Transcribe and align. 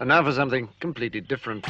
And 0.00 0.08
now 0.08 0.24
for 0.24 0.32
something 0.32 0.70
completely 0.80 1.20
different. 1.20 1.66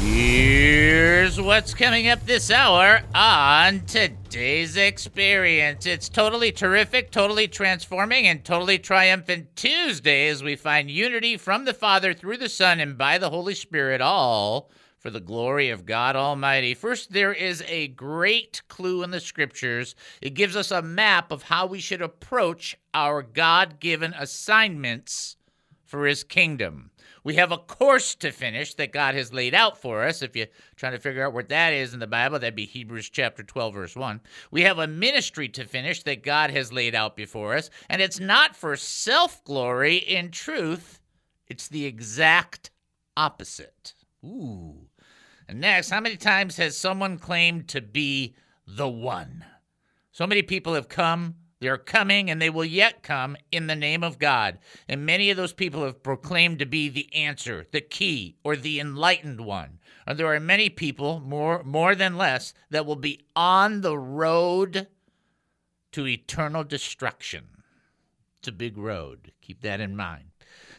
Here's 0.00 1.38
what's 1.38 1.74
coming 1.74 2.08
up 2.08 2.24
this 2.24 2.50
hour 2.50 3.02
on 3.14 3.80
today's 3.80 4.78
experience. 4.78 5.84
It's 5.84 6.08
totally 6.08 6.52
terrific, 6.52 7.10
totally 7.10 7.48
transforming, 7.48 8.26
and 8.26 8.42
totally 8.42 8.78
triumphant 8.78 9.54
Tuesday 9.56 10.28
as 10.28 10.42
we 10.42 10.56
find 10.56 10.90
unity 10.90 11.36
from 11.36 11.66
the 11.66 11.74
Father 11.74 12.14
through 12.14 12.38
the 12.38 12.48
Son 12.48 12.80
and 12.80 12.96
by 12.96 13.18
the 13.18 13.28
Holy 13.28 13.54
Spirit, 13.54 14.00
all 14.00 14.70
for 14.98 15.10
the 15.10 15.20
glory 15.20 15.68
of 15.68 15.84
God 15.84 16.16
Almighty. 16.16 16.72
First, 16.72 17.12
there 17.12 17.34
is 17.34 17.62
a 17.68 17.88
great 17.88 18.62
clue 18.68 19.02
in 19.02 19.10
the 19.10 19.20
scriptures. 19.20 19.94
It 20.22 20.32
gives 20.32 20.56
us 20.56 20.70
a 20.70 20.80
map 20.80 21.30
of 21.30 21.42
how 21.42 21.66
we 21.66 21.80
should 21.80 22.00
approach 22.00 22.74
our 22.94 23.22
God 23.22 23.80
given 23.80 24.14
assignments 24.14 25.36
for 25.90 26.06
His 26.06 26.22
kingdom. 26.22 26.92
We 27.24 27.34
have 27.34 27.50
a 27.50 27.58
course 27.58 28.14
to 28.16 28.30
finish 28.30 28.74
that 28.74 28.92
God 28.92 29.16
has 29.16 29.32
laid 29.32 29.54
out 29.54 29.76
for 29.76 30.04
us. 30.04 30.22
If 30.22 30.36
you're 30.36 30.46
trying 30.76 30.92
to 30.92 31.00
figure 31.00 31.26
out 31.26 31.34
what 31.34 31.48
that 31.48 31.72
is 31.72 31.92
in 31.92 31.98
the 31.98 32.06
Bible, 32.06 32.38
that'd 32.38 32.54
be 32.54 32.64
Hebrews 32.64 33.10
chapter 33.10 33.42
12, 33.42 33.74
verse 33.74 33.96
1. 33.96 34.20
We 34.52 34.62
have 34.62 34.78
a 34.78 34.86
ministry 34.86 35.48
to 35.48 35.64
finish 35.64 36.04
that 36.04 36.22
God 36.22 36.50
has 36.50 36.72
laid 36.72 36.94
out 36.94 37.16
before 37.16 37.56
us, 37.56 37.70
and 37.88 38.00
it's 38.00 38.20
not 38.20 38.54
for 38.54 38.76
self 38.76 39.42
glory. 39.42 39.96
In 39.96 40.30
truth, 40.30 41.00
it's 41.48 41.66
the 41.66 41.84
exact 41.84 42.70
opposite. 43.16 43.94
Ooh. 44.24 44.86
And 45.48 45.60
next, 45.60 45.90
how 45.90 46.00
many 46.00 46.16
times 46.16 46.56
has 46.58 46.76
someone 46.76 47.18
claimed 47.18 47.66
to 47.68 47.80
be 47.80 48.36
the 48.64 48.88
one? 48.88 49.44
So 50.12 50.24
many 50.24 50.42
people 50.42 50.74
have 50.74 50.88
come 50.88 51.34
they're 51.60 51.78
coming 51.78 52.30
and 52.30 52.40
they 52.40 52.50
will 52.50 52.64
yet 52.64 53.02
come 53.02 53.36
in 53.52 53.66
the 53.66 53.76
name 53.76 54.02
of 54.02 54.18
God. 54.18 54.58
And 54.88 55.04
many 55.04 55.30
of 55.30 55.36
those 55.36 55.52
people 55.52 55.84
have 55.84 56.02
proclaimed 56.02 56.58
to 56.60 56.66
be 56.66 56.88
the 56.88 57.14
answer, 57.14 57.66
the 57.70 57.82
key, 57.82 58.36
or 58.42 58.56
the 58.56 58.80
enlightened 58.80 59.42
one. 59.42 59.78
And 60.06 60.18
there 60.18 60.32
are 60.32 60.40
many 60.40 60.70
people, 60.70 61.20
more, 61.20 61.62
more 61.62 61.94
than 61.94 62.16
less, 62.16 62.54
that 62.70 62.86
will 62.86 62.96
be 62.96 63.20
on 63.36 63.82
the 63.82 63.98
road 63.98 64.88
to 65.92 66.06
eternal 66.06 66.64
destruction. 66.64 67.44
It's 68.38 68.48
a 68.48 68.52
big 68.52 68.78
road. 68.78 69.32
Keep 69.42 69.60
that 69.60 69.80
in 69.80 69.94
mind. 69.94 70.29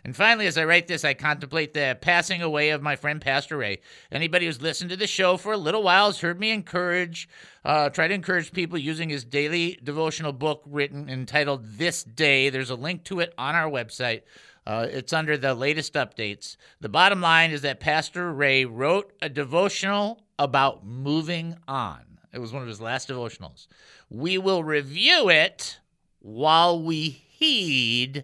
And 0.03 0.15
finally, 0.15 0.47
as 0.47 0.57
I 0.57 0.65
write 0.65 0.87
this, 0.87 1.05
I 1.05 1.13
contemplate 1.13 1.73
the 1.73 1.97
passing 2.01 2.41
away 2.41 2.71
of 2.71 2.81
my 2.81 2.95
friend 2.95 3.21
Pastor 3.21 3.57
Ray. 3.57 3.81
Anybody 4.11 4.47
who's 4.47 4.61
listened 4.61 4.89
to 4.89 4.97
the 4.97 5.05
show 5.05 5.37
for 5.37 5.53
a 5.53 5.57
little 5.57 5.83
while 5.83 6.07
has 6.07 6.21
heard 6.21 6.39
me 6.39 6.49
encourage, 6.51 7.29
uh, 7.63 7.89
try 7.89 8.07
to 8.07 8.13
encourage 8.13 8.51
people 8.51 8.77
using 8.77 9.09
his 9.09 9.23
daily 9.23 9.79
devotional 9.83 10.33
book 10.33 10.63
written 10.65 11.07
entitled 11.07 11.77
This 11.77 12.03
Day. 12.03 12.49
There's 12.49 12.71
a 12.71 12.75
link 12.75 13.03
to 13.05 13.19
it 13.19 13.33
on 13.37 13.53
our 13.53 13.69
website. 13.69 14.21
Uh, 14.65 14.87
it's 14.89 15.13
under 15.13 15.37
the 15.37 15.53
latest 15.53 15.93
updates. 15.93 16.57
The 16.79 16.89
bottom 16.89 17.21
line 17.21 17.51
is 17.51 17.61
that 17.61 17.79
Pastor 17.79 18.31
Ray 18.31 18.65
wrote 18.65 19.13
a 19.21 19.29
devotional 19.29 20.23
about 20.39 20.85
moving 20.85 21.57
on. 21.67 22.19
It 22.33 22.39
was 22.39 22.53
one 22.53 22.61
of 22.61 22.67
his 22.67 22.81
last 22.81 23.09
devotionals. 23.09 23.67
We 24.09 24.37
will 24.37 24.63
review 24.63 25.29
it 25.29 25.79
while 26.19 26.81
we 26.81 27.09
heed 27.09 28.23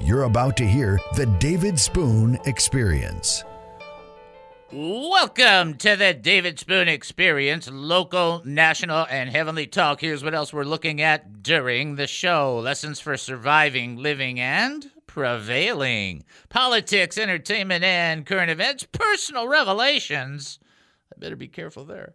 You're 0.00 0.24
about 0.24 0.56
to 0.56 0.66
hear 0.66 0.98
the 1.14 1.26
David 1.26 1.78
Spoon 1.78 2.36
Experience. 2.46 3.44
Welcome 4.72 5.74
to 5.74 5.94
the 5.94 6.12
David 6.12 6.58
Spoon 6.58 6.88
Experience, 6.88 7.70
local, 7.70 8.42
national, 8.44 9.06
and 9.08 9.30
heavenly 9.30 9.68
talk. 9.68 10.00
Here's 10.00 10.24
what 10.24 10.34
else 10.34 10.52
we're 10.52 10.64
looking 10.64 11.00
at 11.00 11.44
during 11.44 11.94
the 11.94 12.08
show 12.08 12.58
lessons 12.58 12.98
for 12.98 13.16
surviving, 13.16 13.96
living, 13.96 14.40
and 14.40 14.90
prevailing, 15.06 16.24
politics, 16.48 17.16
entertainment, 17.16 17.84
and 17.84 18.26
current 18.26 18.50
events, 18.50 18.82
personal 18.90 19.46
revelations. 19.46 20.58
I 21.14 21.20
better 21.20 21.36
be 21.36 21.46
careful 21.46 21.84
there 21.84 22.14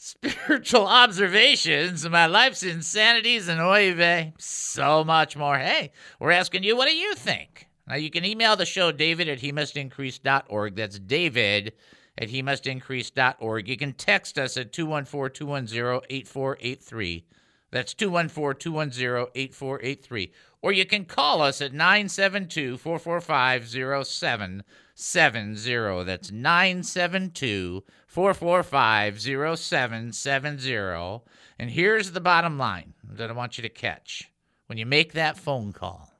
spiritual 0.00 0.86
observations 1.02 2.08
my 2.08 2.24
life's 2.24 2.62
insanities 2.62 3.48
and 3.48 3.60
oy 3.60 3.92
vey, 3.92 4.32
so 4.38 5.04
much 5.04 5.36
more. 5.36 5.58
Hey, 5.58 5.92
we're 6.18 6.30
asking 6.30 6.62
you, 6.62 6.74
what 6.74 6.88
do 6.88 6.96
you 6.96 7.14
think? 7.14 7.68
Now, 7.86 7.96
you 7.96 8.10
can 8.10 8.24
email 8.24 8.56
the 8.56 8.64
show, 8.64 8.92
david 8.92 9.28
at 9.28 9.40
he. 9.40 9.50
That's 9.50 10.98
david 10.98 11.74
at 12.16 12.30
he. 12.30 12.38
You 12.38 13.76
can 13.76 13.92
text 13.92 14.38
us 14.38 14.56
at 14.56 14.72
214 14.72 15.34
210 15.34 16.00
8483. 16.08 17.26
That's 17.70 17.92
214 17.92 18.58
210 18.58 19.26
8483. 19.34 20.32
Or 20.62 20.72
you 20.72 20.86
can 20.86 21.04
call 21.04 21.42
us 21.42 21.60
at 21.60 21.74
972 21.74 22.78
445 22.78 23.68
0770. 23.68 26.04
That's 26.04 26.32
972 26.32 27.84
445 28.10 29.20
0770. 29.20 31.22
And 31.60 31.70
here's 31.70 32.10
the 32.10 32.20
bottom 32.20 32.58
line 32.58 32.94
that 33.04 33.30
I 33.30 33.32
want 33.32 33.56
you 33.56 33.62
to 33.62 33.68
catch. 33.68 34.32
When 34.66 34.78
you 34.78 34.84
make 34.84 35.12
that 35.12 35.38
phone 35.38 35.72
call, 35.72 36.12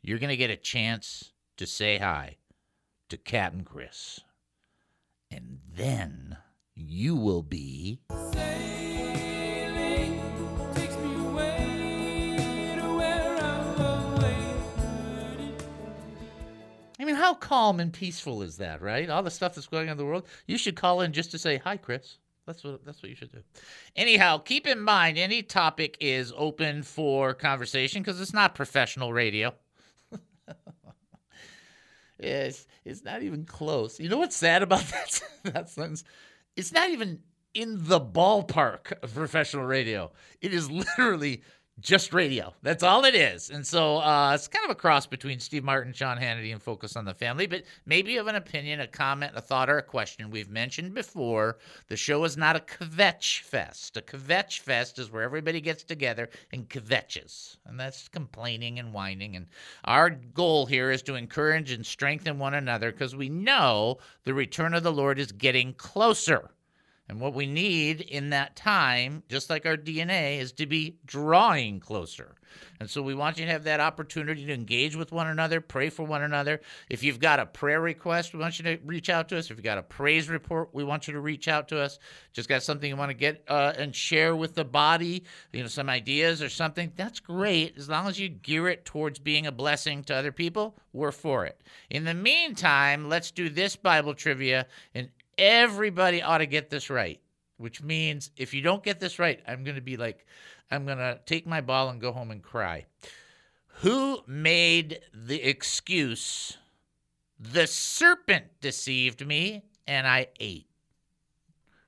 you're 0.00 0.18
going 0.18 0.30
to 0.30 0.38
get 0.38 0.48
a 0.48 0.56
chance 0.56 1.32
to 1.58 1.66
say 1.66 1.98
hi 1.98 2.36
to 3.10 3.18
Captain 3.18 3.62
Chris. 3.62 4.20
And 5.30 5.58
then 5.70 6.38
you 6.74 7.16
will 7.16 7.42
be. 7.42 8.00
I 17.02 17.04
mean, 17.04 17.16
how 17.16 17.34
calm 17.34 17.80
and 17.80 17.92
peaceful 17.92 18.42
is 18.42 18.58
that, 18.58 18.80
right? 18.80 19.10
All 19.10 19.24
the 19.24 19.30
stuff 19.30 19.56
that's 19.56 19.66
going 19.66 19.88
on 19.88 19.92
in 19.92 19.98
the 19.98 20.04
world. 20.04 20.24
You 20.46 20.56
should 20.56 20.76
call 20.76 21.00
in 21.00 21.12
just 21.12 21.32
to 21.32 21.38
say 21.38 21.56
hi, 21.56 21.76
Chris. 21.76 22.18
That's 22.46 22.62
what 22.62 22.84
that's 22.84 23.02
what 23.02 23.10
you 23.10 23.16
should 23.16 23.32
do. 23.32 23.42
Anyhow, 23.96 24.38
keep 24.38 24.68
in 24.68 24.80
mind 24.80 25.18
any 25.18 25.42
topic 25.42 25.96
is 26.00 26.32
open 26.36 26.84
for 26.84 27.34
conversation 27.34 28.02
because 28.02 28.20
it's 28.20 28.32
not 28.32 28.54
professional 28.54 29.12
radio. 29.12 29.52
it's 32.20 32.66
it's 32.84 33.04
not 33.04 33.22
even 33.22 33.46
close. 33.46 33.98
You 33.98 34.08
know 34.08 34.18
what's 34.18 34.36
sad 34.36 34.62
about 34.62 34.80
that 34.84 35.22
that 35.44 35.70
sentence? 35.70 36.04
It's 36.56 36.72
not 36.72 36.90
even 36.90 37.18
in 37.52 37.84
the 37.84 38.00
ballpark 38.00 38.92
of 39.02 39.14
professional 39.14 39.64
radio. 39.64 40.12
It 40.40 40.54
is 40.54 40.70
literally 40.70 41.42
just 41.82 42.14
radio. 42.14 42.54
That's 42.62 42.82
all 42.82 43.04
it 43.04 43.14
is. 43.14 43.50
And 43.50 43.66
so 43.66 43.98
uh, 43.98 44.32
it's 44.34 44.46
kind 44.46 44.64
of 44.64 44.70
a 44.70 44.74
cross 44.74 45.04
between 45.04 45.40
Steve 45.40 45.64
Martin, 45.64 45.92
Sean 45.92 46.16
Hannity, 46.16 46.52
and 46.52 46.62
Focus 46.62 46.96
on 46.96 47.04
the 47.04 47.12
Family. 47.12 47.46
But 47.46 47.64
maybe 47.86 48.12
you 48.12 48.18
have 48.18 48.28
an 48.28 48.36
opinion, 48.36 48.80
a 48.80 48.86
comment, 48.86 49.32
a 49.34 49.40
thought, 49.40 49.68
or 49.68 49.78
a 49.78 49.82
question. 49.82 50.30
We've 50.30 50.48
mentioned 50.48 50.94
before 50.94 51.58
the 51.88 51.96
show 51.96 52.22
is 52.24 52.36
not 52.36 52.56
a 52.56 52.60
kvetch 52.60 53.40
fest. 53.40 53.96
A 53.96 54.00
kvetch 54.00 54.60
fest 54.60 54.98
is 54.98 55.10
where 55.10 55.24
everybody 55.24 55.60
gets 55.60 55.82
together 55.82 56.30
and 56.52 56.68
kvetches. 56.68 57.56
And 57.66 57.78
that's 57.78 58.08
complaining 58.08 58.78
and 58.78 58.92
whining. 58.92 59.34
And 59.34 59.46
our 59.84 60.10
goal 60.10 60.66
here 60.66 60.92
is 60.92 61.02
to 61.02 61.16
encourage 61.16 61.72
and 61.72 61.84
strengthen 61.84 62.38
one 62.38 62.54
another 62.54 62.92
because 62.92 63.16
we 63.16 63.28
know 63.28 63.98
the 64.24 64.34
return 64.34 64.74
of 64.74 64.84
the 64.84 64.92
Lord 64.92 65.18
is 65.18 65.32
getting 65.32 65.74
closer. 65.74 66.50
And 67.12 67.20
what 67.20 67.34
we 67.34 67.44
need 67.44 68.00
in 68.00 68.30
that 68.30 68.56
time, 68.56 69.22
just 69.28 69.50
like 69.50 69.66
our 69.66 69.76
DNA, 69.76 70.38
is 70.38 70.50
to 70.52 70.64
be 70.64 70.96
drawing 71.04 71.78
closer. 71.78 72.36
And 72.80 72.88
so 72.88 73.02
we 73.02 73.14
want 73.14 73.36
you 73.36 73.44
to 73.44 73.52
have 73.52 73.64
that 73.64 73.80
opportunity 73.80 74.46
to 74.46 74.52
engage 74.54 74.96
with 74.96 75.12
one 75.12 75.26
another, 75.26 75.60
pray 75.60 75.90
for 75.90 76.04
one 76.04 76.22
another. 76.22 76.62
If 76.88 77.02
you've 77.02 77.20
got 77.20 77.38
a 77.38 77.44
prayer 77.44 77.82
request, 77.82 78.32
we 78.32 78.40
want 78.40 78.58
you 78.58 78.64
to 78.64 78.78
reach 78.86 79.10
out 79.10 79.28
to 79.28 79.36
us. 79.36 79.50
If 79.50 79.58
you've 79.58 79.62
got 79.62 79.76
a 79.76 79.82
praise 79.82 80.30
report, 80.30 80.70
we 80.72 80.84
want 80.84 81.06
you 81.06 81.12
to 81.12 81.20
reach 81.20 81.48
out 81.48 81.68
to 81.68 81.78
us. 81.78 81.98
Just 82.32 82.48
got 82.48 82.62
something 82.62 82.88
you 82.88 82.96
want 82.96 83.10
to 83.10 83.14
get 83.14 83.44
uh, 83.46 83.74
and 83.76 83.94
share 83.94 84.34
with 84.34 84.54
the 84.54 84.64
body, 84.64 85.24
you 85.52 85.60
know, 85.60 85.68
some 85.68 85.90
ideas 85.90 86.40
or 86.40 86.48
something, 86.48 86.92
that's 86.96 87.20
great. 87.20 87.76
As 87.76 87.90
long 87.90 88.08
as 88.08 88.18
you 88.18 88.30
gear 88.30 88.68
it 88.68 88.86
towards 88.86 89.18
being 89.18 89.46
a 89.46 89.52
blessing 89.52 90.02
to 90.04 90.14
other 90.14 90.32
people, 90.32 90.78
we're 90.94 91.12
for 91.12 91.44
it. 91.44 91.60
In 91.90 92.04
the 92.04 92.14
meantime, 92.14 93.10
let's 93.10 93.30
do 93.30 93.50
this 93.50 93.76
Bible 93.76 94.14
trivia 94.14 94.66
and 94.94 95.10
everybody 95.42 96.22
ought 96.22 96.38
to 96.38 96.46
get 96.46 96.70
this 96.70 96.88
right, 96.88 97.20
which 97.56 97.82
means 97.82 98.30
if 98.36 98.54
you 98.54 98.62
don't 98.62 98.84
get 98.84 99.00
this 99.00 99.18
right, 99.18 99.40
I'm 99.46 99.64
going 99.64 99.74
to 99.74 99.82
be 99.82 99.96
like, 99.96 100.24
I'm 100.70 100.86
going 100.86 100.98
to 100.98 101.18
take 101.26 101.46
my 101.46 101.60
ball 101.60 101.90
and 101.90 102.00
go 102.00 102.12
home 102.12 102.30
and 102.30 102.42
cry. 102.42 102.86
Who 103.80 104.22
made 104.28 105.00
the 105.12 105.42
excuse 105.42 106.56
The 107.40 107.66
serpent 107.66 108.44
deceived 108.60 109.26
me, 109.26 109.64
and 109.84 110.06
I 110.06 110.28
ate. 110.38 110.68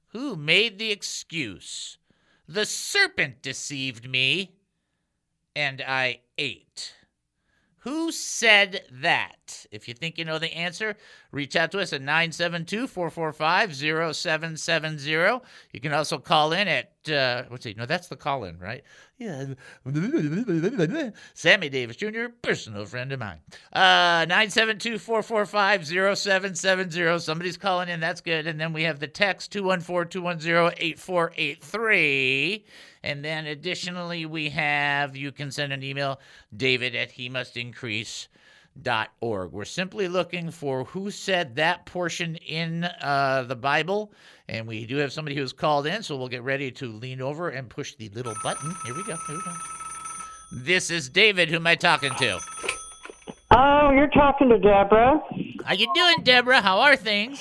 Who 0.08 0.34
made 0.34 0.80
the 0.80 0.90
excuse? 0.90 1.96
The 2.48 2.66
serpent 2.66 3.40
deceived 3.40 4.10
me, 4.10 4.56
and 5.54 5.80
I 5.80 6.22
ate. 6.36 6.94
Who 7.78 8.10
said 8.10 8.82
that? 8.90 9.44
If 9.70 9.88
you 9.88 9.94
think 9.94 10.19
you 10.19 10.25
know 10.25 10.38
the 10.38 10.55
answer, 10.55 10.96
reach 11.32 11.56
out 11.56 11.70
to 11.73 11.81
us 11.81 11.93
at 11.93 12.00
972 12.00 12.87
445 12.87 13.75
0770. 14.14 15.41
You 15.73 15.81
can 15.81 15.93
also 15.93 16.19
call 16.19 16.52
in 16.52 16.69
at, 16.69 16.93
uh, 17.11 17.44
what's 17.49 17.67
it? 17.67 17.76
No, 17.76 17.87
that's 17.87 18.08
the 18.08 18.17
call 18.17 18.44
in, 18.44 18.58
right? 18.58 18.82
Yeah. 19.19 19.55
Sammy 21.35 21.69
Davis 21.69 21.96
Jr., 21.96 22.26
personal 22.43 22.85
friend 22.85 23.12
of 23.12 23.20
mine. 23.20 23.38
Uh, 23.73 24.26
972 24.29 24.99
445 24.99 25.87
0770. 26.19 27.19
Somebody's 27.20 27.56
calling 27.56 27.88
in. 27.88 28.00
That's 28.00 28.20
good. 28.20 28.47
And 28.47 28.61
then 28.61 28.73
we 28.73 28.82
have 28.82 28.99
the 28.99 29.06
text 29.06 29.52
214 29.52 30.11
210 30.11 30.75
8483. 30.79 32.64
And 33.05 33.25
then 33.25 33.47
additionally, 33.47 34.25
we 34.26 34.49
have 34.49 35.14
you 35.14 35.31
can 35.31 35.50
send 35.50 35.73
an 35.73 35.82
email, 35.82 36.20
David 36.56 36.94
at 36.94 37.12
he 37.12 37.29
must 37.29 37.56
increase. 37.56 38.29
Dot 38.82 39.11
org. 39.21 39.53
We're 39.53 39.65
simply 39.65 40.09
looking 40.09 40.50
for 40.50 40.85
who 40.85 41.11
said 41.11 41.55
that 41.56 41.87
portion 41.87 42.35
in 42.37 42.85
uh, 42.85 43.44
the 43.47 43.55
Bible, 43.55 44.12
and 44.49 44.67
we 44.67 44.85
do 44.85 44.97
have 44.97 45.12
somebody 45.12 45.37
who's 45.37 45.53
called 45.53 45.87
in, 45.87 46.03
so 46.03 46.17
we'll 46.17 46.29
get 46.29 46.43
ready 46.43 46.73
to 46.73 46.93
lean 46.93 47.23
over 47.23 47.50
and 47.50 47.71
push 47.71 47.94
the 47.94 48.09
little 48.09 48.35
button. 48.43 48.75
Here 48.85 48.94
we 48.94 49.05
go. 49.05 49.17
Here 49.29 49.37
we 49.37 49.43
go. 49.43 49.53
This 50.53 50.91
is 50.91 51.09
David. 51.09 51.49
Who 51.50 51.56
am 51.56 51.67
I 51.69 51.76
talking 51.76 52.12
to? 52.17 52.41
Oh, 53.53 53.93
you're 53.93 54.09
talking 54.09 54.49
to 54.49 54.59
Deborah. 54.59 55.23
How 55.65 55.75
you 55.75 55.87
doing, 55.94 56.25
Deborah? 56.25 56.61
How 56.61 56.81
are 56.81 56.97
things? 56.97 57.41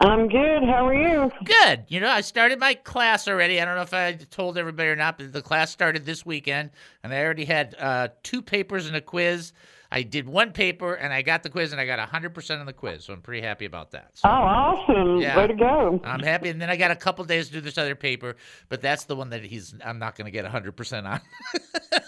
I'm 0.00 0.28
good. 0.28 0.64
How 0.64 0.86
are 0.86 0.94
you? 0.94 1.30
Good. 1.44 1.84
You 1.86 2.00
know, 2.00 2.10
I 2.10 2.20
started 2.20 2.58
my 2.58 2.74
class 2.74 3.28
already. 3.28 3.60
I 3.60 3.64
don't 3.64 3.76
know 3.76 3.82
if 3.82 3.94
I 3.94 4.14
told 4.14 4.58
everybody 4.58 4.88
or 4.88 4.96
not, 4.96 5.18
but 5.18 5.32
the 5.32 5.40
class 5.40 5.70
started 5.70 6.04
this 6.04 6.26
weekend, 6.26 6.70
and 7.04 7.14
I 7.14 7.22
already 7.22 7.44
had 7.44 7.76
uh, 7.78 8.08
two 8.24 8.42
papers 8.42 8.86
and 8.86 8.96
a 8.96 9.00
quiz. 9.00 9.52
I 9.90 10.02
did 10.02 10.28
one 10.28 10.52
paper, 10.52 10.94
and 10.94 11.14
I 11.14 11.22
got 11.22 11.42
the 11.42 11.48
quiz, 11.48 11.72
and 11.72 11.80
I 11.80 11.86
got 11.86 11.98
100% 11.98 12.60
on 12.60 12.66
the 12.66 12.74
quiz, 12.74 13.04
so 13.04 13.14
I'm 13.14 13.22
pretty 13.22 13.40
happy 13.40 13.64
about 13.64 13.92
that. 13.92 14.10
So 14.14 14.28
Oh, 14.28 14.32
awesome. 14.32 15.18
Yeah. 15.18 15.36
Way 15.38 15.46
to 15.46 15.54
go. 15.54 15.98
I'm 16.04 16.20
happy, 16.20 16.50
and 16.50 16.60
then 16.60 16.68
I 16.68 16.76
got 16.76 16.90
a 16.90 16.96
couple 16.96 17.24
days 17.24 17.46
to 17.48 17.54
do 17.54 17.60
this 17.62 17.78
other 17.78 17.94
paper, 17.94 18.36
but 18.68 18.82
that's 18.82 19.04
the 19.04 19.16
one 19.16 19.30
that 19.30 19.42
he's 19.42 19.74
I'm 19.82 19.98
not 19.98 20.14
going 20.16 20.26
to 20.26 20.30
get 20.30 20.44
100% 20.44 21.06
on. 21.06 21.20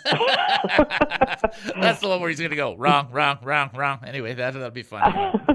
that's 1.81 2.01
the 2.01 2.09
one 2.09 2.21
where 2.21 2.29
he's 2.29 2.39
going 2.39 2.51
to 2.51 2.57
go 2.57 2.77
wrong, 2.77 3.09
wrong, 3.11 3.39
wrong, 3.43 3.71
wrong. 3.75 4.01
Anyway, 4.07 4.35
that, 4.35 4.53
that'll 4.53 4.71
be 4.71 4.83
fun. 4.83 5.03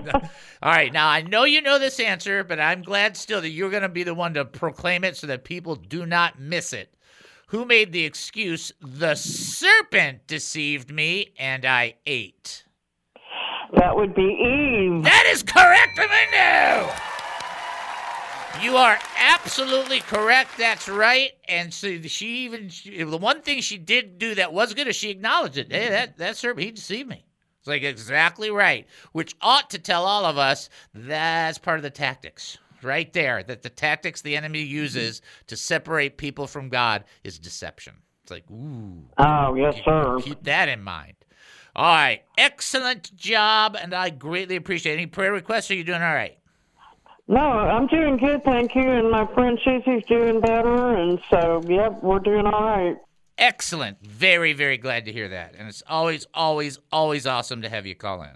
All 0.64 0.72
right, 0.72 0.92
now 0.92 1.08
I 1.08 1.22
know 1.22 1.44
you 1.44 1.62
know 1.62 1.78
this 1.78 2.00
answer, 2.00 2.44
but 2.44 2.60
I'm 2.60 2.82
glad 2.82 3.18
still 3.18 3.42
that 3.42 3.50
you're 3.50 3.70
going 3.70 3.84
to 3.84 3.90
be 3.90 4.04
the 4.04 4.16
one 4.16 4.34
to 4.34 4.46
proclaim 4.46 5.04
it 5.04 5.16
so 5.16 5.28
that 5.28 5.44
people 5.44 5.76
do 5.76 6.06
not 6.06 6.40
miss 6.40 6.74
it. 6.74 6.92
Who 7.48 7.64
made 7.64 7.92
the 7.92 8.06
excuse, 8.06 8.72
the 8.82 9.14
serpent 9.16 10.26
deceived 10.26 10.92
me 10.92 11.34
and 11.38 11.64
I 11.64 11.96
ate? 12.06 12.66
That 13.74 13.96
would 13.96 14.16
be 14.16 14.24
Eve. 14.24 15.04
That 15.04 15.26
is 15.28 15.44
correct, 15.44 15.98
Amanda! 15.98 16.92
You 18.64 18.78
are 18.78 18.98
absolutely 19.20 20.00
correct. 20.00 20.52
That's 20.58 20.90
right. 20.90 21.32
And 21.48 21.74
so 21.74 22.02
she 22.02 22.46
even 22.46 22.70
she, 22.70 23.04
the 23.04 23.18
one 23.18 23.42
thing 23.42 23.62
she 23.62 23.78
did 23.78 24.18
do 24.18 24.34
that 24.36 24.54
was 24.54 24.74
good 24.74 24.88
is 24.88 24.96
she 24.96 25.12
acknowledged 25.12 25.58
it. 25.58 25.72
Hey, 25.72 25.90
that 25.90 26.18
that's 26.18 26.42
her. 26.42 26.56
He 26.56 26.72
deceived 26.72 27.10
me. 27.10 27.26
It's 27.60 27.68
like 27.68 27.84
exactly 27.84 28.50
right, 28.50 28.88
which 29.12 29.36
ought 29.42 29.70
to 29.72 29.80
tell 29.80 30.06
all 30.06 30.26
of 30.26 30.38
us 30.38 30.70
that's 30.94 31.58
part 31.58 31.78
of 31.78 31.84
the 31.84 31.90
tactics 31.90 32.58
right 32.86 33.12
there. 33.12 33.44
That 33.44 33.64
the 33.64 33.70
tactics 33.70 34.22
the 34.22 34.38
enemy 34.38 34.64
mm-hmm. 34.64 34.76
uses 34.76 35.22
to 35.48 35.58
separate 35.58 36.18
people 36.18 36.48
from 36.48 36.70
God 36.70 37.04
is 37.24 37.40
deception. 37.40 37.96
It's 38.24 38.32
like 38.32 38.50
ooh. 38.50 39.04
Oh, 39.18 39.56
yes, 39.56 39.76
sir. 39.84 40.20
Keep 40.22 40.44
that 40.44 40.70
in 40.70 40.82
mind. 40.82 41.16
All 41.76 41.84
right. 41.84 42.22
Excellent 42.38 43.14
job, 43.16 43.76
and 43.80 43.94
I 43.94 44.10
greatly 44.10 44.56
appreciate 44.56 44.94
it. 44.94 44.98
Any 44.98 45.08
prayer 45.08 45.34
requests? 45.34 45.70
Are 45.72 45.76
you 45.76 45.84
doing 45.84 46.02
all 46.02 46.14
right? 46.14 46.38
No, 47.28 47.40
I'm 47.40 47.88
doing 47.88 48.18
good, 48.18 48.44
thank 48.44 48.76
you. 48.76 48.88
And 48.88 49.10
my 49.10 49.26
friend 49.34 49.60
Susie's 49.64 50.06
doing 50.06 50.40
better. 50.42 50.96
And 50.96 51.20
so, 51.30 51.62
yep, 51.68 52.02
we're 52.04 52.20
doing 52.20 52.46
all 52.46 52.64
right. 52.64 52.96
Excellent. 53.38 54.00
Very, 54.06 54.54
very 54.54 54.78
glad 54.78 55.06
to 55.06 55.12
hear 55.12 55.28
that. 55.30 55.56
And 55.58 55.68
it's 55.68 55.84
always, 55.88 56.28
always, 56.34 56.80
always 56.92 57.26
awesome 57.26 57.64
to 57.64 57.70
have 57.70 57.86
you 57.86 57.96
call 57.96 58.22
in. 58.22 58.30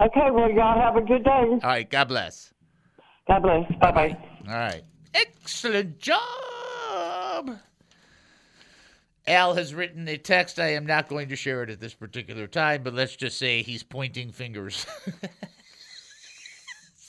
Okay, 0.00 0.30
well, 0.30 0.50
y'all 0.50 0.78
have 0.78 0.96
a 0.96 1.00
good 1.00 1.24
day. 1.24 1.30
All 1.30 1.60
right. 1.62 1.88
God 1.88 2.08
bless. 2.08 2.52
God 3.28 3.42
bless. 3.42 3.70
Bye 3.80 3.92
bye. 3.92 4.16
All 4.48 4.54
right. 4.54 4.82
Excellent 5.14 5.98
job. 5.98 7.58
Al 9.26 9.54
has 9.54 9.74
written 9.74 10.06
a 10.06 10.16
text. 10.16 10.60
I 10.60 10.74
am 10.74 10.86
not 10.86 11.08
going 11.08 11.28
to 11.30 11.36
share 11.36 11.62
it 11.64 11.70
at 11.70 11.80
this 11.80 11.94
particular 11.94 12.46
time, 12.46 12.84
but 12.84 12.94
let's 12.94 13.16
just 13.16 13.38
say 13.38 13.62
he's 13.62 13.82
pointing 13.82 14.30
fingers. 14.30 14.86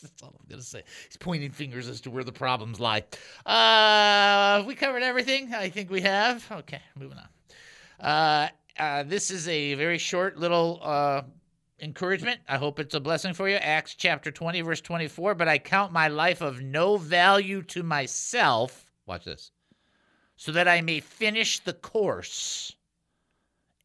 That's 0.02 0.24
all 0.24 0.34
I'm 0.40 0.50
going 0.50 0.60
to 0.62 0.66
say. 0.66 0.84
He's 1.08 1.18
pointing 1.18 1.52
fingers 1.52 1.88
as 1.88 2.02
to 2.02 2.10
where 2.10 2.24
the 2.24 2.31
problems 2.31 2.80
lie. 2.80 3.04
Uh, 3.46 4.63
we 4.66 4.74
covered 4.74 5.04
everything. 5.04 5.54
I 5.54 5.70
think 5.70 5.92
we 5.92 6.02
have. 6.02 6.46
Okay, 6.52 6.81
moving 6.96 7.18
on. 7.20 7.28
Uh, 8.06 8.50
uh, 8.80 9.04
this 9.04 9.30
is 9.30 9.48
a 9.48 9.75
very 9.75 9.98
short 9.98 10.38
little 10.38 10.80
uh, 10.84 11.22
encouragement. 11.79 12.39
I 12.47 12.57
hope 12.57 12.79
it's 12.79 12.95
a 12.95 13.00
blessing 13.00 13.33
for 13.33 13.50
you. 13.50 13.56
Acts 13.56 13.95
chapter 13.95 14.31
20, 14.31 14.62
verse 14.62 14.81
24. 14.81 15.35
But 15.35 15.47
I 15.47 15.57
count 15.57 15.91
my 15.91 16.07
life 16.07 16.41
of 16.41 16.62
no 16.62 16.97
value 16.97 17.62
to 17.63 17.83
myself. 17.83 18.91
Watch 19.06 19.25
this. 19.25 19.51
So 20.35 20.51
that 20.51 20.68
I 20.68 20.81
may 20.81 21.00
finish 21.00 21.59
the 21.59 21.74
course 21.74 22.75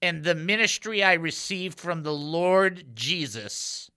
and 0.02 0.24
the 0.24 0.34
ministry 0.34 1.02
I 1.02 1.14
received 1.14 1.78
from 1.78 2.02
the 2.02 2.12
Lord 2.12 2.94
Jesus 2.94 3.90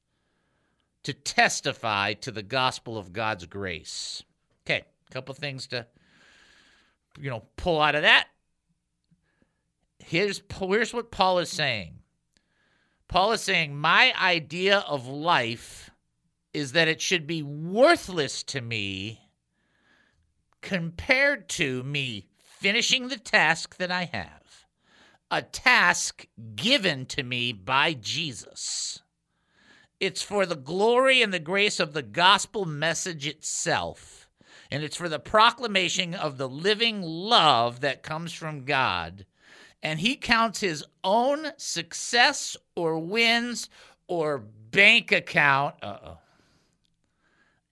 to 1.04 1.14
testify 1.14 2.14
to 2.14 2.32
the 2.32 2.44
gospel 2.44 2.98
of 2.98 3.12
God's 3.12 3.46
grace. 3.46 4.24
Okay, 4.66 4.84
a 5.10 5.14
couple 5.14 5.34
things 5.36 5.68
to 5.68 5.86
you 7.20 7.30
know 7.30 7.44
pull 7.58 7.82
out 7.82 7.96
of 7.96 8.04
that. 8.04 8.28
Here's 10.00 10.42
here's 10.60 10.94
what 10.94 11.12
Paul 11.12 11.40
is 11.40 11.50
saying. 11.50 12.00
Paul 13.08 13.34
is 13.34 13.42
saying 13.42 13.76
my 13.76 14.14
idea 14.20 14.80
of 14.80 15.08
life 15.08 15.92
is 16.54 16.72
that 16.72 16.88
it 16.88 17.02
should 17.02 17.28
be 17.28 17.44
worthless 17.44 18.44
to 18.44 18.62
me 18.62 19.30
compared 20.62 21.48
to 21.50 21.84
me 21.84 22.28
finishing 22.40 23.08
the 23.08 23.18
task 23.18 23.78
that 23.78 23.92
I 23.92 24.06
have. 24.06 24.66
A 25.30 25.42
task 25.42 26.28
given 26.56 27.06
to 27.08 27.24
me 27.24 27.52
by 27.52 27.94
Jesus. 27.94 29.02
It's 30.00 30.22
for 30.22 30.46
the 30.46 30.56
glory 30.56 31.22
and 31.22 31.34
the 31.34 31.40
grace 31.40 31.80
of 31.80 31.94
the 31.94 32.02
gospel 32.02 32.66
message 32.66 33.28
itself. 33.28 34.30
And 34.72 34.84
it's 34.84 34.98
for 34.98 35.10
the 35.10 35.20
proclamation 35.20 36.14
of 36.14 36.38
the 36.38 36.50
living 36.50 37.02
love 37.02 37.82
that 37.82 38.04
comes 38.04 38.34
from 38.34 38.66
God. 38.66 39.26
And 39.86 40.00
he 40.00 40.16
counts 40.16 40.62
his 40.62 40.84
own 41.04 41.52
success 41.58 42.58
or 42.76 42.98
wins 42.98 43.70
or 44.08 44.40
bank 44.40 45.12
account 45.12 45.76
uh-oh, 45.84 46.18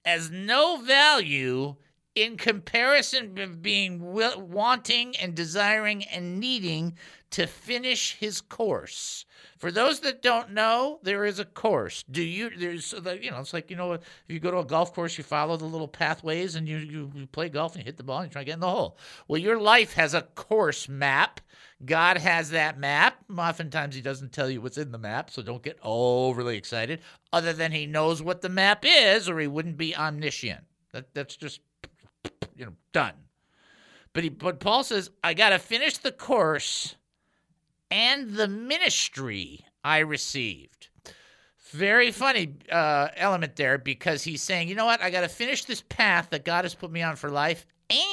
as 0.05 0.29
no 0.29 0.77
value 0.77 1.75
in 2.13 2.37
comparison 2.37 3.39
of 3.39 3.63
being 3.63 3.99
wanting 3.99 5.15
and 5.15 5.33
desiring 5.33 6.03
and 6.03 6.39
needing 6.39 6.95
to 7.33 7.47
finish 7.47 8.15
his 8.19 8.41
course. 8.41 9.25
For 9.57 9.71
those 9.71 10.01
that 10.01 10.21
don't 10.21 10.51
know, 10.51 10.99
there 11.01 11.25
is 11.25 11.39
a 11.39 11.45
course. 11.45 12.03
Do 12.09 12.21
you? 12.21 12.51
There's, 12.55 12.93
you 12.93 13.31
know, 13.31 13.39
it's 13.39 13.53
like 13.53 13.71
you 13.71 13.75
know, 13.75 13.93
if 13.93 14.01
you 14.27 14.39
go 14.39 14.51
to 14.51 14.59
a 14.59 14.65
golf 14.65 14.93
course, 14.93 15.17
you 15.17 15.23
follow 15.23 15.57
the 15.57 15.65
little 15.65 15.87
pathways, 15.87 16.55
and 16.55 16.67
you, 16.67 16.77
you 16.77 17.11
you 17.15 17.27
play 17.27 17.49
golf 17.49 17.73
and 17.73 17.83
you 17.83 17.85
hit 17.85 17.97
the 17.97 18.03
ball 18.03 18.19
and 18.19 18.29
you 18.29 18.31
try 18.31 18.41
to 18.41 18.45
get 18.45 18.53
in 18.53 18.59
the 18.59 18.69
hole. 18.69 18.97
Well, 19.27 19.41
your 19.41 19.59
life 19.59 19.93
has 19.93 20.13
a 20.13 20.21
course 20.21 20.87
map. 20.87 21.41
God 21.83 22.17
has 22.17 22.51
that 22.51 22.77
map. 22.77 23.17
Oftentimes, 23.35 23.95
He 23.95 24.01
doesn't 24.01 24.31
tell 24.31 24.49
you 24.49 24.61
what's 24.61 24.77
in 24.77 24.91
the 24.91 24.97
map, 24.97 25.31
so 25.31 25.41
don't 25.41 25.63
get 25.63 25.79
overly 25.81 26.55
excited. 26.55 27.01
Other 27.31 27.53
than 27.53 27.71
He 27.71 27.87
knows 27.87 28.21
what 28.21 28.41
the 28.41 28.49
map 28.49 28.85
is, 28.87 29.27
or 29.27 29.39
He 29.39 29.47
wouldn't 29.47 29.77
be 29.77 29.95
omniscient. 29.95 30.65
That 30.91 31.13
that's 31.15 31.35
just 31.35 31.61
you 32.55 32.65
know 32.65 32.73
done. 32.91 33.13
But 34.13 34.23
he, 34.23 34.29
but 34.29 34.59
Paul 34.59 34.83
says, 34.83 35.09
I 35.23 35.33
got 35.33 35.49
to 35.49 35.59
finish 35.59 35.97
the 35.97 36.11
course 36.11 36.95
and 37.93 38.31
the 38.33 38.47
ministry 38.47 39.63
I 39.83 39.99
received. 39.99 40.87
Very 41.71 42.11
funny 42.11 42.55
uh, 42.71 43.09
element 43.15 43.55
there 43.55 43.77
because 43.77 44.23
he's 44.23 44.41
saying, 44.41 44.67
you 44.67 44.73
know 44.73 44.85
what? 44.85 45.01
I 45.01 45.11
got 45.11 45.21
to 45.21 45.27
finish 45.27 45.65
this 45.65 45.81
path 45.89 46.29
that 46.31 46.43
God 46.43 46.65
has 46.65 46.73
put 46.73 46.91
me 46.91 47.03
on 47.03 47.15
for 47.15 47.29
life 47.29 47.67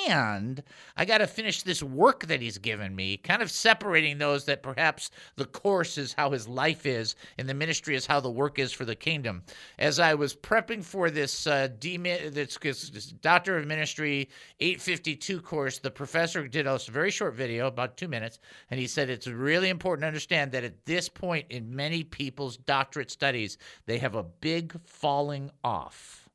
and 0.08 0.62
I 0.96 1.04
got 1.04 1.18
to 1.18 1.26
finish 1.26 1.62
this 1.62 1.82
work 1.82 2.26
that 2.26 2.42
he's 2.42 2.58
given 2.58 2.94
me, 2.94 3.16
kind 3.16 3.42
of 3.42 3.50
separating 3.50 4.18
those 4.18 4.44
that 4.44 4.62
perhaps 4.62 5.10
the 5.36 5.44
course 5.44 5.96
is 5.98 6.12
how 6.12 6.30
his 6.30 6.46
life 6.46 6.86
is 6.86 7.14
and 7.38 7.48
the 7.48 7.54
ministry 7.54 7.94
is 7.94 8.06
how 8.06 8.20
the 8.20 8.30
work 8.30 8.58
is 8.58 8.72
for 8.72 8.84
the 8.84 8.94
kingdom. 8.94 9.42
As 9.78 9.98
I 9.98 10.14
was 10.14 10.34
prepping 10.34 10.84
for 10.84 11.10
this, 11.10 11.46
uh, 11.46 11.68
this, 11.80 12.56
this 12.58 13.06
Doctor 13.22 13.58
of 13.58 13.66
Ministry 13.66 14.28
852 14.60 15.40
course, 15.40 15.78
the 15.78 15.90
professor 15.90 16.46
did 16.46 16.66
a 16.66 16.78
very 16.90 17.10
short 17.10 17.34
video, 17.34 17.66
about 17.66 17.96
two 17.96 18.08
minutes, 18.08 18.38
and 18.70 18.78
he 18.78 18.86
said 18.86 19.10
it's 19.10 19.26
really 19.26 19.68
important 19.68 20.02
to 20.02 20.08
understand 20.08 20.52
that 20.52 20.64
at 20.64 20.84
this 20.84 21.08
point 21.08 21.46
in 21.50 21.74
many 21.74 22.04
people's 22.04 22.56
doctorate 22.56 23.10
studies, 23.10 23.58
they 23.86 23.98
have 23.98 24.14
a 24.14 24.22
big 24.22 24.78
falling 24.84 25.50
off 25.64 26.29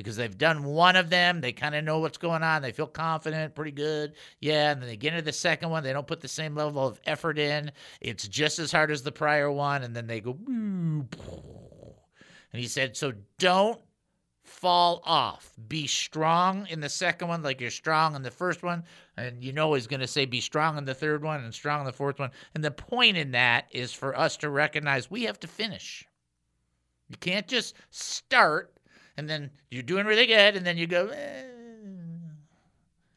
because 0.00 0.16
they've 0.16 0.36
done 0.36 0.64
one 0.64 0.96
of 0.96 1.10
them. 1.10 1.40
They 1.40 1.52
kind 1.52 1.74
of 1.74 1.84
know 1.84 1.98
what's 1.98 2.18
going 2.18 2.42
on. 2.42 2.62
They 2.62 2.72
feel 2.72 2.86
confident, 2.86 3.54
pretty 3.54 3.72
good. 3.72 4.14
Yeah. 4.40 4.72
And 4.72 4.80
then 4.80 4.88
they 4.88 4.96
get 4.96 5.12
into 5.12 5.24
the 5.24 5.32
second 5.32 5.70
one. 5.70 5.82
They 5.82 5.92
don't 5.92 6.06
put 6.06 6.20
the 6.20 6.28
same 6.28 6.54
level 6.54 6.86
of 6.86 7.00
effort 7.04 7.38
in. 7.38 7.72
It's 8.00 8.26
just 8.26 8.58
as 8.58 8.72
hard 8.72 8.90
as 8.90 9.02
the 9.02 9.12
prior 9.12 9.50
one. 9.50 9.82
And 9.82 9.94
then 9.94 10.06
they 10.06 10.20
go, 10.20 10.36
and 10.46 11.06
he 12.52 12.66
said, 12.66 12.96
so 12.96 13.12
don't 13.38 13.80
fall 14.42 15.00
off. 15.04 15.52
Be 15.68 15.86
strong 15.86 16.66
in 16.68 16.80
the 16.80 16.88
second 16.88 17.28
one, 17.28 17.42
like 17.42 17.60
you're 17.60 17.70
strong 17.70 18.16
in 18.16 18.22
the 18.22 18.30
first 18.30 18.62
one. 18.62 18.82
And 19.16 19.44
you 19.44 19.52
know 19.52 19.74
he's 19.74 19.86
going 19.86 20.00
to 20.00 20.06
say 20.06 20.24
be 20.24 20.40
strong 20.40 20.76
in 20.76 20.84
the 20.84 20.94
third 20.94 21.22
one 21.22 21.44
and 21.44 21.54
strong 21.54 21.80
in 21.80 21.86
the 21.86 21.92
fourth 21.92 22.18
one. 22.18 22.30
And 22.54 22.64
the 22.64 22.70
point 22.70 23.16
in 23.16 23.32
that 23.32 23.66
is 23.70 23.92
for 23.92 24.18
us 24.18 24.36
to 24.38 24.50
recognize 24.50 25.10
we 25.10 25.24
have 25.24 25.38
to 25.40 25.46
finish. 25.46 26.04
You 27.08 27.16
can't 27.18 27.46
just 27.46 27.74
start 27.90 28.72
and 29.20 29.28
then 29.28 29.50
you're 29.70 29.82
doing 29.82 30.06
really 30.06 30.24
good, 30.24 30.56
and 30.56 30.64
then 30.64 30.78
you 30.78 30.86
go, 30.86 31.08
eh. 31.08 31.42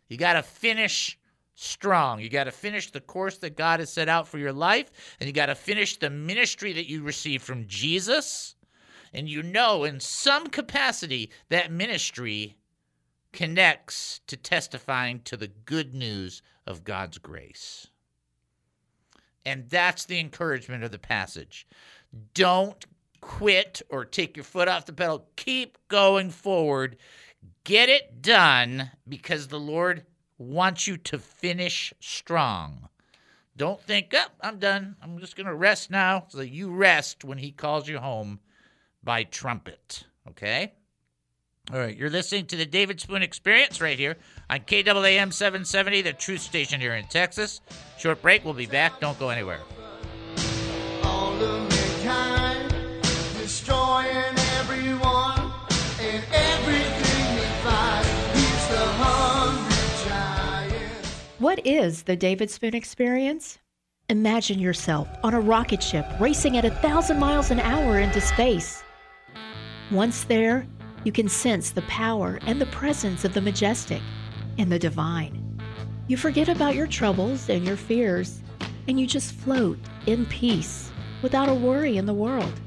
you 0.09 0.17
got 0.17 0.33
to 0.33 0.43
finish 0.43 1.17
strong. 1.55 2.19
You 2.19 2.27
got 2.27 2.43
to 2.43 2.51
finish 2.51 2.91
the 2.91 2.99
course 2.99 3.37
that 3.37 3.55
God 3.55 3.79
has 3.79 3.89
set 3.89 4.09
out 4.09 4.27
for 4.27 4.37
your 4.37 4.51
life, 4.51 4.91
and 5.21 5.27
you 5.27 5.33
got 5.33 5.45
to 5.45 5.55
finish 5.55 5.95
the 5.95 6.09
ministry 6.09 6.73
that 6.73 6.89
you 6.89 7.03
received 7.03 7.45
from 7.45 7.67
Jesus. 7.67 8.55
And 9.13 9.29
you 9.29 9.43
know, 9.43 9.85
in 9.85 10.01
some 10.01 10.47
capacity, 10.47 11.31
that 11.47 11.71
ministry 11.71 12.57
connects 13.31 14.19
to 14.27 14.35
testifying 14.35 15.21
to 15.21 15.37
the 15.37 15.47
good 15.47 15.93
news 15.93 16.41
of 16.67 16.83
God's 16.83 17.17
grace. 17.17 17.87
And 19.45 19.69
that's 19.69 20.03
the 20.03 20.19
encouragement 20.19 20.83
of 20.83 20.91
the 20.91 20.99
passage. 20.99 21.65
Don't 22.33 22.85
quit 23.23 23.81
or 23.89 24.05
take 24.05 24.37
your 24.37 24.43
foot 24.43 24.67
off 24.67 24.85
the 24.85 24.93
pedal. 24.93 25.25
Keep 25.35 25.77
going 25.87 26.29
forward. 26.29 26.97
Get 27.63 27.89
it 27.89 28.21
done 28.21 28.91
because 29.07 29.47
the 29.47 29.59
Lord 29.59 30.05
wants 30.37 30.87
you 30.87 30.97
to 30.97 31.17
finish 31.17 31.93
strong. 31.99 32.89
Don't 33.55 33.81
think, 33.81 34.13
oh, 34.15 34.25
I'm 34.41 34.57
done. 34.57 34.95
I'm 35.01 35.19
just 35.19 35.35
going 35.35 35.47
to 35.47 35.55
rest 35.55 35.91
now. 35.91 36.25
So 36.29 36.41
you 36.41 36.71
rest 36.71 37.23
when 37.23 37.37
He 37.37 37.51
calls 37.51 37.87
you 37.87 37.99
home 37.99 38.39
by 39.03 39.23
trumpet. 39.23 40.05
Okay? 40.29 40.73
All 41.71 41.79
right, 41.79 41.95
you're 41.95 42.09
listening 42.09 42.45
to 42.47 42.57
the 42.57 42.65
David 42.65 42.99
Spoon 42.99 43.23
Experience 43.23 43.79
right 43.79 43.97
here 43.97 44.17
on 44.49 44.59
KAAM 44.59 45.31
770, 45.31 46.01
the 46.01 46.11
truth 46.11 46.41
station 46.41 46.81
here 46.81 46.93
in 46.93 47.05
Texas. 47.05 47.61
Short 47.97 48.21
break. 48.21 48.43
We'll 48.43 48.53
be 48.53 48.65
back. 48.65 48.99
Don't 48.99 49.17
go 49.17 49.29
anywhere. 49.29 49.59
What 61.53 61.67
is 61.67 62.01
the 62.01 62.15
David 62.15 62.49
Spoon 62.49 62.73
experience? 62.73 63.59
Imagine 64.09 64.57
yourself 64.57 65.07
on 65.23 65.35
a 65.35 65.39
rocket 65.39 65.83
ship 65.83 66.03
racing 66.19 66.57
at 66.57 66.65
a 66.65 66.71
thousand 66.71 67.19
miles 67.19 67.51
an 67.51 67.59
hour 67.59 67.99
into 67.99 68.19
space. 68.21 68.83
Once 69.91 70.23
there, 70.23 70.65
you 71.03 71.11
can 71.11 71.29
sense 71.29 71.69
the 71.69 71.83
power 71.83 72.39
and 72.47 72.59
the 72.59 72.65
presence 72.65 73.23
of 73.23 73.35
the 73.35 73.41
majestic 73.41 74.01
and 74.57 74.71
the 74.71 74.79
divine. 74.79 75.59
You 76.07 76.17
forget 76.17 76.49
about 76.49 76.73
your 76.73 76.87
troubles 76.87 77.47
and 77.49 77.63
your 77.63 77.77
fears, 77.77 78.41
and 78.87 78.99
you 78.99 79.05
just 79.05 79.33
float 79.33 79.77
in 80.07 80.25
peace 80.25 80.89
without 81.21 81.49
a 81.49 81.53
worry 81.53 81.97
in 81.97 82.07
the 82.07 82.15
world. 82.15 82.59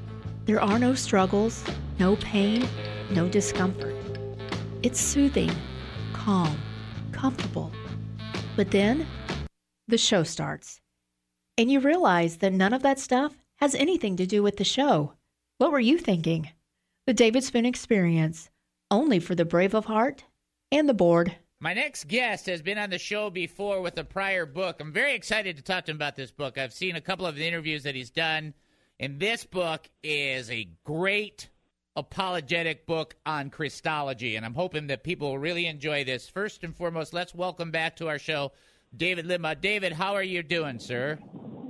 There 0.45 0.61
are 0.61 0.79
no 0.79 0.93
struggles, 0.93 1.61
no 1.99 2.15
pain, 2.15 2.65
no 3.11 3.27
discomfort. 3.27 3.95
It's 4.81 5.01
soothing, 5.01 5.51
calm, 6.13 6.57
comfortable. 7.11 7.69
But 8.57 8.71
then 8.71 9.05
the 9.87 9.99
show 9.99 10.23
starts. 10.23 10.81
And 11.59 11.71
you 11.71 11.79
realize 11.79 12.37
that 12.37 12.51
none 12.51 12.73
of 12.73 12.81
that 12.81 12.97
stuff 12.97 13.37
has 13.57 13.75
anything 13.75 14.17
to 14.17 14.25
do 14.25 14.41
with 14.41 14.57
the 14.57 14.63
show. 14.63 15.13
What 15.59 15.71
were 15.71 15.79
you 15.79 15.99
thinking? 15.99 16.49
The 17.05 17.13
David 17.13 17.43
Spoon 17.43 17.67
Experience, 17.67 18.49
only 18.89 19.19
for 19.19 19.35
the 19.35 19.45
brave 19.45 19.75
of 19.75 19.85
heart 19.85 20.23
and 20.71 20.89
the 20.89 20.95
bored. 20.95 21.35
My 21.59 21.75
next 21.75 22.07
guest 22.07 22.47
has 22.47 22.63
been 22.63 22.79
on 22.79 22.89
the 22.89 22.97
show 22.97 23.29
before 23.29 23.79
with 23.79 23.95
a 23.99 24.03
prior 24.03 24.47
book. 24.47 24.77
I'm 24.79 24.91
very 24.91 25.13
excited 25.13 25.55
to 25.57 25.63
talk 25.63 25.85
to 25.85 25.91
him 25.91 25.97
about 25.97 26.15
this 26.15 26.31
book. 26.31 26.57
I've 26.57 26.73
seen 26.73 26.95
a 26.95 27.01
couple 27.01 27.27
of 27.27 27.35
the 27.35 27.47
interviews 27.47 27.83
that 27.83 27.93
he's 27.93 28.09
done. 28.09 28.55
And 28.99 29.19
this 29.19 29.45
book 29.45 29.87
is 30.01 30.49
a 30.49 30.67
great 30.83 31.49
apologetic 31.97 32.85
book 32.85 33.15
on 33.25 33.49
Christology. 33.49 34.35
And 34.35 34.45
I'm 34.45 34.53
hoping 34.53 34.87
that 34.87 35.03
people 35.03 35.31
will 35.31 35.39
really 35.39 35.65
enjoy 35.65 36.05
this. 36.05 36.29
First 36.29 36.63
and 36.63 36.73
foremost, 36.73 37.11
let's 37.11 37.33
welcome 37.33 37.71
back 37.71 37.97
to 37.97 38.07
our 38.07 38.19
show 38.19 38.53
David 38.95 39.25
Limbaugh. 39.25 39.59
David, 39.59 39.91
how 39.91 40.13
are 40.13 40.23
you 40.23 40.43
doing, 40.43 40.79
sir? 40.79 41.17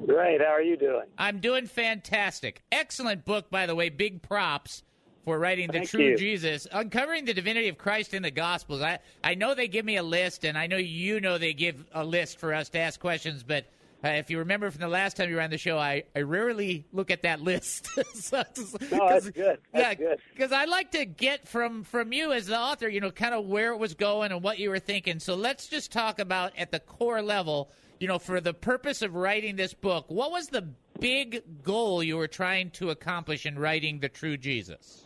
Great. 0.06 0.42
How 0.42 0.48
are 0.48 0.62
you 0.62 0.78
doing? 0.78 1.06
I'm 1.18 1.40
doing 1.40 1.66
fantastic. 1.66 2.62
Excellent 2.72 3.26
book, 3.26 3.50
by 3.50 3.66
the 3.66 3.76
way. 3.76 3.90
Big 3.90 4.22
props 4.22 4.84
for 5.24 5.40
writing 5.40 5.68
the 5.68 5.80
Thank 5.80 5.90
true 5.90 6.04
you. 6.04 6.18
Jesus, 6.18 6.68
uncovering 6.72 7.26
the 7.26 7.34
divinity 7.34 7.70
of 7.70 7.78
Christ 7.78 8.14
in 8.14 8.24
the 8.24 8.32
Gospels. 8.32 8.82
I, 8.82 9.00
I 9.24 9.36
know 9.36 9.56
they 9.56 9.68
give 9.68 9.86
me 9.86 9.98
a 9.98 10.04
list, 10.04 10.46
and 10.46 10.58
I 10.58 10.68
know 10.68 10.78
you 10.78 11.20
know 11.20 11.38
they 11.38 11.54
give 11.54 11.84
a 11.94 12.06
list 12.06 12.40
for 12.40 12.54
us 12.54 12.70
to 12.70 12.80
ask 12.80 13.00
questions, 13.00 13.44
but 13.44 13.66
uh, 14.08 14.12
if 14.12 14.30
you 14.30 14.40
remember 14.40 14.72
from 14.72 14.82
the 14.82 14.88
last 14.88 15.18
time 15.18 15.30
you 15.30 15.36
were 15.36 15.42
on 15.42 15.50
the 15.50 15.58
show, 15.58 15.78
I, 15.78 16.04
I 16.16 16.22
rarely 16.22 16.86
look 16.94 17.12
at 17.12 17.24
that 17.24 17.42
list. 17.42 17.88
so, 18.14 18.44
no, 18.92 19.10
that's 19.10 19.30
good. 19.30 19.60
That's 19.74 20.00
yeah, 20.00 20.16
because 20.34 20.52
I 20.52 20.66
like 20.66 20.92
to 20.92 21.06
get 21.06 21.48
from 21.48 21.84
from 21.84 22.14
you 22.14 22.32
as 22.32 22.48
the 22.48 22.58
author, 22.58 22.88
you 22.88 23.02
know, 23.02 23.12
kind 23.12 23.36
of 23.36 23.46
where 23.46 23.74
it 23.74 23.78
was 23.78 23.94
going 23.94 24.32
and 24.32 24.42
what 24.42 24.60
you 24.60 24.70
were 24.70 24.80
thinking. 24.80 25.20
So 25.20 25.36
let's 25.36 25.68
just 25.68 25.92
talk 25.92 26.20
about 26.20 26.54
at 26.58 26.72
the 26.72 26.80
core 26.80 27.22
level, 27.22 27.70
you 28.00 28.08
know, 28.08 28.20
for 28.20 28.40
the 28.40 28.54
purpose 28.54 29.02
of 29.02 29.16
writing 29.16 29.56
this 29.56 29.74
book, 29.74 30.06
what 30.10 30.32
was 30.32 30.48
the 30.48 30.68
big 31.00 31.64
goal 31.64 32.02
you 32.02 32.18
were 32.18 32.28
trying 32.28 32.72
to 32.72 32.90
accomplish 32.90 33.46
in 33.46 33.60
writing 33.60 34.00
the 34.00 34.10
True 34.10 34.38
Jesus? 34.38 35.06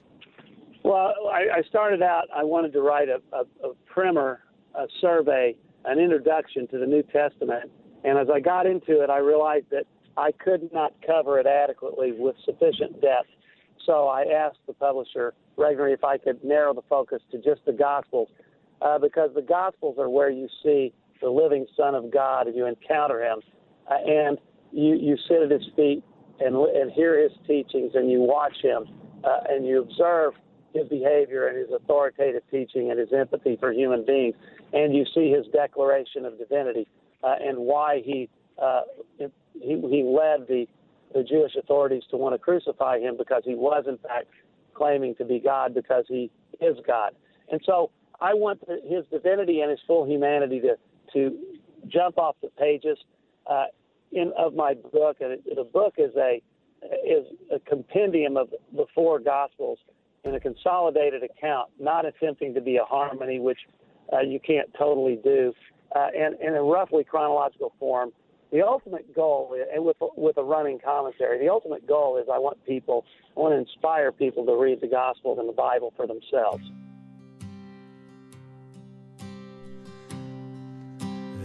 Well, 0.83 1.13
I, 1.31 1.59
I 1.59 1.61
started 1.69 2.01
out. 2.01 2.27
I 2.35 2.43
wanted 2.43 2.73
to 2.73 2.81
write 2.81 3.07
a, 3.09 3.21
a, 3.33 3.69
a 3.69 3.73
primer, 3.85 4.41
a 4.75 4.87
survey, 4.99 5.55
an 5.85 5.99
introduction 5.99 6.67
to 6.69 6.77
the 6.77 6.85
New 6.85 7.03
Testament 7.03 7.71
and 8.03 8.17
as 8.17 8.27
I 8.33 8.39
got 8.39 8.65
into 8.65 9.01
it, 9.01 9.09
I 9.09 9.19
realized 9.19 9.67
that 9.71 9.85
I 10.17 10.31
could 10.31 10.71
not 10.73 10.93
cover 11.05 11.39
it 11.39 11.47
adequately 11.47 12.11
with 12.11 12.35
sufficient 12.45 13.01
depth. 13.01 13.29
So 13.85 14.07
I 14.07 14.23
asked 14.23 14.59
the 14.67 14.73
publisher, 14.73 15.33
Regnery, 15.57 15.93
if 15.93 16.03
I 16.03 16.17
could 16.17 16.43
narrow 16.43 16.73
the 16.73 16.83
focus 16.89 17.21
to 17.31 17.37
just 17.37 17.65
the 17.65 17.73
Gospels, 17.73 18.29
uh, 18.81 18.99
because 18.99 19.31
the 19.33 19.41
Gospels 19.41 19.97
are 19.99 20.09
where 20.09 20.29
you 20.29 20.47
see 20.63 20.93
the 21.21 21.29
living 21.29 21.65
Son 21.77 21.95
of 21.95 22.11
God 22.11 22.47
and 22.47 22.55
you 22.55 22.65
encounter 22.65 23.23
him. 23.23 23.41
Uh, 23.89 23.95
and 24.05 24.37
you, 24.71 24.95
you 24.95 25.17
sit 25.27 25.41
at 25.41 25.51
his 25.51 25.67
feet 25.75 26.03
and, 26.39 26.55
and 26.55 26.91
hear 26.91 27.21
his 27.21 27.31
teachings 27.47 27.91
and 27.93 28.09
you 28.09 28.21
watch 28.21 28.55
him 28.61 28.83
uh, 29.23 29.39
and 29.49 29.65
you 29.65 29.81
observe 29.81 30.33
his 30.73 30.87
behavior 30.87 31.47
and 31.47 31.57
his 31.57 31.67
authoritative 31.75 32.43
teaching 32.49 32.89
and 32.89 32.99
his 32.99 33.09
empathy 33.13 33.57
for 33.59 33.71
human 33.71 34.05
beings. 34.05 34.35
And 34.73 34.95
you 34.95 35.05
see 35.13 35.31
his 35.31 35.45
declaration 35.53 36.25
of 36.25 36.37
divinity 36.37 36.87
uh, 37.23 37.35
and 37.39 37.57
why 37.57 38.01
he, 38.03 38.29
uh, 38.61 38.81
he 39.17 39.27
he 39.63 40.03
led 40.03 40.47
the 40.47 40.65
the 41.13 41.23
Jewish 41.23 41.55
authorities 41.55 42.03
to 42.11 42.17
want 42.17 42.33
to 42.33 42.39
crucify 42.39 42.99
him 42.99 43.17
because 43.17 43.43
he 43.45 43.55
was 43.55 43.85
in 43.87 43.97
fact 43.97 44.27
claiming 44.73 45.15
to 45.15 45.25
be 45.25 45.39
God 45.39 45.73
because 45.73 46.05
he 46.07 46.31
is 46.61 46.77
God. 46.87 47.13
And 47.51 47.61
so 47.65 47.91
I 48.19 48.33
want 48.33 48.61
his 48.87 49.03
divinity 49.11 49.61
and 49.61 49.69
his 49.69 49.79
full 49.85 50.05
humanity 50.05 50.61
to 50.61 50.77
to 51.13 51.37
jump 51.87 52.17
off 52.17 52.35
the 52.41 52.49
pages 52.57 52.97
uh, 53.49 53.65
in 54.11 54.31
of 54.37 54.53
my 54.53 54.73
book. 54.73 55.17
And 55.19 55.33
it, 55.33 55.43
the 55.55 55.63
book 55.63 55.95
is 55.97 56.11
a 56.15 56.41
is 57.05 57.25
a 57.51 57.59
compendium 57.59 58.37
of 58.37 58.49
the 58.75 58.85
four 58.95 59.19
gospels 59.19 59.79
in 60.23 60.35
a 60.35 60.39
consolidated 60.39 61.23
account, 61.23 61.69
not 61.79 62.05
attempting 62.05 62.53
to 62.53 62.61
be 62.61 62.77
a 62.77 62.83
harmony, 62.83 63.39
which 63.39 63.59
uh, 64.13 64.19
you 64.19 64.39
can't 64.39 64.71
totally 64.77 65.19
do, 65.23 65.53
uh, 65.95 66.07
and 66.17 66.39
in 66.41 66.55
a 66.55 66.61
roughly 66.61 67.03
chronological 67.03 67.73
form. 67.79 68.11
The 68.51 68.61
ultimate 68.61 69.15
goal, 69.15 69.55
and 69.73 69.85
with 69.85 69.95
with 70.17 70.35
a 70.37 70.43
running 70.43 70.77
commentary, 70.77 71.39
the 71.39 71.49
ultimate 71.49 71.87
goal 71.87 72.17
is 72.17 72.27
I 72.31 72.37
want 72.37 72.57
people, 72.65 73.05
I 73.37 73.39
want 73.39 73.53
to 73.53 73.59
inspire 73.59 74.11
people 74.11 74.45
to 74.45 74.55
read 74.57 74.81
the 74.81 74.87
Gospels 74.87 75.39
and 75.39 75.47
the 75.47 75.53
Bible 75.53 75.93
for 75.95 76.05
themselves. 76.05 76.63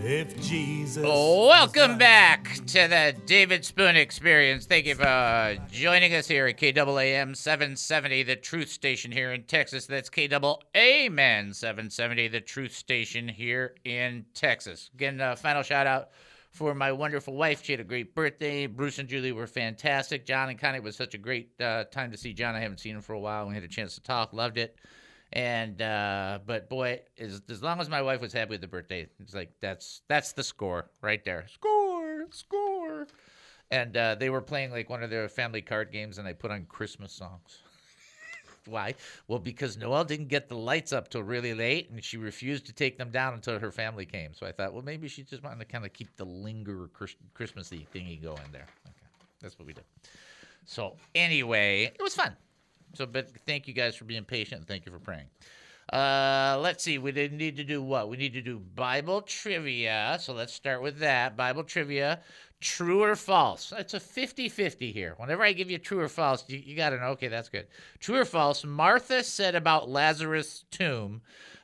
If 0.09 0.41
Jesus. 0.41 1.03
Welcome 1.03 1.99
back 1.99 2.65
to 2.67 2.87
the 2.87 3.13
David 3.27 3.65
Spoon 3.65 3.97
Experience. 3.97 4.65
Thank 4.65 4.87
you 4.87 4.95
for 4.95 5.59
joining 5.73 6.15
us 6.15 6.29
here 6.29 6.47
at 6.47 6.59
KAAM 6.59 7.37
770, 7.37 8.23
the 8.23 8.37
truth 8.37 8.69
station 8.69 9.11
here 9.11 9.33
in 9.33 9.43
Texas. 9.43 9.87
That's 9.87 10.09
KAAM 10.09 11.53
770, 11.53 12.29
the 12.29 12.41
truth 12.41 12.73
station 12.73 13.27
here 13.27 13.75
in 13.83 14.25
Texas. 14.33 14.91
Again, 14.95 15.21
uh, 15.21 15.35
final 15.35 15.65
shout 15.65 15.89
out 15.89 16.11
for 16.53 16.73
my 16.73 16.93
wonderful 16.93 17.35
wife. 17.35 17.65
She 17.65 17.73
had 17.73 17.81
a 17.81 17.85
great 17.85 18.15
birthday. 18.15 18.69
Bruce 18.69 19.01
and 19.01 19.09
Julie 19.09 19.33
were 19.33 19.49
fantastic. 19.49 20.25
John 20.25 20.51
and 20.51 20.59
Connie 20.59 20.79
was 20.79 20.95
such 20.95 21.15
a 21.15 21.19
great 21.19 21.51
uh, 21.61 21.83
time 21.83 22.13
to 22.13 22.17
see 22.17 22.33
John. 22.33 22.55
I 22.55 22.61
haven't 22.61 22.79
seen 22.79 22.95
him 22.95 23.03
for 23.03 23.15
a 23.15 23.21
while. 23.21 23.49
We 23.49 23.55
had 23.55 23.65
a 23.65 23.69
chance 23.69 23.97
to 23.97 24.01
talk. 24.01 24.33
Loved 24.33 24.57
it. 24.57 24.77
And 25.33 25.83
uh, 25.83 26.39
but 26.47 26.69
boy, 26.69 27.01
as 27.19 27.43
as 27.51 27.63
long 27.63 27.81
as 27.81 27.89
my 27.89 28.01
wife 28.01 28.21
was 28.21 28.33
happy 28.33 28.51
with 28.51 28.61
the 28.61 28.69
birthday, 28.69 29.09
it's 29.19 29.35
like 29.35 29.51
that's 29.61 30.03
that's 30.09 30.33
the 30.33 30.45
score 30.45 30.91
right 31.03 31.25
there. 31.25 31.47
Score, 31.53 32.27
score. 32.31 33.07
And 33.71 33.97
uh, 33.97 34.15
they 34.15 34.31
were 34.31 34.41
playing 34.41 34.71
like 34.71 34.89
one 34.89 35.03
of 35.03 35.11
their 35.11 35.29
family 35.29 35.63
card 35.63 35.91
games, 35.91 36.19
and 36.19 36.27
they 36.27 36.33
put 36.33 36.53
on 36.53 36.65
Christmas 36.67 37.13
songs. 37.13 37.63
Why? 38.67 38.95
Well, 39.27 39.41
because 39.41 39.77
Noelle 39.77 40.05
didn't 40.05 40.29
get 40.29 40.49
the 40.49 40.57
lights 40.57 40.93
up 40.93 41.09
till 41.09 41.25
really 41.25 41.55
late, 41.55 41.91
and 41.91 42.03
she 42.03 42.17
refused 42.17 42.67
to 42.67 42.73
take 42.73 42.97
them 42.97 43.11
down 43.11 43.35
until 43.35 43.59
her 43.59 43.73
family 43.73 44.07
came. 44.07 44.35
So 44.35 44.47
I 44.47 44.53
thought, 44.53 44.73
well, 44.73 44.85
maybe 44.85 45.09
she 45.09 45.23
just 45.25 45.43
wanted 45.43 45.59
to 45.59 45.65
kind 45.65 45.85
of 45.85 45.93
keep 45.93 46.17
the 46.17 46.25
linger 46.25 46.89
Chris- 46.93 47.17
Christmassy 47.35 47.87
thingy 47.93 48.23
going 48.23 48.39
there. 48.53 48.67
Okay, 48.87 49.07
that's 49.41 49.59
what 49.59 49.67
we 49.67 49.73
did. 49.73 49.85
So 50.65 50.97
anyway, 51.15 51.93
it 51.93 52.03
was 52.03 52.15
fun. 52.15 52.37
So, 52.95 53.07
but 53.07 53.31
thank 53.47 53.69
you 53.69 53.75
guys 53.75 53.97
for 53.97 54.05
being 54.05 54.25
patient. 54.25 54.61
and 54.61 54.69
Thank 54.69 54.87
you 54.87 54.93
for 54.93 54.99
praying. 54.99 55.27
Uh, 55.93 56.59
let's 56.61 56.83
see. 56.83 56.99
We 56.99 57.13
didn't 57.13 57.39
need 57.39 57.57
to 57.57 57.65
do 57.65 57.81
what? 57.81 58.09
We 58.09 58.17
need 58.17 58.33
to 58.33 58.43
do 58.43 58.59
Bible 58.59 59.23
trivia. 59.23 60.19
So 60.21 60.33
let's 60.33 60.53
start 60.53 60.83
with 60.83 60.99
that. 60.99 61.37
Bible 61.37 61.63
trivia. 61.63 62.21
True 62.61 63.03
or 63.03 63.15
false? 63.15 63.73
It's 63.77 63.95
a 63.95 64.01
50 64.01 64.49
50 64.49 64.91
here. 64.91 65.15
Whenever 65.19 65.43
I 65.45 65.53
give 65.53 65.71
you 65.71 65.79
true 65.79 66.01
or 66.01 66.09
false, 66.09 66.45
you, 66.49 66.59
you 66.59 66.75
got 66.75 66.91
to 66.91 66.99
know, 66.99 67.09
okay, 67.09 67.29
that's 67.29 67.51
good. 67.51 67.67
True 68.01 68.17
or 68.17 68.25
false? 68.25 68.65
Martha 68.65 69.23
said 69.23 69.55
about 69.55 69.91
Lazarus' 69.91 70.65
tomb, 70.71 71.21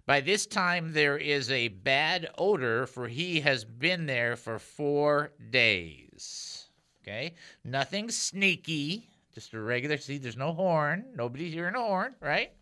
by 0.07 0.21
this 0.21 0.47
time 0.47 0.93
there 0.93 1.17
is 1.17 1.51
a 1.51 1.69
bad 1.69 2.29
odor, 2.37 2.87
for 2.87 3.09
he 3.09 3.41
has 3.41 3.65
been 3.65 4.07
there 4.07 4.37
for 4.37 4.59
four 4.59 5.33
days. 5.51 6.69
Okay? 7.03 7.35
Nothing 7.65 8.11
sneaky. 8.11 9.09
Just 9.35 9.55
a 9.55 9.61
regular. 9.61 9.97
See, 9.97 10.19
there's 10.19 10.37
no 10.37 10.53
horn. 10.53 11.07
Nobody's 11.17 11.53
hearing 11.53 11.75
a 11.75 11.81
horn, 11.81 12.15
right? 12.21 12.53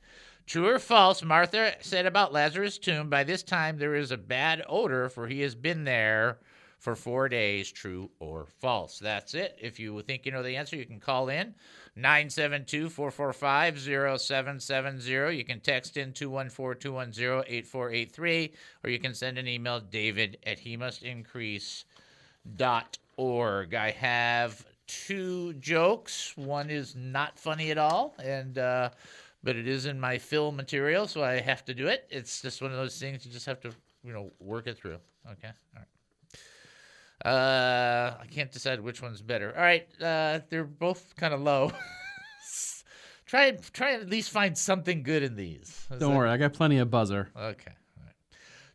True 0.47 0.69
or 0.69 0.79
false? 0.79 1.23
Martha 1.23 1.75
said 1.81 2.07
about 2.07 2.33
Lazarus' 2.33 2.79
tomb, 2.79 3.09
by 3.09 3.25
this 3.25 3.43
time 3.43 3.79
there 3.79 3.95
is 3.95 4.11
a 4.11 4.17
bad 4.17 4.65
odor, 4.69 5.09
for 5.09 5.29
he 5.29 5.41
has 5.43 5.55
been 5.55 5.85
there 5.85 6.39
for 6.81 6.97
four 6.97 7.29
days. 7.29 7.71
True 7.71 8.11
or 8.19 8.47
false? 8.47 8.99
That's 8.99 9.35
it. 9.35 9.57
If 9.61 9.79
you 9.79 10.01
think 10.03 10.27
you 10.27 10.33
know 10.33 10.43
the 10.43 10.57
answer, 10.57 10.77
you 10.77 10.87
can 10.87 10.99
call 10.99 11.29
in 11.29 11.55
972 11.95 12.89
445 12.89 13.79
0770. 13.79 15.37
You 15.37 15.45
can 15.45 15.61
text 15.61 15.97
in 15.97 16.13
214 16.13 16.81
210 16.81 17.45
8483, 17.47 18.53
or 18.83 18.91
you 18.91 18.99
can 18.99 19.15
send 19.15 19.39
an 19.39 19.47
email 19.47 19.79
david 19.79 20.39
at 20.45 20.59
he 20.59 20.77
must 20.77 21.03
increase 21.03 21.85
dot 22.57 22.99
org. 23.17 23.75
I 23.75 23.91
have 23.91 24.65
two 25.07 25.53
jokes. 25.55 26.33
One 26.37 26.71
is 26.71 26.95
not 26.97 27.39
funny 27.39 27.71
at 27.71 27.79
all, 27.79 28.15
and 28.23 28.59
uh, 28.59 28.91
but 29.43 29.57
it 29.57 29.67
is 29.69 29.87
in 29.87 29.99
my 30.01 30.19
film 30.19 30.57
material, 30.57 31.07
so 31.07 31.23
I 31.23 31.41
have 31.41 31.65
to 31.67 31.75
do 31.75 31.87
it. 31.87 32.07
It's 32.11 32.43
just 32.43 32.61
one 32.61 32.71
of 32.73 32.77
those 32.77 32.99
things 32.99 33.25
you 33.25 33.33
just 33.33 33.47
have 33.47 33.61
to 33.61 33.71
you 34.03 34.13
know 34.13 34.31
work 34.41 34.67
it 34.67 34.77
through. 34.77 34.99
Okay, 35.31 35.49
all 35.77 35.83
right. 35.83 35.87
Uh, 37.25 38.17
I 38.23 38.27
can't 38.27 38.51
decide 38.51 38.81
which 38.81 39.03
one's 39.03 39.21
better. 39.23 39.55
All 39.55 39.63
right, 39.63 39.87
uh, 40.03 40.41
they're 40.49 40.65
both 40.65 41.15
kind 41.17 41.35
of 41.35 41.41
low. 41.43 41.71
try 43.27 43.53
try 43.73 43.91
and 43.93 44.03
at 44.03 44.09
least 44.11 44.31
find 44.31 44.57
something 44.57 45.03
good 45.03 45.23
in 45.23 45.37
these. 45.37 45.87
Is 45.91 45.99
Don't 45.99 46.13
that- 46.13 46.17
worry, 46.19 46.31
I 46.31 46.37
got 46.37 46.53
plenty 46.55 46.79
of 46.79 46.91
buzzer. 46.91 47.29
Okay. 47.37 47.73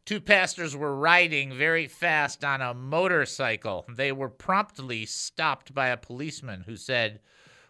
Two 0.05 0.21
pastors 0.21 0.75
were 0.75 0.95
riding 0.95 1.57
very 1.57 1.87
fast 1.87 2.45
on 2.45 2.61
a 2.61 2.75
motorcycle. 2.75 3.85
They 3.89 4.11
were 4.11 4.29
promptly 4.29 5.03
stopped 5.07 5.73
by 5.73 5.87
a 5.87 5.97
policeman 5.97 6.61
who 6.67 6.75
said, 6.75 7.21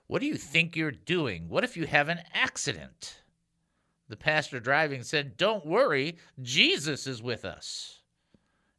What 0.07 0.19
do 0.19 0.25
you 0.25 0.35
think 0.35 0.75
you're 0.75 0.91
doing? 0.91 1.47
What 1.47 1.63
if 1.63 1.77
you 1.77 1.85
have 1.85 2.09
an 2.09 2.19
accident? 2.33 3.21
The 4.09 4.17
pastor 4.17 4.59
driving 4.59 5.03
said, 5.03 5.37
Don't 5.37 5.65
worry, 5.65 6.17
Jesus 6.41 7.07
is 7.07 7.23
with 7.23 7.45
us. 7.45 8.01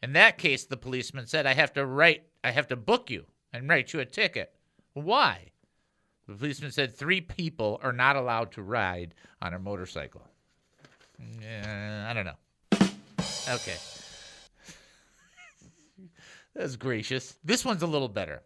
In 0.03 0.13
that 0.13 0.37
case, 0.37 0.67
the 0.67 0.77
policeman 0.77 1.27
said, 1.27 1.47
I 1.47 1.55
have 1.55 1.73
to 1.73 1.87
write, 1.87 2.25
I 2.45 2.51
have 2.51 2.69
to 2.69 2.77
book 2.77 3.11
you 3.11 3.25
and 3.55 3.67
write 3.67 3.95
you 3.95 4.01
a 4.01 4.05
ticket. 4.05 4.53
Why? 4.93 5.53
The 6.29 6.35
policeman 6.35 6.73
said, 6.73 6.95
Three 6.95 7.23
people 7.23 7.81
are 7.83 7.95
not 7.95 8.17
allowed 8.17 8.53
to 8.53 8.63
ride 8.63 9.15
on 9.41 9.55
a 9.55 9.59
motorcycle. 9.59 10.29
I 11.19 12.13
don't 12.13 12.27
know. 12.27 12.37
Okay. 13.49 13.77
That's 16.55 16.77
gracious. 16.77 17.37
This 17.45 17.65
one's 17.65 17.83
a 17.83 17.87
little 17.87 18.09
better. 18.09 18.43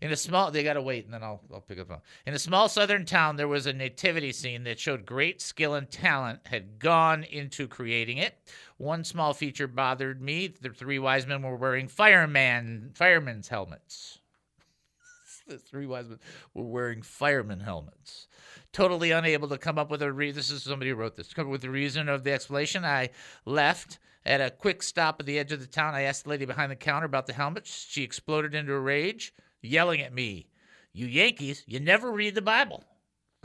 In 0.00 0.12
a 0.12 0.16
small, 0.16 0.50
they 0.52 0.62
gotta 0.62 0.82
wait, 0.82 1.04
and 1.06 1.14
then 1.14 1.24
I'll 1.24 1.40
I'll 1.52 1.60
pick 1.60 1.78
up. 1.80 1.90
on- 1.90 2.00
In 2.24 2.32
a 2.34 2.38
small 2.38 2.68
southern 2.68 3.04
town, 3.04 3.34
there 3.36 3.48
was 3.48 3.66
a 3.66 3.72
nativity 3.72 4.32
scene 4.32 4.62
that 4.64 4.78
showed 4.78 5.04
great 5.04 5.40
skill 5.40 5.74
and 5.74 5.90
talent 5.90 6.40
had 6.46 6.78
gone 6.78 7.24
into 7.24 7.66
creating 7.66 8.18
it. 8.18 8.34
One 8.76 9.02
small 9.02 9.34
feature 9.34 9.66
bothered 9.66 10.22
me: 10.22 10.46
the 10.46 10.70
three 10.70 11.00
wise 11.00 11.26
men 11.26 11.42
were 11.42 11.56
wearing 11.56 11.88
fireman 11.88 12.92
firemen's 12.94 13.48
helmets. 13.48 14.18
the 15.48 15.58
three 15.58 15.86
wise 15.86 16.08
men 16.08 16.20
were 16.54 16.64
wearing 16.64 17.02
fireman 17.02 17.60
helmets. 17.60 18.27
Totally 18.72 19.10
unable 19.10 19.48
to 19.48 19.58
come 19.58 19.78
up 19.78 19.90
with 19.90 20.02
a 20.02 20.12
reason. 20.12 20.36
This 20.36 20.50
is 20.50 20.62
somebody 20.62 20.90
who 20.90 20.96
wrote 20.96 21.16
this. 21.16 21.32
Come 21.32 21.46
up 21.46 21.52
with 21.52 21.62
the 21.62 21.70
reason 21.70 22.08
of 22.08 22.24
the 22.24 22.32
explanation. 22.32 22.84
I 22.84 23.10
left 23.44 23.98
at 24.26 24.40
a 24.40 24.50
quick 24.50 24.82
stop 24.82 25.18
at 25.20 25.26
the 25.26 25.38
edge 25.38 25.52
of 25.52 25.60
the 25.60 25.66
town. 25.66 25.94
I 25.94 26.02
asked 26.02 26.24
the 26.24 26.30
lady 26.30 26.44
behind 26.44 26.70
the 26.70 26.76
counter 26.76 27.06
about 27.06 27.26
the 27.26 27.32
helmets. 27.32 27.86
She 27.88 28.02
exploded 28.02 28.54
into 28.54 28.74
a 28.74 28.80
rage, 28.80 29.32
yelling 29.62 30.00
at 30.02 30.12
me, 30.12 30.48
"You 30.92 31.06
Yankees! 31.06 31.64
You 31.66 31.80
never 31.80 32.12
read 32.12 32.34
the 32.34 32.42
Bible." 32.42 32.84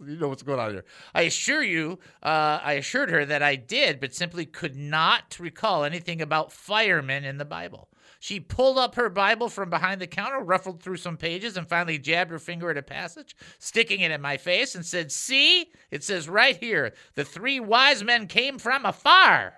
you 0.00 0.16
know 0.16 0.28
what's 0.28 0.42
going 0.42 0.60
on 0.60 0.72
here. 0.72 0.84
I 1.14 1.22
assure 1.22 1.62
you, 1.62 1.98
uh, 2.22 2.60
I 2.62 2.74
assured 2.74 3.10
her 3.10 3.24
that 3.24 3.42
I 3.42 3.56
did, 3.56 4.00
but 4.00 4.14
simply 4.14 4.44
could 4.44 4.76
not 4.76 5.38
recall 5.40 5.84
anything 5.84 6.20
about 6.20 6.52
firemen 6.52 7.24
in 7.24 7.38
the 7.38 7.44
Bible. 7.46 7.88
She 8.24 8.40
pulled 8.40 8.78
up 8.78 8.94
her 8.94 9.10
Bible 9.10 9.50
from 9.50 9.68
behind 9.68 10.00
the 10.00 10.06
counter, 10.06 10.38
ruffled 10.38 10.82
through 10.82 10.96
some 10.96 11.18
pages, 11.18 11.58
and 11.58 11.68
finally 11.68 11.98
jabbed 11.98 12.30
her 12.30 12.38
finger 12.38 12.70
at 12.70 12.78
a 12.78 12.82
passage, 12.82 13.36
sticking 13.58 14.00
it 14.00 14.10
in 14.10 14.22
my 14.22 14.38
face, 14.38 14.74
and 14.74 14.86
said, 14.86 15.12
See, 15.12 15.66
it 15.90 16.02
says 16.02 16.26
right 16.26 16.56
here, 16.56 16.94
the 17.16 17.24
three 17.26 17.60
wise 17.60 18.02
men 18.02 18.26
came 18.26 18.58
from 18.58 18.86
afar. 18.86 19.52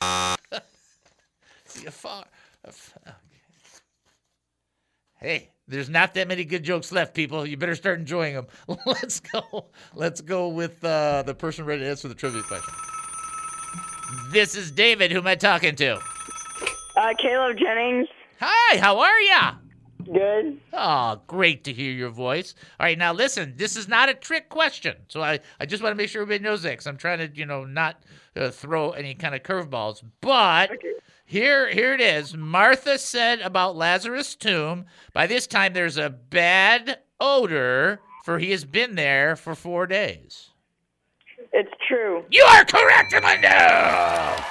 See, 1.64 1.84
afar. 1.84 2.26
Hey, 5.16 5.50
there's 5.66 5.88
not 5.88 6.14
that 6.14 6.28
many 6.28 6.44
good 6.44 6.62
jokes 6.62 6.92
left, 6.92 7.12
people. 7.12 7.44
You 7.44 7.56
better 7.56 7.74
start 7.74 7.98
enjoying 7.98 8.34
them. 8.34 8.46
Let's 8.86 9.18
go. 9.18 9.64
Let's 9.96 10.20
go 10.20 10.46
with 10.46 10.84
uh, 10.84 11.24
the 11.24 11.34
person 11.34 11.64
ready 11.64 11.82
to 11.82 11.88
answer 11.88 12.06
the 12.06 12.14
trivia 12.14 12.44
question. 12.44 12.72
This 14.30 14.54
is 14.54 14.70
David. 14.70 15.10
Who 15.10 15.18
am 15.18 15.26
I 15.26 15.34
talking 15.34 15.74
to? 15.74 16.00
Uh, 16.96 17.12
Caleb 17.20 17.58
Jennings. 17.58 18.08
Hi, 18.40 18.78
how 18.78 19.00
are 19.00 19.20
ya? 19.20 19.54
Good. 20.04 20.60
Oh, 20.72 21.20
great 21.26 21.64
to 21.64 21.72
hear 21.72 21.90
your 21.90 22.10
voice. 22.10 22.54
All 22.78 22.84
right, 22.84 22.98
now 22.98 23.12
listen, 23.12 23.54
this 23.56 23.74
is 23.76 23.88
not 23.88 24.08
a 24.08 24.14
trick 24.14 24.48
question. 24.48 24.96
So 25.08 25.22
I, 25.22 25.40
I 25.58 25.66
just 25.66 25.82
want 25.82 25.92
to 25.92 25.96
make 25.96 26.10
sure 26.10 26.22
everybody 26.22 26.44
knows 26.44 26.62
that 26.62 26.70
because 26.70 26.86
I'm 26.86 26.96
trying 26.96 27.18
to, 27.18 27.36
you 27.36 27.46
know, 27.46 27.64
not 27.64 28.02
uh, 28.36 28.50
throw 28.50 28.90
any 28.90 29.14
kind 29.14 29.34
of 29.34 29.42
curveballs. 29.42 30.04
But 30.20 30.72
here, 31.24 31.68
here 31.70 31.94
it 31.94 32.00
is. 32.00 32.36
Martha 32.36 32.98
said 32.98 33.40
about 33.40 33.76
Lazarus' 33.76 34.34
tomb, 34.34 34.84
by 35.12 35.26
this 35.26 35.46
time 35.46 35.72
there's 35.72 35.96
a 35.96 36.10
bad 36.10 36.98
odor, 37.18 38.00
for 38.24 38.38
he 38.38 38.50
has 38.50 38.64
been 38.64 38.94
there 38.94 39.36
for 39.36 39.54
four 39.54 39.86
days. 39.86 40.50
It's 41.52 41.72
true. 41.88 42.24
You 42.30 42.44
are 42.44 42.64
correct, 42.64 43.14
Armando! 43.14 44.44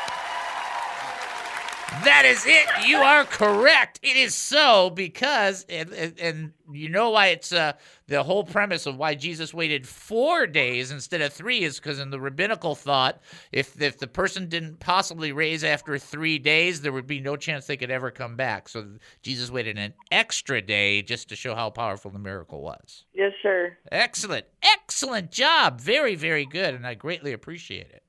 That 2.01 2.23
is 2.25 2.43
it. 2.45 2.87
You 2.87 2.97
are 2.97 3.23
correct. 3.23 3.99
It 4.01 4.17
is 4.17 4.33
so 4.33 4.89
because, 4.89 5.65
and, 5.69 5.91
and, 5.93 6.19
and 6.19 6.53
you 6.71 6.89
know 6.89 7.11
why 7.11 7.27
it's 7.27 7.53
uh, 7.53 7.73
the 8.07 8.23
whole 8.23 8.43
premise 8.43 8.85
of 8.85 8.97
why 8.97 9.15
Jesus 9.15 9.53
waited 9.53 9.87
four 9.87 10.47
days 10.47 10.91
instead 10.91 11.21
of 11.21 11.31
three 11.31 11.63
is 11.63 11.79
because 11.79 11.99
in 11.99 12.09
the 12.09 12.19
rabbinical 12.19 12.75
thought, 12.75 13.21
if 13.51 13.79
if 13.81 13.99
the 13.99 14.07
person 14.07 14.49
didn't 14.49 14.79
possibly 14.79 15.31
raise 15.31 15.63
after 15.63 15.97
three 15.97 16.39
days, 16.39 16.81
there 16.81 16.91
would 16.91 17.07
be 17.07 17.19
no 17.19 17.35
chance 17.35 17.67
they 17.67 17.77
could 17.77 17.91
ever 17.91 18.11
come 18.11 18.35
back. 18.35 18.67
So 18.67 18.85
Jesus 19.21 19.51
waited 19.51 19.77
an 19.77 19.93
extra 20.11 20.61
day 20.61 21.03
just 21.03 21.29
to 21.29 21.35
show 21.35 21.55
how 21.55 21.69
powerful 21.69 22.11
the 22.11 22.19
miracle 22.19 22.61
was. 22.61 23.05
Yes, 23.13 23.31
sir. 23.41 23.77
Excellent, 23.91 24.45
excellent 24.61 25.31
job. 25.31 25.79
Very, 25.79 26.15
very 26.15 26.45
good, 26.45 26.73
and 26.73 26.85
I 26.85 26.95
greatly 26.95 27.31
appreciate 27.33 27.91
it. 27.91 28.03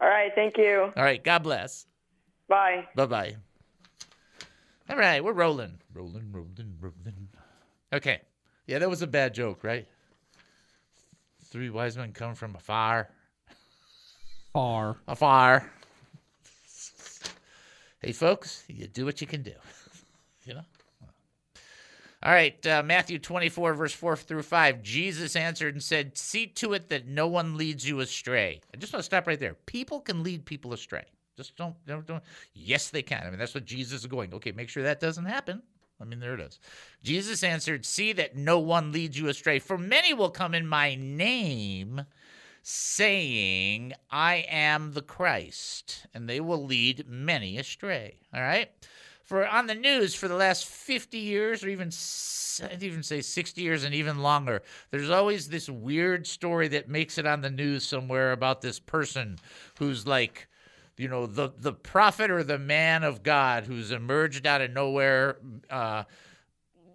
All 0.00 0.08
right. 0.08 0.32
Thank 0.34 0.58
you. 0.58 0.92
All 0.96 1.04
right. 1.04 1.22
God 1.22 1.42
bless. 1.42 1.86
Bye. 2.48 2.86
Bye 2.94 3.06
bye. 3.06 3.36
All 4.88 4.96
right, 4.96 5.24
we're 5.24 5.32
rolling. 5.32 5.78
Rolling, 5.94 6.30
rolling, 6.30 6.76
rolling. 6.80 7.28
Okay. 7.92 8.20
Yeah, 8.66 8.78
that 8.78 8.90
was 8.90 9.02
a 9.02 9.06
bad 9.06 9.34
joke, 9.34 9.64
right? 9.64 9.86
Three 11.44 11.70
wise 11.70 11.96
men 11.96 12.12
come 12.12 12.34
from 12.34 12.54
afar. 12.54 13.08
Far. 14.52 14.96
Afar. 15.08 15.70
Hey, 18.00 18.12
folks, 18.12 18.64
you 18.68 18.86
do 18.86 19.04
what 19.06 19.20
you 19.20 19.26
can 19.26 19.42
do. 19.42 19.54
you 20.44 20.54
know? 20.54 20.64
All 22.22 22.32
right, 22.32 22.66
uh, 22.66 22.82
Matthew 22.82 23.18
24, 23.18 23.74
verse 23.74 23.92
4 23.92 24.16
through 24.16 24.42
5. 24.42 24.82
Jesus 24.82 25.36
answered 25.36 25.74
and 25.74 25.82
said, 25.82 26.16
See 26.16 26.46
to 26.46 26.72
it 26.72 26.88
that 26.88 27.06
no 27.06 27.28
one 27.28 27.56
leads 27.56 27.86
you 27.86 28.00
astray. 28.00 28.60
I 28.72 28.78
just 28.78 28.92
want 28.92 29.00
to 29.00 29.04
stop 29.04 29.26
right 29.26 29.38
there. 29.38 29.54
People 29.66 30.00
can 30.00 30.22
lead 30.22 30.44
people 30.44 30.72
astray. 30.72 31.04
Just 31.36 31.56
don't, 31.56 31.74
don't, 31.86 32.06
don't. 32.06 32.22
Yes, 32.54 32.90
they 32.90 33.02
can. 33.02 33.26
I 33.26 33.30
mean, 33.30 33.38
that's 33.38 33.54
what 33.54 33.64
Jesus 33.64 34.00
is 34.00 34.06
going. 34.06 34.32
Okay, 34.34 34.52
make 34.52 34.68
sure 34.68 34.84
that 34.84 35.00
doesn't 35.00 35.24
happen. 35.24 35.62
I 36.00 36.04
mean, 36.04 36.20
there 36.20 36.34
it 36.34 36.40
is. 36.40 36.58
Jesus 37.02 37.42
answered, 37.42 37.84
See 37.84 38.12
that 38.12 38.36
no 38.36 38.58
one 38.58 38.92
leads 38.92 39.18
you 39.18 39.28
astray. 39.28 39.58
For 39.58 39.78
many 39.78 40.12
will 40.12 40.30
come 40.30 40.54
in 40.54 40.66
my 40.66 40.94
name, 40.94 42.02
saying, 42.62 43.92
I 44.10 44.46
am 44.48 44.92
the 44.92 45.02
Christ, 45.02 46.06
and 46.14 46.28
they 46.28 46.40
will 46.40 46.64
lead 46.64 47.06
many 47.08 47.58
astray. 47.58 48.16
All 48.32 48.40
right? 48.40 48.70
For 49.22 49.46
on 49.46 49.66
the 49.66 49.74
news 49.74 50.14
for 50.14 50.28
the 50.28 50.34
last 50.34 50.66
50 50.66 51.16
years, 51.16 51.64
or 51.64 51.68
even, 51.68 51.90
I'd 52.70 52.82
even 52.82 53.02
say 53.02 53.22
60 53.22 53.62
years 53.62 53.84
and 53.84 53.94
even 53.94 54.18
longer, 54.18 54.62
there's 54.90 55.10
always 55.10 55.48
this 55.48 55.68
weird 55.68 56.26
story 56.26 56.68
that 56.68 56.88
makes 56.88 57.16
it 57.16 57.26
on 57.26 57.40
the 57.40 57.50
news 57.50 57.86
somewhere 57.86 58.32
about 58.32 58.60
this 58.60 58.78
person 58.78 59.38
who's 59.78 60.06
like, 60.06 60.46
you 60.96 61.08
know 61.08 61.26
the 61.26 61.52
the 61.58 61.72
prophet 61.72 62.30
or 62.30 62.42
the 62.42 62.58
man 62.58 63.02
of 63.02 63.22
God 63.22 63.64
who's 63.64 63.90
emerged 63.90 64.46
out 64.46 64.60
of 64.60 64.70
nowhere, 64.70 65.38
uh, 65.70 66.04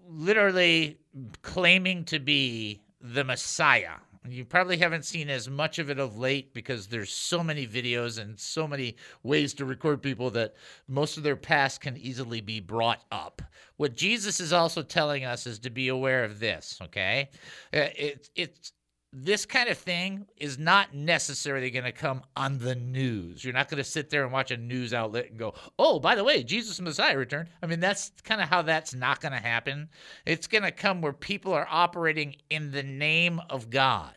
literally 0.07 0.99
claiming 1.41 2.05
to 2.05 2.19
be 2.19 2.81
the 3.01 3.23
Messiah. 3.23 3.95
You 4.27 4.43
probably 4.43 4.77
haven't 4.77 5.05
seen 5.05 5.29
as 5.29 5.49
much 5.49 5.79
of 5.79 5.89
it 5.89 5.97
of 5.97 6.17
late 6.17 6.53
because 6.53 6.87
there's 6.87 7.09
so 7.09 7.41
many 7.41 7.65
videos 7.65 8.19
and 8.19 8.37
so 8.37 8.67
many 8.67 8.97
ways 9.23 9.53
to 9.55 9.65
record 9.65 10.01
people 10.03 10.29
that 10.31 10.55
most 10.87 11.17
of 11.17 11.23
their 11.23 11.37
past 11.37 11.81
can 11.81 11.97
easily 11.97 12.41
be 12.41 12.59
brought 12.59 13.01
up. 13.11 13.41
What 13.77 13.95
Jesus 13.95 14.41
is 14.41 14.51
also 14.51 14.83
telling 14.83 15.23
us 15.23 15.47
is 15.47 15.57
to 15.59 15.69
be 15.69 15.87
aware 15.87 16.25
of 16.25 16.39
this. 16.39 16.77
Okay, 16.81 17.29
Uh, 17.73 17.87
it, 17.95 18.29
it's 18.35 18.73
this 19.11 19.45
kind 19.45 19.69
of 19.69 19.77
thing 19.77 20.27
is 20.37 20.59
not 20.59 20.93
necessarily 20.93 21.71
going 21.71 21.85
to 21.85 21.91
come 21.91 22.21
on 22.35 22.59
the 22.59 22.75
news. 22.75 23.43
You're 23.43 23.53
not 23.53 23.67
going 23.67 23.81
to 23.81 23.89
sit 23.89 24.09
there 24.09 24.23
and 24.23 24.31
watch 24.31 24.51
a 24.51 24.57
news 24.57 24.93
outlet 24.93 25.29
and 25.29 25.39
go, 25.39 25.55
oh, 25.79 25.99
by 25.99 26.13
the 26.13 26.23
way, 26.23 26.43
Jesus 26.43 26.79
Messiah 26.79 27.17
returned. 27.17 27.49
I 27.63 27.65
mean, 27.65 27.79
that's 27.79 28.11
kind 28.23 28.39
of 28.39 28.49
how 28.49 28.61
that's 28.61 28.93
not 28.93 29.19
going 29.19 29.31
to 29.31 29.39
happen. 29.39 29.89
It's 30.25 30.47
going 30.47 30.63
to 30.63 30.71
come 30.71 31.01
where 31.01 31.13
people 31.13 31.53
are 31.53 31.67
operating 31.69 32.35
in 32.51 32.71
the 32.71 32.83
name 32.83 33.41
of 33.49 33.69
God. 33.69 34.13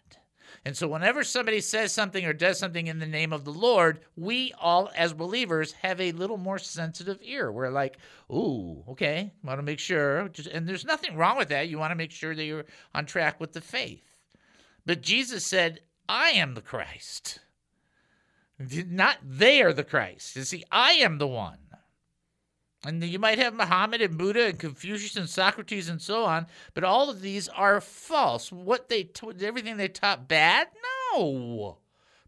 And 0.64 0.76
so, 0.76 0.86
whenever 0.86 1.24
somebody 1.24 1.60
says 1.60 1.90
something 1.90 2.24
or 2.24 2.32
does 2.32 2.56
something 2.56 2.86
in 2.86 3.00
the 3.00 3.06
name 3.06 3.32
of 3.32 3.44
the 3.44 3.52
Lord, 3.52 4.00
we 4.16 4.52
all, 4.60 4.90
as 4.94 5.12
believers, 5.12 5.72
have 5.72 6.00
a 6.00 6.12
little 6.12 6.36
more 6.36 6.58
sensitive 6.58 7.18
ear. 7.22 7.50
We're 7.50 7.70
like, 7.70 7.98
ooh, 8.30 8.84
okay, 8.90 9.32
want 9.42 9.58
to 9.58 9.64
make 9.64 9.80
sure. 9.80 10.30
And 10.52 10.68
there's 10.68 10.84
nothing 10.84 11.16
wrong 11.16 11.36
with 11.36 11.48
that. 11.48 11.68
You 11.68 11.78
want 11.78 11.90
to 11.90 11.96
make 11.96 12.12
sure 12.12 12.36
that 12.36 12.44
you're 12.44 12.66
on 12.94 13.06
track 13.06 13.40
with 13.40 13.52
the 13.52 13.60
faith. 13.60 14.11
But 14.84 15.02
Jesus 15.02 15.46
said, 15.46 15.80
I 16.08 16.30
am 16.30 16.54
the 16.54 16.60
Christ. 16.60 17.40
Not 18.58 19.18
they 19.22 19.62
are 19.62 19.72
the 19.72 19.84
Christ. 19.84 20.36
You 20.36 20.44
see, 20.44 20.64
I 20.70 20.92
am 20.92 21.18
the 21.18 21.26
one. 21.26 21.58
And 22.84 23.02
you 23.04 23.18
might 23.18 23.38
have 23.38 23.54
Muhammad 23.54 24.02
and 24.02 24.18
Buddha 24.18 24.46
and 24.46 24.58
Confucius 24.58 25.16
and 25.16 25.28
Socrates 25.28 25.88
and 25.88 26.02
so 26.02 26.24
on, 26.24 26.46
but 26.74 26.82
all 26.82 27.08
of 27.08 27.20
these 27.20 27.48
are 27.48 27.80
false. 27.80 28.50
What 28.50 28.88
they 28.88 29.04
t- 29.04 29.28
everything 29.40 29.76
they 29.76 29.88
taught 29.88 30.26
bad? 30.28 30.66
No. 31.14 31.78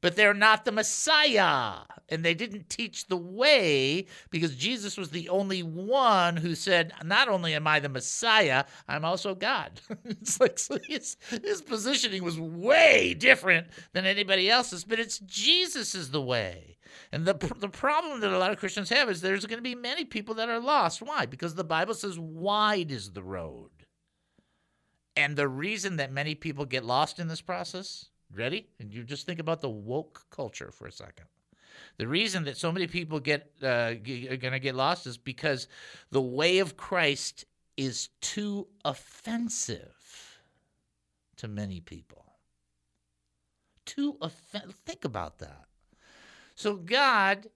But 0.04 0.16
they're 0.16 0.34
not 0.34 0.66
the 0.66 0.70
Messiah. 0.70 1.78
And 2.10 2.22
they 2.22 2.34
didn't 2.34 2.68
teach 2.68 3.06
the 3.06 3.16
way 3.16 4.04
because 4.28 4.54
Jesus 4.54 4.98
was 4.98 5.08
the 5.08 5.30
only 5.30 5.62
one 5.62 6.36
who 6.36 6.54
said, 6.54 6.92
Not 7.02 7.26
only 7.28 7.54
am 7.54 7.66
I 7.66 7.80
the 7.80 7.88
Messiah, 7.88 8.66
I'm 8.86 9.06
also 9.06 9.34
God. 9.34 9.80
it's 10.04 10.38
like 10.38 10.58
so 10.58 10.76
his, 10.86 11.16
his 11.42 11.62
positioning 11.62 12.22
was 12.22 12.38
way 12.38 13.14
different 13.14 13.68
than 13.94 14.04
anybody 14.04 14.50
else's, 14.50 14.84
but 14.84 15.00
it's 15.00 15.20
Jesus 15.20 15.94
is 15.94 16.10
the 16.10 16.20
way. 16.20 16.76
And 17.10 17.24
the, 17.24 17.32
the 17.56 17.70
problem 17.70 18.20
that 18.20 18.30
a 18.30 18.36
lot 18.36 18.52
of 18.52 18.58
Christians 18.58 18.90
have 18.90 19.08
is 19.08 19.22
there's 19.22 19.46
going 19.46 19.56
to 19.56 19.62
be 19.62 19.74
many 19.74 20.04
people 20.04 20.34
that 20.34 20.50
are 20.50 20.60
lost. 20.60 21.00
Why? 21.00 21.24
Because 21.24 21.54
the 21.54 21.64
Bible 21.64 21.94
says 21.94 22.18
wide 22.18 22.90
is 22.90 23.12
the 23.12 23.22
road. 23.22 23.70
And 25.16 25.34
the 25.34 25.48
reason 25.48 25.96
that 25.96 26.12
many 26.12 26.34
people 26.34 26.66
get 26.66 26.84
lost 26.84 27.18
in 27.18 27.28
this 27.28 27.40
process, 27.40 28.10
ready? 28.36 28.68
And 28.78 28.92
you 28.92 29.02
just 29.04 29.26
think 29.26 29.38
about 29.38 29.60
the 29.60 29.68
woke 29.70 30.26
culture 30.30 30.70
for 30.70 30.86
a 30.86 30.92
second. 30.92 31.26
The 31.96 32.06
reason 32.08 32.44
that 32.44 32.56
so 32.56 32.72
many 32.72 32.86
people 32.86 33.20
get 33.20 33.50
uh, 33.62 33.94
g- 33.94 34.28
are 34.28 34.36
going 34.36 34.52
to 34.52 34.58
get 34.58 34.74
lost 34.74 35.06
is 35.06 35.16
because 35.16 35.68
the 36.10 36.20
way 36.20 36.58
of 36.58 36.76
Christ 36.76 37.44
is 37.76 38.08
too 38.20 38.68
offensive 38.84 40.40
to 41.36 41.48
many 41.48 41.80
people. 41.80 42.24
Too 43.84 44.16
offensive. 44.20 44.76
Think 44.86 45.04
about 45.04 45.38
that. 45.38 45.64
So 46.54 46.76
God, 46.76 47.48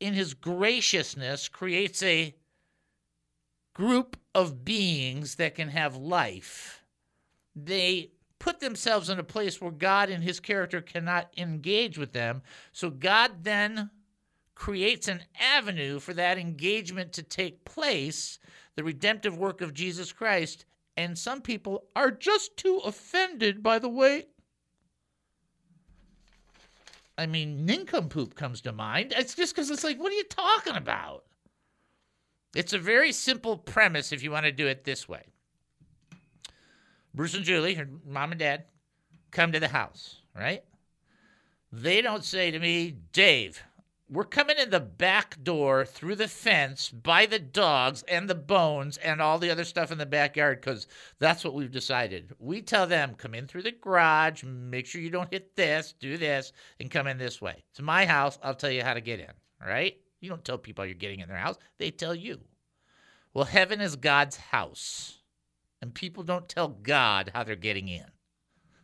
in 0.00 0.14
His 0.14 0.34
graciousness, 0.34 1.48
creates 1.48 2.02
a 2.02 2.34
group 3.74 4.16
of 4.34 4.64
beings 4.64 5.36
that 5.36 5.54
can 5.54 5.68
have 5.68 5.96
life. 5.96 6.84
They 7.56 8.10
put 8.42 8.58
themselves 8.58 9.08
in 9.08 9.20
a 9.20 9.24
place 9.24 9.60
where 9.60 9.70
God 9.70 10.10
and 10.10 10.24
his 10.24 10.40
character 10.40 10.80
cannot 10.80 11.32
engage 11.36 11.96
with 11.96 12.12
them. 12.12 12.42
So 12.72 12.90
God 12.90 13.44
then 13.44 13.90
creates 14.56 15.06
an 15.06 15.22
avenue 15.40 16.00
for 16.00 16.12
that 16.14 16.38
engagement 16.38 17.12
to 17.12 17.22
take 17.22 17.64
place, 17.64 18.40
the 18.74 18.82
redemptive 18.82 19.38
work 19.38 19.60
of 19.60 19.72
Jesus 19.72 20.10
Christ. 20.12 20.64
And 20.96 21.16
some 21.16 21.40
people 21.40 21.84
are 21.94 22.10
just 22.10 22.56
too 22.56 22.80
offended 22.84 23.62
by 23.62 23.78
the 23.78 23.88
way. 23.88 24.26
I 27.16 27.26
mean, 27.26 27.64
nincompoop 27.64 28.34
comes 28.34 28.60
to 28.62 28.72
mind. 28.72 29.14
It's 29.16 29.36
just 29.36 29.54
because 29.54 29.70
it's 29.70 29.84
like, 29.84 30.00
what 30.00 30.10
are 30.10 30.16
you 30.16 30.24
talking 30.24 30.74
about? 30.74 31.26
It's 32.56 32.72
a 32.72 32.78
very 32.78 33.12
simple 33.12 33.56
premise 33.56 34.10
if 34.10 34.24
you 34.24 34.32
want 34.32 34.46
to 34.46 34.52
do 34.52 34.66
it 34.66 34.82
this 34.82 35.08
way. 35.08 35.31
Bruce 37.14 37.34
and 37.34 37.44
Julie, 37.44 37.74
her 37.74 37.88
mom 38.06 38.32
and 38.32 38.38
dad, 38.38 38.64
come 39.30 39.52
to 39.52 39.60
the 39.60 39.68
house, 39.68 40.22
right? 40.34 40.64
They 41.70 42.02
don't 42.02 42.24
say 42.24 42.50
to 42.50 42.58
me, 42.58 42.96
Dave, 43.12 43.62
we're 44.08 44.24
coming 44.24 44.58
in 44.58 44.68
the 44.68 44.80
back 44.80 45.42
door 45.42 45.86
through 45.86 46.16
the 46.16 46.28
fence 46.28 46.90
by 46.90 47.24
the 47.24 47.38
dogs 47.38 48.02
and 48.02 48.28
the 48.28 48.34
bones 48.34 48.98
and 48.98 49.22
all 49.22 49.38
the 49.38 49.50
other 49.50 49.64
stuff 49.64 49.90
in 49.90 49.96
the 49.96 50.04
backyard 50.04 50.60
because 50.60 50.86
that's 51.18 51.44
what 51.44 51.54
we've 51.54 51.70
decided. 51.70 52.34
We 52.38 52.60
tell 52.60 52.86
them, 52.86 53.14
come 53.14 53.34
in 53.34 53.46
through 53.46 53.62
the 53.62 53.72
garage, 53.72 54.42
make 54.44 54.86
sure 54.86 55.00
you 55.00 55.08
don't 55.08 55.32
hit 55.32 55.56
this, 55.56 55.94
do 55.98 56.18
this, 56.18 56.52
and 56.78 56.90
come 56.90 57.06
in 57.06 57.16
this 57.16 57.40
way. 57.40 57.64
It's 57.70 57.80
my 57.80 58.04
house. 58.04 58.38
I'll 58.42 58.54
tell 58.54 58.70
you 58.70 58.82
how 58.82 58.92
to 58.92 59.00
get 59.00 59.20
in, 59.20 59.32
right? 59.66 59.96
You 60.20 60.28
don't 60.28 60.44
tell 60.44 60.58
people 60.58 60.84
you're 60.84 60.94
getting 60.94 61.20
in 61.20 61.28
their 61.28 61.38
house, 61.38 61.56
they 61.78 61.90
tell 61.90 62.14
you. 62.14 62.40
Well, 63.32 63.46
heaven 63.46 63.80
is 63.80 63.96
God's 63.96 64.36
house 64.36 65.21
and 65.82 65.92
people 65.92 66.22
don't 66.22 66.48
tell 66.48 66.68
God 66.68 67.32
how 67.34 67.42
they're 67.42 67.56
getting 67.56 67.88
in. 67.88 68.06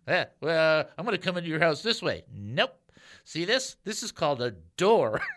Eh, 0.08 0.24
well, 0.40 0.84
I'm 0.98 1.04
going 1.04 1.16
to 1.16 1.22
come 1.22 1.37
into 1.37 1.48
your 1.48 1.61
house 1.61 1.80
this 1.80 2.02
way. 2.02 2.24
Nope. 2.34 2.74
See 3.24 3.44
this? 3.44 3.76
This 3.84 4.02
is 4.02 4.11
called 4.11 4.42
a 4.42 4.50
door. 4.76 5.20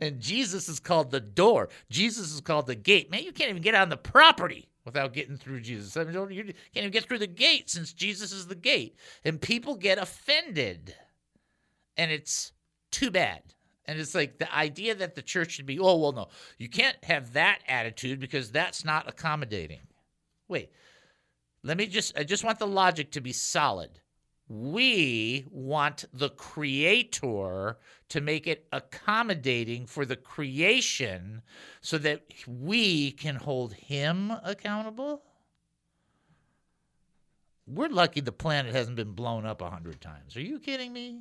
And 0.00 0.18
Jesus 0.18 0.68
is 0.68 0.80
called 0.80 1.12
the 1.12 1.20
door. 1.20 1.68
Jesus 1.88 2.32
is 2.32 2.40
called 2.40 2.66
the 2.66 2.74
gate. 2.74 3.12
Man, 3.12 3.22
you 3.22 3.30
can't 3.30 3.50
even 3.50 3.62
get 3.62 3.76
on 3.76 3.90
the 3.90 3.96
property 3.96 4.68
without 4.84 5.12
getting 5.12 5.36
through 5.36 5.60
Jesus. 5.60 5.96
I 5.96 6.02
mean, 6.02 6.14
you 6.32 6.42
can't 6.42 6.56
even 6.74 6.90
get 6.90 7.04
through 7.04 7.20
the 7.20 7.28
gate 7.28 7.70
since 7.70 7.92
Jesus 7.92 8.32
is 8.32 8.48
the 8.48 8.56
gate. 8.56 8.96
And 9.24 9.40
people 9.40 9.76
get 9.76 9.98
offended. 9.98 10.96
And 11.96 12.10
it's 12.10 12.52
too 12.90 13.12
bad. 13.12 13.42
And 13.84 14.00
it's 14.00 14.16
like 14.16 14.38
the 14.38 14.52
idea 14.52 14.96
that 14.96 15.14
the 15.14 15.22
church 15.22 15.52
should 15.52 15.66
be, 15.66 15.78
oh, 15.78 15.96
well, 15.96 16.12
no, 16.12 16.28
you 16.58 16.68
can't 16.68 16.96
have 17.04 17.34
that 17.34 17.60
attitude 17.68 18.18
because 18.18 18.50
that's 18.50 18.84
not 18.84 19.08
accommodating. 19.08 19.80
Wait, 20.48 20.70
let 21.62 21.76
me 21.76 21.86
just, 21.86 22.18
I 22.18 22.24
just 22.24 22.44
want 22.44 22.58
the 22.58 22.66
logic 22.66 23.12
to 23.12 23.20
be 23.20 23.32
solid. 23.32 24.00
We 24.48 25.44
want 25.50 26.06
the 26.12 26.30
creator 26.30 27.76
to 28.08 28.20
make 28.20 28.46
it 28.46 28.66
accommodating 28.72 29.86
for 29.86 30.06
the 30.06 30.16
creation 30.16 31.42
so 31.82 31.98
that 31.98 32.22
we 32.46 33.10
can 33.12 33.36
hold 33.36 33.74
him 33.74 34.32
accountable. 34.42 35.22
We're 37.66 37.88
lucky 37.88 38.22
the 38.22 38.32
planet 38.32 38.74
hasn't 38.74 38.96
been 38.96 39.12
blown 39.12 39.44
up 39.44 39.60
a 39.60 39.68
hundred 39.68 40.00
times. 40.00 40.34
Are 40.36 40.40
you 40.40 40.58
kidding 40.58 40.94
me? 40.94 41.20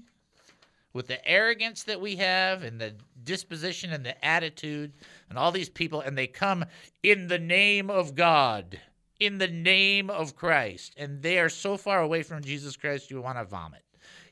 with 0.98 1.06
the 1.06 1.28
arrogance 1.30 1.84
that 1.84 2.02
we 2.02 2.16
have 2.16 2.64
and 2.64 2.82
the 2.82 2.96
disposition 3.24 3.94
and 3.94 4.04
the 4.04 4.26
attitude 4.26 4.92
and 5.30 5.38
all 5.38 5.52
these 5.52 5.70
people, 5.70 6.02
and 6.02 6.18
they 6.18 6.26
come 6.26 6.66
in 7.04 7.28
the 7.28 7.38
name 7.38 7.92
of 7.92 8.16
God, 8.16 8.80
in 9.20 9.38
the 9.38 9.48
name 9.48 10.10
of 10.10 10.36
Christ, 10.36 10.94
and 10.98 11.22
they 11.22 11.40
are 11.40 11.50
so 11.50 11.78
far 11.78 12.02
away 12.02 12.24
from 12.24 12.44
Jesus 12.44 12.76
Christ, 12.76 13.10
you 13.10 13.22
want 13.22 13.38
to 13.38 13.46
vomit. 13.46 13.84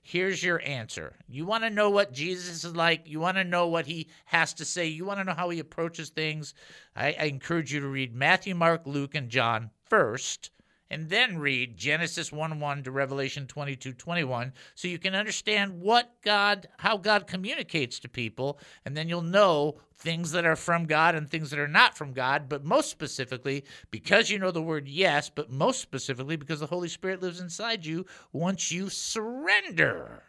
Here's 0.01 0.43
your 0.43 0.61
answer. 0.63 1.13
You 1.27 1.47
want 1.47 1.63
to 1.63 1.71
know 1.71 1.89
what 1.89 2.13
Jesus 2.13 2.63
is 2.63 2.75
like? 2.75 3.07
You 3.07 3.19
want 3.19 3.37
to 3.37 3.43
know 3.43 3.67
what 3.67 3.87
he 3.87 4.07
has 4.25 4.53
to 4.55 4.65
say? 4.65 4.85
You 4.85 5.03
want 5.03 5.19
to 5.19 5.23
know 5.23 5.33
how 5.33 5.49
he 5.49 5.59
approaches 5.59 6.09
things? 6.09 6.53
I, 6.95 7.15
I 7.19 7.23
encourage 7.25 7.73
you 7.73 7.79
to 7.79 7.87
read 7.87 8.13
Matthew, 8.13 8.53
Mark, 8.53 8.83
Luke, 8.85 9.15
and 9.15 9.29
John 9.29 9.71
first 9.89 10.51
and 10.89 11.09
then 11.09 11.37
read 11.37 11.77
Genesis 11.77 12.31
1 12.31 12.59
1 12.59 12.83
to 12.83 12.91
Revelation 12.91 13.47
22 13.47 13.93
21 13.93 14.53
so 14.75 14.87
you 14.87 14.99
can 14.99 15.15
understand 15.15 15.81
what 15.81 16.21
God, 16.21 16.67
how 16.77 16.97
God 16.97 17.27
communicates 17.27 17.99
to 17.99 18.09
people, 18.09 18.59
and 18.85 18.95
then 18.95 19.09
you'll 19.09 19.21
know 19.21 19.79
things 19.97 20.31
that 20.31 20.45
are 20.45 20.55
from 20.55 20.85
God 20.85 21.15
and 21.15 21.29
things 21.29 21.49
that 21.49 21.59
are 21.59 21.67
not 21.67 21.97
from 21.97 22.13
God, 22.13 22.47
but 22.49 22.63
most 22.63 22.89
specifically, 22.89 23.63
because 23.91 24.29
you 24.29 24.37
know 24.37 24.51
the 24.51 24.61
word 24.61 24.87
yes, 24.87 25.29
but 25.29 25.49
most 25.49 25.81
specifically, 25.81 26.35
because 26.35 26.59
the 26.59 26.67
Holy 26.67 26.89
Spirit 26.89 27.21
lives 27.21 27.39
inside 27.39 27.85
you 27.85 28.05
once 28.33 28.71
you 28.71 28.89
surrender. 28.89 30.23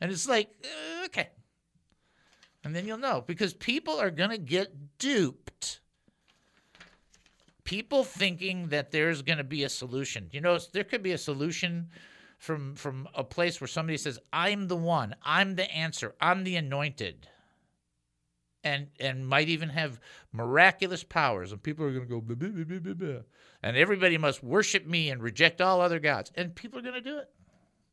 And 0.00 0.10
it's 0.10 0.28
like, 0.28 0.48
uh, 0.64 1.04
okay. 1.06 1.28
And 2.64 2.74
then 2.74 2.86
you'll 2.86 2.98
know 2.98 3.22
because 3.26 3.54
people 3.54 3.98
are 4.00 4.10
going 4.10 4.30
to 4.30 4.38
get 4.38 4.98
duped 4.98 5.80
people 7.70 8.02
thinking 8.02 8.66
that 8.70 8.90
there's 8.90 9.22
going 9.22 9.38
to 9.38 9.44
be 9.44 9.62
a 9.62 9.68
solution. 9.68 10.28
You 10.32 10.40
know, 10.40 10.58
there 10.72 10.82
could 10.82 11.04
be 11.04 11.12
a 11.12 11.18
solution 11.18 11.88
from 12.36 12.74
from 12.74 13.08
a 13.14 13.22
place 13.22 13.60
where 13.60 13.68
somebody 13.68 13.96
says, 13.96 14.18
"I'm 14.32 14.66
the 14.66 14.76
one. 14.76 15.14
I'm 15.22 15.54
the 15.54 15.70
answer. 15.70 16.16
I'm 16.20 16.42
the 16.42 16.56
anointed." 16.56 17.28
And 18.64 18.88
and 18.98 19.24
might 19.24 19.48
even 19.48 19.68
have 19.68 20.00
miraculous 20.32 21.04
powers, 21.04 21.52
and 21.52 21.62
people 21.62 21.86
are 21.86 21.92
going 21.92 22.08
to 22.08 22.94
go, 22.94 23.22
and 23.62 23.76
everybody 23.76 24.18
must 24.18 24.42
worship 24.42 24.84
me 24.84 25.10
and 25.10 25.22
reject 25.22 25.60
all 25.60 25.80
other 25.80 26.00
gods, 26.00 26.32
and 26.34 26.56
people 26.56 26.80
are 26.80 26.82
going 26.82 26.94
to 26.94 27.00
do 27.00 27.18
it. 27.18 27.30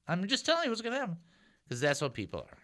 I'm 0.08 0.28
just 0.28 0.44
telling 0.44 0.64
you 0.64 0.72
what's 0.72 0.82
going 0.82 0.94
to 0.94 1.00
happen, 1.00 1.18
because 1.64 1.80
that's 1.80 2.02
what 2.02 2.16
people 2.16 2.40
are. 2.40 2.58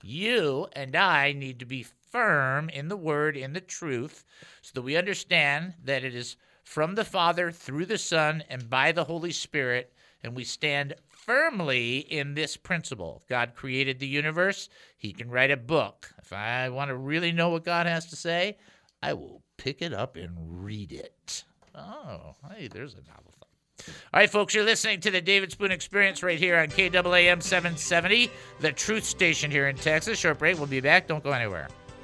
You 0.00 0.68
and 0.74 0.94
I 0.94 1.32
need 1.32 1.58
to 1.58 1.66
be 1.66 1.86
firm 2.10 2.68
in 2.68 2.88
the 2.88 2.96
word, 2.96 3.36
in 3.36 3.52
the 3.52 3.60
truth, 3.60 4.24
so 4.62 4.72
that 4.74 4.82
we 4.82 4.96
understand 4.96 5.74
that 5.84 6.04
it 6.04 6.14
is 6.14 6.36
from 6.64 6.94
the 6.94 7.04
Father, 7.04 7.50
through 7.50 7.86
the 7.86 7.98
Son, 7.98 8.44
and 8.48 8.70
by 8.70 8.92
the 8.92 9.04
Holy 9.04 9.32
Spirit, 9.32 9.92
and 10.22 10.36
we 10.36 10.44
stand 10.44 10.94
firmly 11.08 11.98
in 11.98 12.34
this 12.34 12.56
principle. 12.56 13.22
God 13.28 13.54
created 13.54 13.98
the 13.98 14.06
universe, 14.06 14.68
He 14.96 15.12
can 15.12 15.30
write 15.30 15.50
a 15.50 15.56
book. 15.56 16.12
If 16.18 16.32
I 16.32 16.68
want 16.68 16.88
to 16.88 16.96
really 16.96 17.32
know 17.32 17.50
what 17.50 17.64
God 17.64 17.86
has 17.86 18.06
to 18.06 18.16
say, 18.16 18.58
I 19.02 19.14
will 19.14 19.42
pick 19.56 19.82
it 19.82 19.92
up 19.92 20.16
and 20.16 20.64
read 20.64 20.92
it. 20.92 21.44
Oh, 21.74 22.34
hey, 22.54 22.68
there's 22.68 22.94
a 22.94 22.98
novel. 23.08 23.34
All 24.12 24.20
right, 24.20 24.30
folks, 24.30 24.54
you're 24.54 24.64
listening 24.64 25.00
to 25.00 25.10
the 25.10 25.20
David 25.20 25.52
Spoon 25.52 25.70
Experience 25.70 26.22
right 26.22 26.38
here 26.38 26.58
on 26.58 26.68
KAAM 26.68 27.42
770, 27.42 28.30
the 28.60 28.72
truth 28.72 29.04
station 29.04 29.50
here 29.50 29.68
in 29.68 29.76
Texas. 29.76 30.18
Short 30.18 30.38
break. 30.38 30.58
We'll 30.58 30.66
be 30.66 30.80
back. 30.80 31.06
Don't 31.06 31.24
go 31.24 31.32
anywhere. 31.32 31.68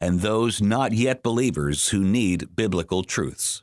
and 0.00 0.20
those 0.20 0.62
not 0.62 0.92
yet 0.92 1.22
believers 1.22 1.88
who 1.88 2.02
need 2.02 2.56
biblical 2.56 3.02
truths. 3.02 3.62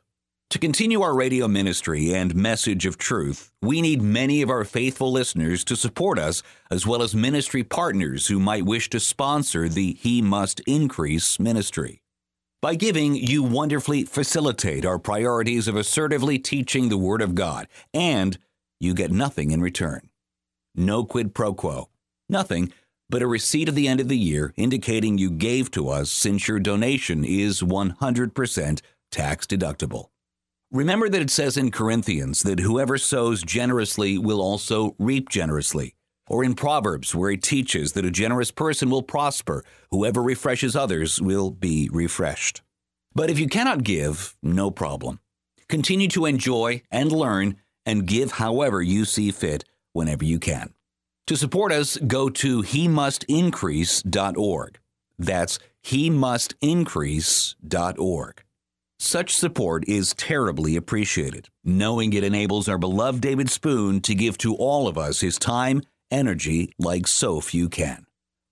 To 0.51 0.59
continue 0.59 1.01
our 1.01 1.13
radio 1.13 1.47
ministry 1.49 2.13
and 2.13 2.33
message 2.33 2.85
of 2.85 2.97
truth, 2.97 3.51
we 3.61 3.81
need 3.81 4.01
many 4.01 4.41
of 4.41 4.49
our 4.49 4.63
faithful 4.63 5.11
listeners 5.11 5.65
to 5.65 5.75
support 5.75 6.17
us, 6.17 6.41
as 6.71 6.87
well 6.87 7.01
as 7.01 7.13
ministry 7.13 7.63
partners 7.63 8.27
who 8.27 8.39
might 8.39 8.63
wish 8.63 8.89
to 8.91 8.99
sponsor 9.01 9.67
the 9.67 9.95
He 9.95 10.21
Must 10.21 10.61
Increase 10.61 11.37
ministry. 11.37 12.01
By 12.61 12.75
giving, 12.75 13.15
you 13.15 13.43
wonderfully 13.43 14.05
facilitate 14.05 14.85
our 14.85 14.97
priorities 14.97 15.67
of 15.67 15.75
assertively 15.75 16.39
teaching 16.39 16.87
the 16.87 16.97
Word 16.97 17.21
of 17.21 17.35
God, 17.35 17.67
and 17.93 18.37
you 18.79 18.93
get 18.93 19.11
nothing 19.11 19.51
in 19.51 19.61
return. 19.61 20.09
No 20.73 21.03
quid 21.03 21.35
pro 21.35 21.53
quo. 21.53 21.89
Nothing 22.29 22.71
but 23.09 23.21
a 23.21 23.27
receipt 23.27 23.69
at 23.69 23.75
the 23.75 23.87
end 23.87 23.99
of 23.99 24.07
the 24.07 24.17
year 24.17 24.53
indicating 24.57 25.17
you 25.17 25.31
gave 25.31 25.71
to 25.71 25.89
us 25.89 26.09
since 26.09 26.47
your 26.47 26.59
donation 26.59 27.23
is 27.23 27.61
100% 27.61 28.81
tax 29.11 29.45
deductible. 29.47 30.07
Remember 30.71 31.07
that 31.07 31.21
it 31.21 31.29
says 31.29 31.55
in 31.55 31.71
Corinthians 31.71 32.41
that 32.41 32.59
whoever 32.59 32.97
sows 32.97 33.41
generously 33.41 34.17
will 34.17 34.41
also 34.41 34.95
reap 34.99 35.29
generously. 35.29 35.95
Or 36.29 36.43
in 36.43 36.55
Proverbs, 36.55 37.15
where 37.15 37.31
it 37.31 37.41
teaches 37.41 37.93
that 37.93 38.03
a 38.03 38.11
generous 38.11 38.51
person 38.51 38.89
will 38.89 39.01
prosper, 39.01 39.63
whoever 39.91 40.21
refreshes 40.21 40.75
others 40.75 41.21
will 41.21 41.51
be 41.51 41.89
refreshed. 41.93 42.61
But 43.15 43.29
if 43.29 43.39
you 43.39 43.47
cannot 43.47 43.83
give, 43.83 44.35
no 44.43 44.69
problem. 44.69 45.21
Continue 45.69 46.09
to 46.09 46.25
enjoy 46.25 46.81
and 46.91 47.13
learn 47.13 47.55
and 47.85 48.05
give 48.05 48.33
however 48.33 48.81
you 48.81 49.05
see 49.05 49.31
fit 49.31 49.63
whenever 49.93 50.25
you 50.25 50.37
can. 50.37 50.73
To 51.27 51.35
support 51.35 51.73
us, 51.73 51.97
go 51.97 52.29
to 52.29 52.61
he 52.61 52.87
must 52.87 53.25
increase.org. 53.25 54.79
That's 55.19 55.59
he 55.83 56.09
must 56.09 56.55
increase.org. 56.61 58.43
Such 58.99 59.35
support 59.35 59.87
is 59.87 60.13
terribly 60.15 60.75
appreciated, 60.75 61.49
knowing 61.63 62.13
it 62.13 62.23
enables 62.23 62.67
our 62.67 62.77
beloved 62.77 63.21
David 63.21 63.49
Spoon 63.49 64.01
to 64.01 64.15
give 64.15 64.37
to 64.39 64.55
all 64.55 64.87
of 64.87 64.97
us 64.97 65.19
his 65.19 65.37
time, 65.37 65.81
energy 66.09 66.71
like 66.79 67.07
so 67.07 67.41
few 67.41 67.69
can. 67.69 68.05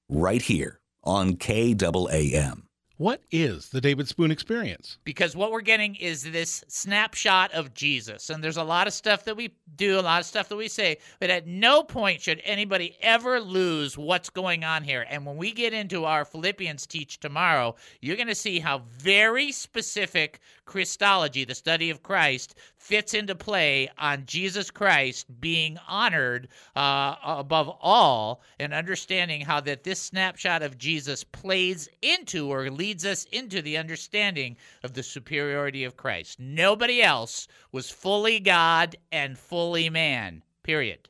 Right 0.10 0.42
here 0.42 0.80
on 1.04 1.38
KAAM. 1.38 2.65
What 2.98 3.24
is 3.30 3.70
the 3.70 3.82
David 3.82 4.08
Spoon 4.08 4.32
experience? 4.32 5.00
Because 5.04 5.36
what 5.36 5.52
we're 5.52 5.60
getting 5.60 5.96
is 5.96 6.24
this 6.24 6.64
snapshot 6.70 7.52
of 7.52 7.74
Jesus. 7.74 8.30
And 8.30 8.42
there's 8.42 8.56
a 8.56 8.64
lot 8.64 8.88
of 8.88 8.94
stuff 8.94 9.26
that 9.26 9.36
we 9.36 9.54
do, 9.76 10.00
a 10.00 10.02
lot 10.02 10.22
of 10.22 10.26
stuff 10.26 10.48
that 10.48 10.56
we 10.56 10.70
say, 10.70 11.00
but 11.20 11.30
at 11.30 11.46
no 11.46 11.84
point 11.84 12.22
should 12.22 12.42
anybody 12.46 12.96
ever 13.02 13.42
lose 13.42 13.98
what's 13.98 14.30
going 14.30 14.64
on 14.64 14.82
here. 14.82 15.06
And 15.10 15.26
when 15.26 15.36
we 15.36 15.52
get 15.52 15.74
into 15.74 16.06
our 16.06 16.24
Philippians 16.24 16.86
teach 16.86 17.20
tomorrow, 17.20 17.76
you're 18.00 18.16
going 18.16 18.30
to 18.30 18.36
see 18.36 18.60
how 18.60 18.84
very 18.98 19.52
specific 19.52 20.40
Christology, 20.64 21.44
the 21.44 21.54
study 21.54 21.90
of 21.90 22.02
Christ, 22.02 22.56
fits 22.78 23.14
into 23.14 23.36
play 23.36 23.90
on 23.98 24.26
Jesus 24.26 24.72
Christ 24.72 25.26
being 25.42 25.78
honored 25.88 26.48
uh, 26.78 27.16
above 27.24 27.76
all 27.82 28.42
and 28.60 28.74
understanding 28.74 29.42
how 29.42 29.60
that 29.62 29.84
this 29.84 30.00
snapshot 30.00 30.62
of 30.62 30.78
Jesus 30.78 31.24
plays 31.26 31.90
into 32.02 32.52
or 32.52 32.70
leads 32.70 32.85
us 33.06 33.26
into 33.32 33.62
the 33.62 33.78
understanding 33.78 34.58
of 34.84 34.94
the 34.94 35.04
superiority 35.04 35.84
of 35.84 35.98
Christ. 35.98 36.40
Nobody 36.40 37.02
else 37.02 37.48
was 37.72 37.90
fully 37.90 38.40
God 38.40 38.96
and 39.12 39.38
fully 39.38 39.90
man, 39.90 40.44
period. 40.62 41.10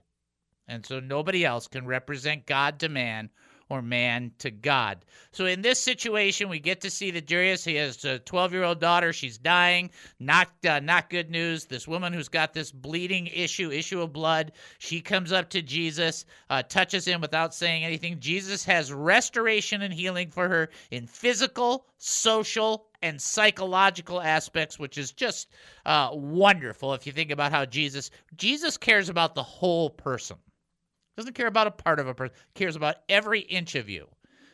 And 0.68 0.86
so 0.86 1.00
nobody 1.00 1.44
else 1.44 1.68
can 1.68 1.86
represent 1.86 2.46
God 2.46 2.80
to 2.80 2.90
man 2.90 3.30
or 3.70 3.82
man 3.82 4.32
to 4.40 4.52
God. 4.52 5.06
So 5.32 5.46
in 5.46 5.62
this 5.62 5.80
situation, 5.80 6.50
we 6.50 6.60
get 6.60 6.82
to 6.82 6.90
see 6.90 7.12
that 7.12 7.30
Jairus 7.30 7.64
he 7.64 7.76
has 7.76 8.06
a 8.06 8.20
12-year-old 8.20 8.80
daughter. 8.80 9.12
She's 9.12 9.38
dying. 9.38 9.90
Not 10.20 10.50
uh, 10.68 10.80
not 10.80 11.10
good 11.10 11.30
news. 11.30 11.66
This 11.66 11.88
woman 11.88 12.14
who's 12.14 12.30
got 12.30 12.54
this 12.54 12.72
bleeding 12.72 13.28
issue, 13.28 13.72
issue 13.72 14.02
of 14.02 14.14
blood, 14.14 14.52
she 14.78 15.02
comes 15.02 15.32
up 15.32 15.50
to 15.52 15.62
Jesus, 15.62 16.26
uh, 16.50 16.64
touches 16.64 17.06
him 17.06 17.22
without 17.22 17.54
saying 17.54 17.84
anything. 17.84 18.20
Jesus 18.20 18.64
has 18.66 18.94
restoration 18.94 19.82
and 19.82 19.94
healing 19.94 20.30
for 20.30 20.48
her 20.48 20.70
in 20.92 21.08
physical, 21.08 21.88
social, 21.98 22.88
and 23.02 23.22
psychological 23.22 24.22
aspects, 24.22 24.80
which 24.80 24.98
is 24.98 25.12
just 25.12 25.50
uh, 25.86 26.10
wonderful 26.14 26.94
if 26.94 27.06
you 27.06 27.12
think 27.12 27.32
about 27.32 27.52
how 27.52 27.66
Jesus 27.66 28.12
Jesus 28.36 28.78
cares 28.78 29.10
about 29.10 29.36
the 29.36 29.44
whole 29.44 29.90
person. 29.90 30.38
Doesn't 31.18 31.34
care 31.34 31.48
about 31.48 31.68
a 31.68 31.72
part 31.72 32.00
of 32.00 32.08
a 32.08 32.14
person, 32.14 32.36
cares 32.54 32.76
about 32.76 32.98
every 33.10 33.42
inch 33.42 33.76
of 33.76 33.90
you. 33.90 34.08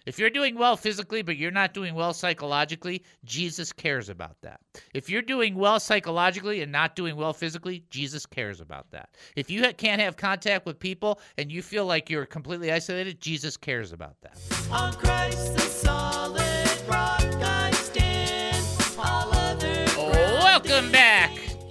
If 0.05 0.17
you're 0.17 0.31
doing 0.31 0.57
well 0.57 0.77
physically, 0.77 1.21
but 1.21 1.37
you're 1.37 1.51
not 1.51 1.75
doing 1.75 1.93
well 1.93 2.13
psychologically, 2.13 3.03
Jesus 3.23 3.71
cares 3.71 4.09
about 4.09 4.35
that. 4.41 4.59
If 4.95 5.09
you're 5.11 5.21
doing 5.21 5.53
well 5.55 5.79
psychologically 5.79 6.61
and 6.61 6.71
not 6.71 6.95
doing 6.95 7.15
well 7.15 7.33
physically, 7.33 7.83
Jesus 7.91 8.25
cares 8.25 8.61
about 8.61 8.89
that. 8.91 9.09
If 9.35 9.51
you 9.51 9.61
can't 9.73 10.01
have 10.01 10.17
contact 10.17 10.65
with 10.65 10.79
people 10.79 11.19
and 11.37 11.51
you 11.51 11.61
feel 11.61 11.85
like 11.85 12.09
you're 12.09 12.25
completely 12.25 12.71
isolated, 12.71 13.21
Jesus 13.21 13.57
cares 13.57 13.91
about 13.91 14.15
that. 14.21 14.39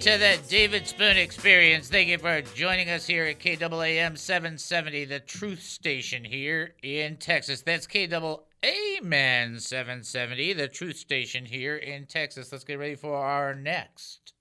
To 0.01 0.17
the 0.17 0.39
David 0.49 0.87
Spoon 0.87 1.15
Experience. 1.15 1.87
Thank 1.87 2.07
you 2.07 2.17
for 2.17 2.41
joining 2.41 2.89
us 2.89 3.05
here 3.05 3.25
at 3.25 3.39
KAAM 3.39 4.17
770, 4.17 5.05
the 5.05 5.19
truth 5.19 5.61
station 5.61 6.23
here 6.23 6.73
in 6.81 7.17
Texas. 7.17 7.61
That's 7.61 7.85
KAAM 7.85 9.59
770, 9.59 10.53
the 10.53 10.67
truth 10.67 10.97
station 10.97 11.45
here 11.45 11.75
in 11.75 12.07
Texas. 12.07 12.51
Let's 12.51 12.63
get 12.63 12.79
ready 12.79 12.95
for 12.95 13.15
our 13.15 13.53
next, 13.53 14.33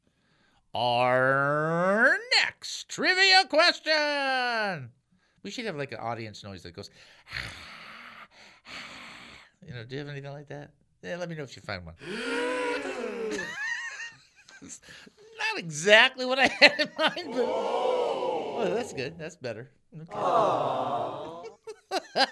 our 0.75 2.16
next 2.42 2.88
trivia 2.88 3.44
question. 3.51 4.88
We 5.42 5.51
should 5.51 5.66
have 5.66 5.77
like 5.77 5.92
an 5.92 5.99
audience 5.99 6.42
noise 6.42 6.62
that 6.62 6.75
goes, 6.75 6.88
you 9.66 9.75
know, 9.75 9.85
do 9.85 9.94
you 9.94 9.99
have 9.99 10.09
anything 10.09 10.33
like 10.33 10.49
that? 10.49 10.70
Yeah, 11.03 11.16
let 11.16 11.29
me 11.29 11.35
know 11.35 11.42
if 11.42 11.55
you 11.55 11.61
find 11.61 11.85
one. 11.85 11.96
Not 15.40 15.59
exactly 15.59 16.26
what 16.26 16.38
I 16.38 16.46
had 16.61 16.81
in 16.81 16.90
mind, 16.98 17.33
but 17.33 17.46
oh, 17.46 18.70
that's 18.74 18.92
good. 18.92 19.18
That's 19.18 19.37
better. 19.37 19.70
Okay. 19.94 20.05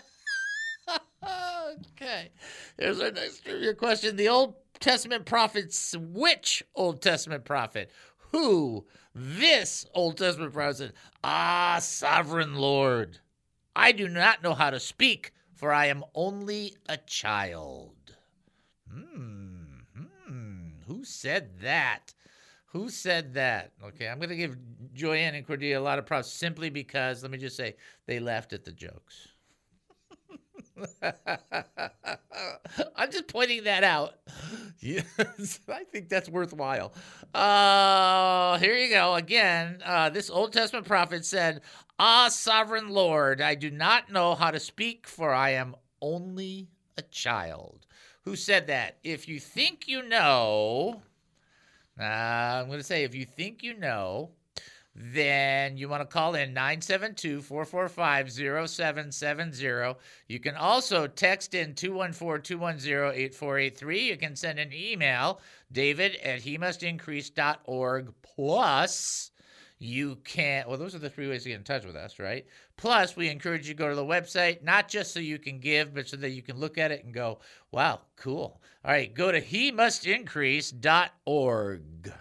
okay. 1.94 2.30
Here's 2.78 3.00
our 3.00 3.10
next 3.10 3.44
trivia 3.44 3.74
question. 3.74 4.16
The 4.16 4.28
Old 4.28 4.54
Testament 4.78 5.26
prophets, 5.26 5.96
which 5.98 6.62
Old 6.74 7.02
Testament 7.02 7.44
prophet? 7.44 7.90
Who? 8.32 8.86
This 9.14 9.86
Old 9.94 10.18
Testament 10.18 10.52
prophet 10.52 10.76
said, 10.76 10.92
Ah, 11.24 11.78
sovereign 11.80 12.54
Lord, 12.54 13.18
I 13.74 13.92
do 13.92 14.08
not 14.08 14.42
know 14.42 14.54
how 14.54 14.70
to 14.70 14.78
speak, 14.78 15.32
for 15.54 15.72
I 15.72 15.86
am 15.86 16.04
only 16.14 16.76
a 16.88 16.98
child. 16.98 17.94
Hmm. 18.92 19.78
Hmm. 19.96 20.68
Who 20.86 21.04
said 21.04 21.60
that? 21.62 22.12
Who 22.72 22.90
said 22.90 23.34
that? 23.34 23.72
Okay, 23.82 24.08
I'm 24.08 24.18
going 24.18 24.28
to 24.28 24.36
give 24.36 24.56
Joanne 24.92 25.34
and 25.34 25.46
Cordelia 25.46 25.80
a 25.80 25.82
lot 25.82 25.98
of 25.98 26.04
props 26.04 26.30
simply 26.30 26.68
because, 26.68 27.22
let 27.22 27.30
me 27.30 27.38
just 27.38 27.56
say, 27.56 27.76
they 28.06 28.20
laughed 28.20 28.52
at 28.52 28.64
the 28.64 28.72
jokes. 28.72 29.28
I'm 32.96 33.10
just 33.10 33.26
pointing 33.28 33.64
that 33.64 33.84
out. 33.84 34.14
Yes, 34.80 35.60
I 35.68 35.84
think 35.84 36.08
that's 36.08 36.28
worthwhile. 36.28 36.92
Uh, 37.34 38.58
here 38.58 38.76
you 38.76 38.90
go. 38.90 39.14
Again, 39.14 39.80
uh, 39.84 40.10
this 40.10 40.30
Old 40.30 40.52
Testament 40.52 40.86
prophet 40.86 41.24
said, 41.24 41.62
Ah, 41.98 42.28
sovereign 42.28 42.90
Lord, 42.90 43.40
I 43.40 43.54
do 43.54 43.70
not 43.70 44.12
know 44.12 44.34
how 44.34 44.50
to 44.50 44.60
speak, 44.60 45.06
for 45.08 45.32
I 45.32 45.50
am 45.50 45.74
only 46.00 46.68
a 46.96 47.02
child. 47.02 47.86
Who 48.24 48.36
said 48.36 48.66
that? 48.66 48.98
If 49.02 49.26
you 49.26 49.40
think 49.40 49.88
you 49.88 50.02
know, 50.02 51.02
uh, 52.00 52.02
I'm 52.02 52.66
going 52.66 52.78
to 52.78 52.84
say, 52.84 53.04
if 53.04 53.14
you 53.14 53.24
think 53.24 53.62
you 53.62 53.74
know, 53.74 54.30
then 54.94 55.76
you 55.76 55.88
want 55.88 56.02
to 56.02 56.06
call 56.06 56.34
in 56.34 56.52
972 56.52 57.42
445 57.42 58.32
0770. 58.68 59.98
You 60.26 60.40
can 60.40 60.56
also 60.56 61.06
text 61.06 61.54
in 61.54 61.74
214 61.74 62.42
210 62.42 63.14
8483. 63.14 64.08
You 64.08 64.16
can 64.16 64.34
send 64.34 64.58
an 64.58 64.72
email, 64.72 65.40
david 65.70 66.16
at 66.16 66.40
he 66.40 66.58
must 66.58 66.82
increase.org. 66.82 68.12
Plus, 68.22 69.30
you 69.78 70.16
can't. 70.24 70.68
well, 70.68 70.78
those 70.78 70.94
are 70.94 70.98
the 70.98 71.10
three 71.10 71.28
ways 71.28 71.44
to 71.44 71.50
get 71.50 71.56
in 71.56 71.64
touch 71.64 71.84
with 71.84 71.96
us, 71.96 72.18
right? 72.18 72.46
Plus, 72.76 73.16
we 73.16 73.28
encourage 73.28 73.68
you 73.68 73.74
to 73.74 73.78
go 73.78 73.88
to 73.88 73.94
the 73.94 74.04
website, 74.04 74.62
not 74.62 74.88
just 74.88 75.12
so 75.12 75.20
you 75.20 75.38
can 75.38 75.60
give, 75.60 75.94
but 75.94 76.08
so 76.08 76.16
that 76.16 76.30
you 76.30 76.42
can 76.42 76.58
look 76.58 76.78
at 76.78 76.90
it 76.90 77.04
and 77.04 77.14
go, 77.14 77.38
wow, 77.70 78.00
cool. 78.16 78.60
All 78.84 78.90
right, 78.90 79.12
go 79.12 79.30
to 79.30 79.40
he 79.40 79.70
must 79.70 80.06
increase.org. 80.06 82.12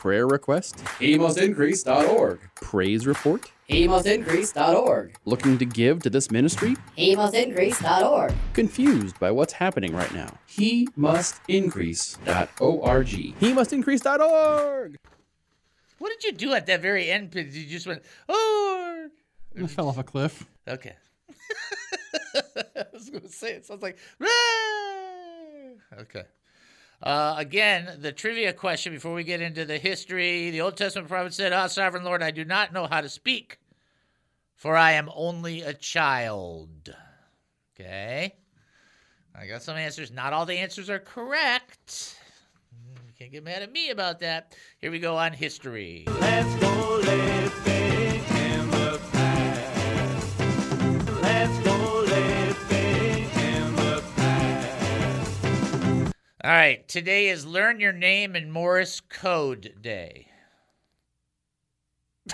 Prayer 0.00 0.26
request? 0.26 0.78
HeMustIncrease.org. 0.98 2.40
Praise 2.54 3.06
report? 3.06 3.52
HeMustIncrease.org. 3.68 5.14
Looking 5.26 5.58
to 5.58 5.66
give 5.66 6.02
to 6.02 6.08
this 6.08 6.30
ministry? 6.30 6.74
HeMustIncrease.org. 6.96 8.32
Confused 8.54 9.20
by 9.20 9.30
what's 9.30 9.52
happening 9.52 9.94
right 9.94 10.14
now? 10.14 10.38
HeMustIncrease.org. 10.48 13.08
He 13.08 13.52
must 13.52 13.72
increase.org. 13.74 14.96
What 16.00 16.10
did 16.18 16.24
you 16.24 16.32
do 16.32 16.54
at 16.54 16.64
that 16.64 16.80
very 16.80 17.10
end? 17.10 17.30
Did 17.30 17.52
you 17.52 17.66
just 17.66 17.86
went, 17.86 18.02
oh? 18.26 19.10
I 19.62 19.66
fell 19.66 19.86
off 19.86 19.98
a 19.98 20.02
cliff. 20.02 20.48
Okay. 20.66 20.96
I 22.34 22.86
was 22.94 23.10
going 23.10 23.22
to 23.22 23.28
say 23.28 23.52
it 23.52 23.66
sounds 23.66 23.82
like, 23.82 23.98
"Ah!" 24.22 25.98
okay. 25.98 26.22
Uh, 27.02 27.34
again, 27.36 27.98
the 28.00 28.12
trivia 28.12 28.54
question 28.54 28.94
before 28.94 29.12
we 29.12 29.24
get 29.24 29.42
into 29.42 29.66
the 29.66 29.76
history. 29.76 30.50
The 30.50 30.62
Old 30.62 30.78
Testament 30.78 31.10
prophet 31.10 31.34
said, 31.34 31.52
Ah, 31.52 31.66
sovereign 31.66 32.04
Lord, 32.04 32.22
I 32.22 32.30
do 32.30 32.46
not 32.46 32.72
know 32.72 32.86
how 32.86 33.02
to 33.02 33.08
speak, 33.10 33.58
for 34.56 34.78
I 34.78 34.92
am 34.92 35.10
only 35.14 35.60
a 35.60 35.74
child. 35.74 36.96
Okay. 37.78 38.36
I 39.34 39.46
got 39.46 39.62
some 39.62 39.76
answers. 39.76 40.10
Not 40.10 40.32
all 40.32 40.46
the 40.46 40.56
answers 40.56 40.88
are 40.88 40.98
correct. 40.98 42.16
Can't 43.20 43.32
get 43.32 43.44
mad 43.44 43.62
at 43.62 43.70
me 43.70 43.90
about 43.90 44.20
that. 44.20 44.56
Here 44.78 44.90
we 44.90 44.98
go 44.98 45.14
on 45.14 45.34
history. 45.34 46.04
Let's 46.20 46.54
go 46.54 47.00
living 47.02 48.24
in 48.34 48.70
the 48.70 48.98
past. 49.12 50.40
Let's 51.20 51.58
go 51.62 52.00
living 52.06 53.28
in 53.38 53.76
the 53.76 54.02
past. 54.16 56.14
All 56.42 56.50
right. 56.50 56.88
Today 56.88 57.28
is 57.28 57.44
Learn 57.44 57.78
Your 57.78 57.92
Name 57.92 58.34
in 58.36 58.50
Morse 58.50 59.00
Code 59.00 59.74
Day. 59.82 60.28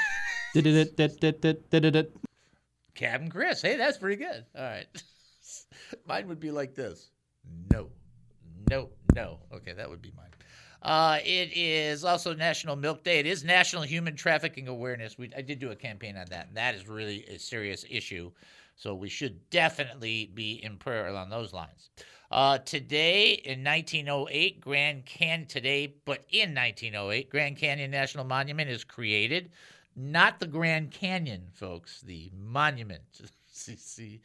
Captain 2.94 3.28
Chris. 3.28 3.60
Hey, 3.60 3.76
that's 3.76 3.98
pretty 3.98 4.22
good. 4.22 4.44
All 4.56 4.62
right. 4.62 4.86
mine 6.06 6.28
would 6.28 6.38
be 6.38 6.52
like 6.52 6.76
this. 6.76 7.10
No. 7.72 7.88
No. 8.70 8.90
No. 9.16 9.40
Okay, 9.52 9.72
that 9.72 9.90
would 9.90 10.00
be 10.00 10.12
mine. 10.16 10.25
Uh, 10.86 11.18
it 11.24 11.50
is 11.56 12.04
also 12.04 12.32
National 12.32 12.76
Milk 12.76 13.02
Day. 13.02 13.18
It 13.18 13.26
is 13.26 13.42
National 13.42 13.82
Human 13.82 14.14
Trafficking 14.14 14.68
Awareness. 14.68 15.18
We, 15.18 15.28
I 15.36 15.42
did 15.42 15.58
do 15.58 15.72
a 15.72 15.76
campaign 15.76 16.16
on 16.16 16.26
that, 16.30 16.46
and 16.46 16.56
that 16.56 16.76
is 16.76 16.86
really 16.86 17.24
a 17.26 17.40
serious 17.40 17.84
issue. 17.90 18.30
So 18.76 18.94
we 18.94 19.08
should 19.08 19.50
definitely 19.50 20.30
be 20.32 20.62
in 20.64 20.76
prayer 20.76 21.08
along 21.08 21.30
those 21.30 21.52
lines. 21.52 21.90
Uh, 22.30 22.58
today 22.58 23.32
in 23.32 23.64
1908, 23.64 24.60
Grand 24.60 25.04
Canyon, 25.04 25.48
today, 25.48 25.92
but 26.04 26.24
in 26.30 26.54
1908, 26.54 27.30
Grand 27.30 27.56
Canyon 27.56 27.90
National 27.90 28.24
Monument 28.24 28.70
is 28.70 28.84
created. 28.84 29.50
Not 29.96 30.38
the 30.38 30.46
Grand 30.46 30.92
Canyon, 30.92 31.48
folks, 31.52 32.00
the 32.00 32.30
monument. 32.32 33.02
see. 33.50 34.20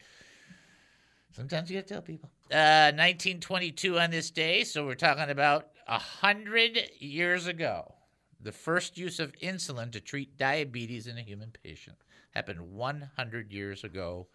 Sometimes 1.31 1.71
you 1.71 1.77
got 1.77 1.87
to 1.87 1.93
tell 1.95 2.01
people. 2.03 2.29
Uh, 2.51 2.93
1922 2.93 3.99
on 3.99 4.11
this 4.11 4.29
day, 4.29 4.63
so 4.63 4.85
we're 4.85 4.93
talking 4.93 5.31
about 5.31 5.70
a 5.87 5.99
hundred 5.99 6.79
years 6.99 7.47
ago. 7.47 7.95
The 8.39 8.51
first 8.51 8.97
use 8.97 9.19
of 9.19 9.33
insulin 9.33 9.91
to 9.91 9.99
treat 9.99 10.37
diabetes 10.37 11.07
in 11.07 11.17
a 11.17 11.21
human 11.21 11.51
patient 11.63 11.97
happened 12.31 12.61
100 12.61 13.51
years 13.51 13.83
ago 13.83 14.27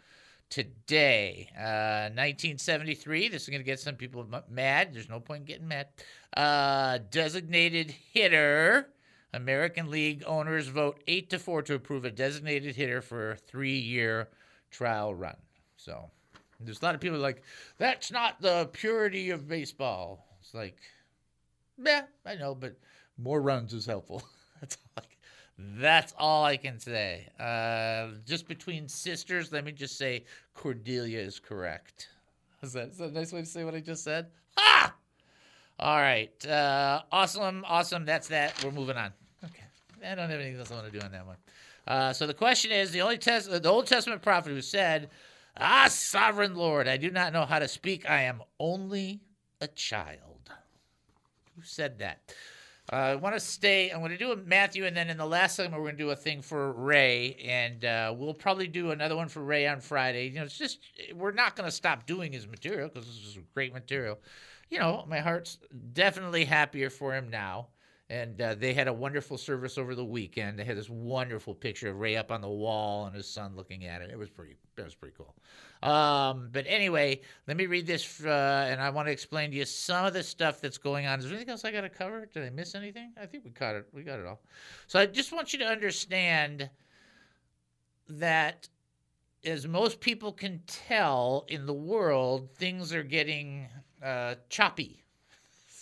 today. 0.48 1.48
Uh, 1.56 2.10
1973. 2.14 3.28
This 3.28 3.42
is 3.42 3.48
going 3.48 3.60
to 3.60 3.64
get 3.64 3.80
some 3.80 3.96
people 3.96 4.26
mad. 4.48 4.94
There's 4.94 5.08
no 5.08 5.20
point 5.20 5.40
in 5.40 5.46
getting 5.46 5.68
mad. 5.68 5.88
Uh, 6.36 6.98
designated 7.10 7.90
hitter. 8.12 8.88
American 9.34 9.90
League 9.90 10.22
owners 10.26 10.68
vote 10.68 11.02
eight 11.08 11.28
to 11.30 11.38
four 11.38 11.62
to 11.62 11.74
approve 11.74 12.04
a 12.04 12.10
designated 12.10 12.76
hitter 12.76 13.02
for 13.02 13.32
a 13.32 13.36
three-year 13.36 14.28
trial 14.70 15.14
run. 15.14 15.36
So 15.76 16.10
there's 16.60 16.80
a 16.80 16.84
lot 16.84 16.94
of 16.94 17.00
people 17.00 17.18
like 17.18 17.42
that's 17.76 18.10
not 18.10 18.40
the 18.40 18.70
purity 18.72 19.30
of 19.30 19.46
baseball. 19.46 20.26
It's 20.40 20.54
like, 20.54 20.78
yeah, 21.78 22.02
I 22.24 22.34
know, 22.36 22.54
but 22.54 22.76
more 23.18 23.40
runs 23.40 23.72
is 23.72 23.86
helpful. 23.86 24.22
that's 24.60 24.76
all. 24.76 25.02
I, 25.02 25.02
that's 25.58 26.14
all 26.18 26.44
I 26.44 26.56
can 26.56 26.78
say. 26.78 27.28
Uh, 27.38 28.18
just 28.26 28.46
between 28.46 28.88
sisters, 28.88 29.52
let 29.52 29.64
me 29.64 29.72
just 29.72 29.96
say 29.96 30.24
Cordelia 30.54 31.18
is 31.18 31.38
correct. 31.38 32.08
Is 32.62 32.72
that, 32.72 32.88
is 32.88 32.98
that 32.98 33.10
a 33.10 33.12
nice 33.12 33.32
way 33.32 33.40
to 33.40 33.46
say 33.46 33.64
what 33.64 33.74
I 33.74 33.80
just 33.80 34.04
said? 34.04 34.26
Ha! 34.56 34.94
All 35.78 35.98
right. 35.98 36.46
Uh, 36.46 37.02
awesome. 37.12 37.64
Awesome. 37.66 38.04
That's 38.04 38.28
that. 38.28 38.62
We're 38.64 38.70
moving 38.70 38.96
on. 38.96 39.12
Okay. 39.44 39.64
I 40.04 40.14
don't 40.14 40.30
have 40.30 40.40
anything 40.40 40.58
else 40.58 40.70
I 40.70 40.74
want 40.74 40.92
to 40.92 40.98
do 40.98 41.04
on 41.04 41.12
that 41.12 41.26
one. 41.26 41.36
Uh, 41.86 42.12
so 42.12 42.26
the 42.26 42.34
question 42.34 42.72
is 42.72 42.90
the 42.90 43.02
only 43.02 43.18
test, 43.18 43.50
the 43.50 43.68
Old 43.68 43.86
Testament 43.86 44.22
prophet 44.22 44.50
who 44.50 44.60
said, 44.60 45.10
Ah, 45.58 45.86
sovereign 45.88 46.54
Lord, 46.54 46.88
I 46.88 46.96
do 46.96 47.10
not 47.10 47.32
know 47.32 47.44
how 47.44 47.58
to 47.58 47.68
speak. 47.68 48.08
I 48.08 48.22
am 48.22 48.42
only 48.58 49.20
a 49.60 49.68
child. 49.68 50.35
Who 51.56 51.62
said 51.62 51.98
that? 51.98 52.20
Uh, 52.92 52.96
I 52.96 53.14
want 53.16 53.34
to 53.34 53.40
stay. 53.40 53.90
I'm 53.90 53.98
going 53.98 54.12
to 54.12 54.18
do 54.18 54.30
a 54.30 54.36
Matthew, 54.36 54.84
and 54.84 54.96
then 54.96 55.10
in 55.10 55.16
the 55.16 55.26
last 55.26 55.56
segment, 55.56 55.74
we're 55.74 55.88
going 55.88 55.96
to 55.96 56.04
do 56.04 56.10
a 56.10 56.16
thing 56.16 56.40
for 56.40 56.72
Ray, 56.72 57.34
and 57.44 57.84
uh, 57.84 58.14
we'll 58.16 58.34
probably 58.34 58.68
do 58.68 58.92
another 58.92 59.16
one 59.16 59.28
for 59.28 59.42
Ray 59.42 59.66
on 59.66 59.80
Friday. 59.80 60.28
You 60.28 60.34
know, 60.36 60.44
it's 60.44 60.56
just 60.56 60.78
we're 61.14 61.32
not 61.32 61.56
going 61.56 61.68
to 61.68 61.74
stop 61.74 62.06
doing 62.06 62.32
his 62.32 62.46
material 62.46 62.88
because 62.88 63.06
this 63.06 63.16
is 63.16 63.38
great 63.54 63.74
material. 63.74 64.20
You 64.70 64.78
know, 64.78 65.04
my 65.08 65.18
heart's 65.18 65.58
definitely 65.94 66.44
happier 66.44 66.90
for 66.90 67.12
him 67.12 67.28
now. 67.28 67.68
And 68.08 68.40
uh, 68.40 68.54
they 68.54 68.72
had 68.72 68.86
a 68.86 68.92
wonderful 68.92 69.36
service 69.36 69.78
over 69.78 69.96
the 69.96 70.04
weekend. 70.04 70.56
They 70.56 70.64
had 70.64 70.76
this 70.76 70.88
wonderful 70.88 71.54
picture 71.54 71.90
of 71.90 71.98
Ray 71.98 72.16
up 72.16 72.30
on 72.30 72.40
the 72.40 72.48
wall 72.48 73.06
and 73.06 73.16
his 73.16 73.28
son 73.28 73.56
looking 73.56 73.84
at 73.84 74.00
it. 74.00 74.10
It 74.10 74.18
was 74.18 74.30
pretty. 74.30 74.54
It 74.78 74.84
was 74.84 74.94
pretty 74.94 75.16
cool. 75.16 75.34
Um, 75.82 76.50
but 76.52 76.66
anyway, 76.68 77.20
let 77.48 77.56
me 77.56 77.66
read 77.66 77.86
this, 77.86 78.24
uh, 78.24 78.68
and 78.70 78.80
I 78.80 78.90
want 78.90 79.08
to 79.08 79.12
explain 79.12 79.50
to 79.50 79.56
you 79.56 79.64
some 79.64 80.06
of 80.06 80.12
the 80.12 80.22
stuff 80.22 80.60
that's 80.60 80.78
going 80.78 81.06
on. 81.06 81.18
Is 81.18 81.24
there 81.24 81.34
anything 81.34 81.50
else 81.50 81.64
I 81.64 81.72
got 81.72 81.80
to 81.80 81.88
cover? 81.88 82.26
Did 82.26 82.44
I 82.44 82.50
miss 82.50 82.74
anything? 82.76 83.12
I 83.20 83.26
think 83.26 83.44
we 83.44 83.50
caught 83.50 83.74
it. 83.74 83.86
We 83.92 84.02
got 84.02 84.20
it 84.20 84.26
all. 84.26 84.40
So 84.86 85.00
I 85.00 85.06
just 85.06 85.32
want 85.32 85.52
you 85.52 85.58
to 85.60 85.66
understand 85.66 86.70
that, 88.08 88.68
as 89.44 89.66
most 89.66 89.98
people 89.98 90.32
can 90.32 90.60
tell 90.66 91.44
in 91.48 91.66
the 91.66 91.74
world, 91.74 92.50
things 92.54 92.92
are 92.92 93.02
getting 93.02 93.66
uh, 94.02 94.36
choppy. 94.48 95.02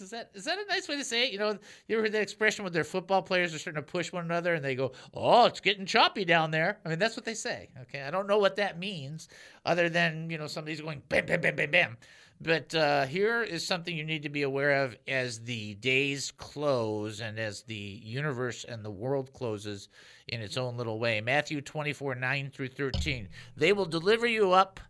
Is 0.04 0.10
that 0.10 0.30
is 0.34 0.44
that 0.44 0.58
a 0.58 0.66
nice 0.68 0.86
way 0.86 0.98
to 0.98 1.04
say 1.04 1.26
it? 1.26 1.32
You 1.32 1.38
know, 1.38 1.58
you 1.88 1.96
ever 1.96 2.02
heard 2.02 2.12
that 2.12 2.20
expression 2.20 2.62
when 2.62 2.74
their 2.74 2.84
football 2.84 3.22
players 3.22 3.54
are 3.54 3.58
starting 3.58 3.82
to 3.82 3.90
push 3.90 4.12
one 4.12 4.24
another 4.24 4.52
and 4.52 4.62
they 4.62 4.74
go, 4.74 4.92
"Oh, 5.14 5.46
it's 5.46 5.60
getting 5.60 5.86
choppy 5.86 6.26
down 6.26 6.50
there." 6.50 6.78
I 6.84 6.90
mean, 6.90 6.98
that's 6.98 7.16
what 7.16 7.24
they 7.24 7.32
say. 7.32 7.70
Okay, 7.82 8.02
I 8.02 8.10
don't 8.10 8.26
know 8.26 8.36
what 8.38 8.56
that 8.56 8.78
means, 8.78 9.28
other 9.64 9.88
than 9.88 10.28
you 10.28 10.36
know 10.36 10.46
somebody's 10.46 10.82
going 10.82 11.02
bam, 11.08 11.24
bam, 11.24 11.40
bam, 11.40 11.56
bam, 11.56 11.70
bam. 11.70 11.96
But 12.38 12.74
uh, 12.74 13.06
here 13.06 13.42
is 13.42 13.66
something 13.66 13.96
you 13.96 14.04
need 14.04 14.24
to 14.24 14.28
be 14.28 14.42
aware 14.42 14.84
of 14.84 14.94
as 15.08 15.40
the 15.40 15.74
days 15.76 16.30
close 16.32 17.20
and 17.20 17.38
as 17.38 17.62
the 17.62 17.74
universe 17.74 18.64
and 18.64 18.84
the 18.84 18.90
world 18.90 19.32
closes 19.32 19.88
in 20.28 20.42
its 20.42 20.58
own 20.58 20.76
little 20.76 20.98
way. 20.98 21.22
Matthew 21.22 21.62
24, 21.62 22.16
9 22.16 22.50
through 22.50 22.68
13. 22.68 23.28
They 23.56 23.72
will 23.72 23.86
deliver 23.86 24.26
you 24.26 24.52
up 24.52 24.80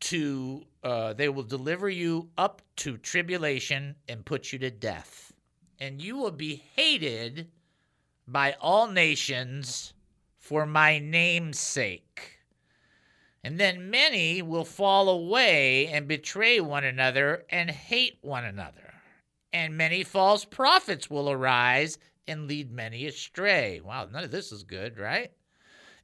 to 0.00 0.64
uh, 0.82 1.12
they 1.14 1.28
will 1.28 1.42
deliver 1.42 1.88
you 1.88 2.28
up 2.38 2.62
to 2.76 2.96
tribulation 2.96 3.96
and 4.08 4.24
put 4.24 4.52
you 4.52 4.58
to 4.60 4.70
death. 4.70 5.32
And 5.80 6.00
you 6.00 6.16
will 6.16 6.30
be 6.30 6.62
hated 6.74 7.48
by 8.26 8.56
all 8.60 8.88
nations 8.88 9.94
for 10.38 10.64
my 10.64 10.98
name's 10.98 11.58
sake. 11.58 12.38
And 13.42 13.58
then 13.58 13.90
many 13.90 14.42
will 14.42 14.64
fall 14.64 15.08
away 15.08 15.86
and 15.88 16.08
betray 16.08 16.60
one 16.60 16.84
another 16.84 17.44
and 17.50 17.70
hate 17.70 18.18
one 18.20 18.44
another. 18.44 18.94
And 19.52 19.76
many 19.76 20.02
false 20.02 20.44
prophets 20.44 21.08
will 21.08 21.30
arise 21.30 21.98
and 22.28 22.48
lead 22.48 22.72
many 22.72 23.06
astray. 23.06 23.80
Wow 23.80 24.08
none 24.10 24.24
of 24.24 24.30
this 24.30 24.52
is 24.52 24.62
good 24.62 24.98
right 24.98 25.32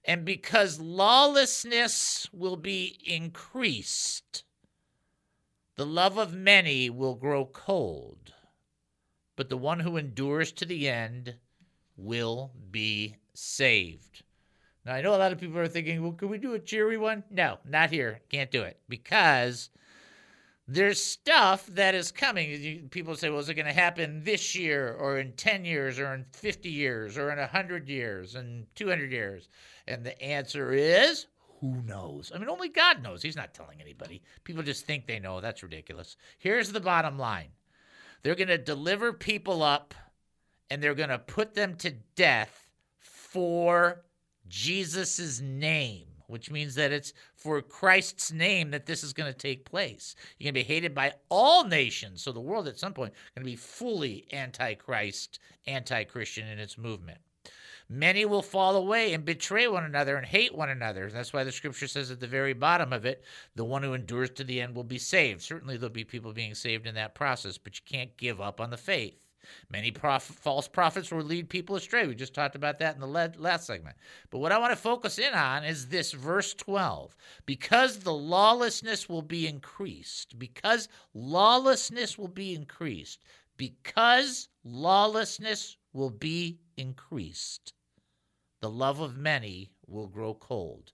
and 0.05 0.24
because 0.24 0.80
lawlessness 0.80 2.28
will 2.32 2.57
be 2.57 2.98
increased, 3.05 4.44
the 5.76 5.86
love 5.86 6.18
of 6.18 6.34
many 6.34 6.90
will 6.90 7.14
grow 7.14 7.44
cold, 7.44 8.34
but 9.36 9.48
the 9.48 9.57
one 9.57 9.80
who 9.80 9.96
endures 9.96 10.53
to 10.53 10.64
the 10.64 10.88
end 10.88 11.36
will 11.96 12.53
be 12.70 13.16
saved. 13.34 14.22
Now, 14.84 14.94
I 14.94 15.00
know 15.00 15.14
a 15.14 15.16
lot 15.16 15.32
of 15.32 15.38
people 15.40 15.59
are 15.59 15.68
thinking, 15.68 16.03
well, 16.03 16.12
could 16.12 16.28
we 16.28 16.38
do 16.38 16.55
a 16.55 16.59
cheery 16.59 16.98
one? 16.98 17.22
No, 17.30 17.59
not 17.64 17.90
here. 17.90 18.20
Can't 18.28 18.50
do 18.50 18.62
it 18.62 18.80
because 18.88 19.70
there's 20.69 21.03
stuff 21.03 21.67
that 21.67 21.95
is 21.95 22.13
coming. 22.13 22.89
People 22.91 23.17
say, 23.17 23.31
well, 23.31 23.41
is 23.41 23.49
it 23.49 23.55
going 23.55 23.67
to 23.67 23.73
happen 23.73 24.23
this 24.25 24.55
year 24.55 24.95
or 24.95 25.19
in 25.19 25.33
10 25.33 25.65
years 25.65 25.99
or 25.99 26.15
in 26.15 26.25
50 26.33 26.69
years 26.69 27.19
or 27.19 27.31
in 27.31 27.39
100 27.39 27.89
years 27.89 28.35
and 28.35 28.67
200 28.75 29.11
years? 29.13 29.49
And 29.89 30.05
the 30.05 30.21
answer 30.23 30.73
is 30.73 31.27
who 31.61 31.81
knows? 31.83 32.33
I 32.35 32.39
mean, 32.39 32.49
only 32.49 32.69
God 32.69 33.03
knows. 33.03 33.23
He's 33.23 33.37
not 33.37 33.55
telling 33.55 33.81
anybody. 33.81 34.21
People 34.43 34.65
just 34.65 34.85
think 34.85 35.07
they 35.07 35.21
know. 35.21 35.41
That's 35.41 35.63
ridiculous. 35.63 36.17
Here's 36.39 36.73
the 36.73 36.81
bottom 36.81 37.19
line 37.19 37.51
they're 38.23 38.35
going 38.35 38.49
to 38.49 38.59
deliver 38.59 39.13
people 39.13 39.63
up 39.63 39.95
and 40.71 40.83
they're 40.83 40.95
going 40.95 41.09
to 41.09 41.19
put 41.19 41.55
them 41.55 41.75
to 41.77 41.91
death 42.17 42.71
for 42.99 44.03
Jesus' 44.49 45.41
name, 45.41 46.07
which 46.33 46.51
means 46.51 46.74
that 46.74 46.91
it's 46.91 47.12
for 47.37 47.61
Christ's 47.62 48.33
name 48.33 48.70
that 48.70 48.87
this 48.87 49.05
is 49.05 49.12
going 49.12 49.33
to 49.33 49.39
take 49.39 49.64
place. 49.64 50.16
You're 50.39 50.47
going 50.47 50.64
to 50.64 50.68
be 50.68 50.74
hated 50.74 50.95
by 50.95 51.12
all 51.28 51.64
nations. 51.64 52.22
So 52.22 52.33
the 52.33 52.41
world 52.41 52.66
at 52.66 52.78
some 52.78 52.95
point 52.95 53.12
is 53.12 53.30
going 53.37 53.45
to 53.45 53.51
be 53.51 53.57
fully 53.57 54.26
anti 54.33 54.74
Christ, 54.74 55.39
anti 55.66 56.05
Christian 56.05 56.49
in 56.49 56.59
its 56.59 56.78
movement. 56.78 57.18
Many 57.89 58.24
will 58.24 58.43
fall 58.43 58.76
away 58.76 59.12
and 59.12 59.24
betray 59.24 59.68
one 59.68 59.85
another 59.85 60.16
and 60.16 60.24
hate 60.24 60.55
one 60.55 60.70
another. 60.70 61.11
That's 61.11 61.35
why 61.35 61.45
the 61.45 61.53
scripture 61.53 61.87
says 61.87 62.11
at 62.11 62.20
the 62.20 62.26
very 62.26 62.55
bottom 62.55 62.91
of 62.91 63.05
it, 63.05 63.22
the 63.55 63.64
one 63.64 63.83
who 63.83 63.93
endures 63.93 64.30
to 64.30 64.45
the 64.45 64.62
end 64.62 64.74
will 64.74 64.85
be 64.85 64.99
saved. 64.99 65.43
Certainly, 65.43 65.76
there'll 65.76 65.93
be 65.93 66.05
people 66.05 66.33
being 66.33 66.55
saved 66.55 66.87
in 66.87 66.95
that 66.95 67.14
process, 67.14 67.59
but 67.59 67.76
you 67.76 67.83
can't 67.85 68.16
give 68.16 68.41
up 68.41 68.62
on 68.62 68.70
the 68.70 68.78
faith. 68.78 69.18
Many 69.70 69.90
prof- 69.90 70.22
false 70.22 70.68
prophets 70.68 71.11
will 71.11 71.22
lead 71.22 71.49
people 71.49 71.76
astray. 71.76 72.07
We 72.07 72.14
just 72.14 72.34
talked 72.34 72.55
about 72.55 72.78
that 72.78 72.95
in 72.95 73.01
the 73.01 73.07
le- 73.07 73.32
last 73.38 73.66
segment. 73.66 73.97
But 74.30 74.38
what 74.38 74.53
I 74.53 74.59
want 74.59 74.72
to 74.72 74.76
focus 74.76 75.18
in 75.18 75.34
on 75.34 75.64
is 75.64 75.88
this 75.88 76.12
verse 76.12 76.55
12. 76.55 77.16
Because 77.47 77.99
the 77.99 78.14
lawlessness 78.14 79.09
will 79.09 79.22
be 79.22 79.47
increased, 79.47 80.38
because 80.38 80.88
lawlessness 81.14 82.18
will 82.18 82.28
be 82.28 82.55
increased, 82.55 83.20
because 83.57 84.49
lawlessness 84.64 85.76
will 85.93 86.11
be 86.11 86.59
increased, 86.76 87.74
the 88.61 88.70
love 88.70 89.01
of 89.01 89.16
many 89.16 89.70
will 89.86 90.07
grow 90.07 90.34
cold. 90.34 90.93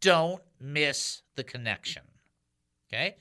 Don't 0.00 0.42
miss 0.60 1.22
the 1.36 1.44
connection. 1.44 2.02
Okay? 2.88 3.16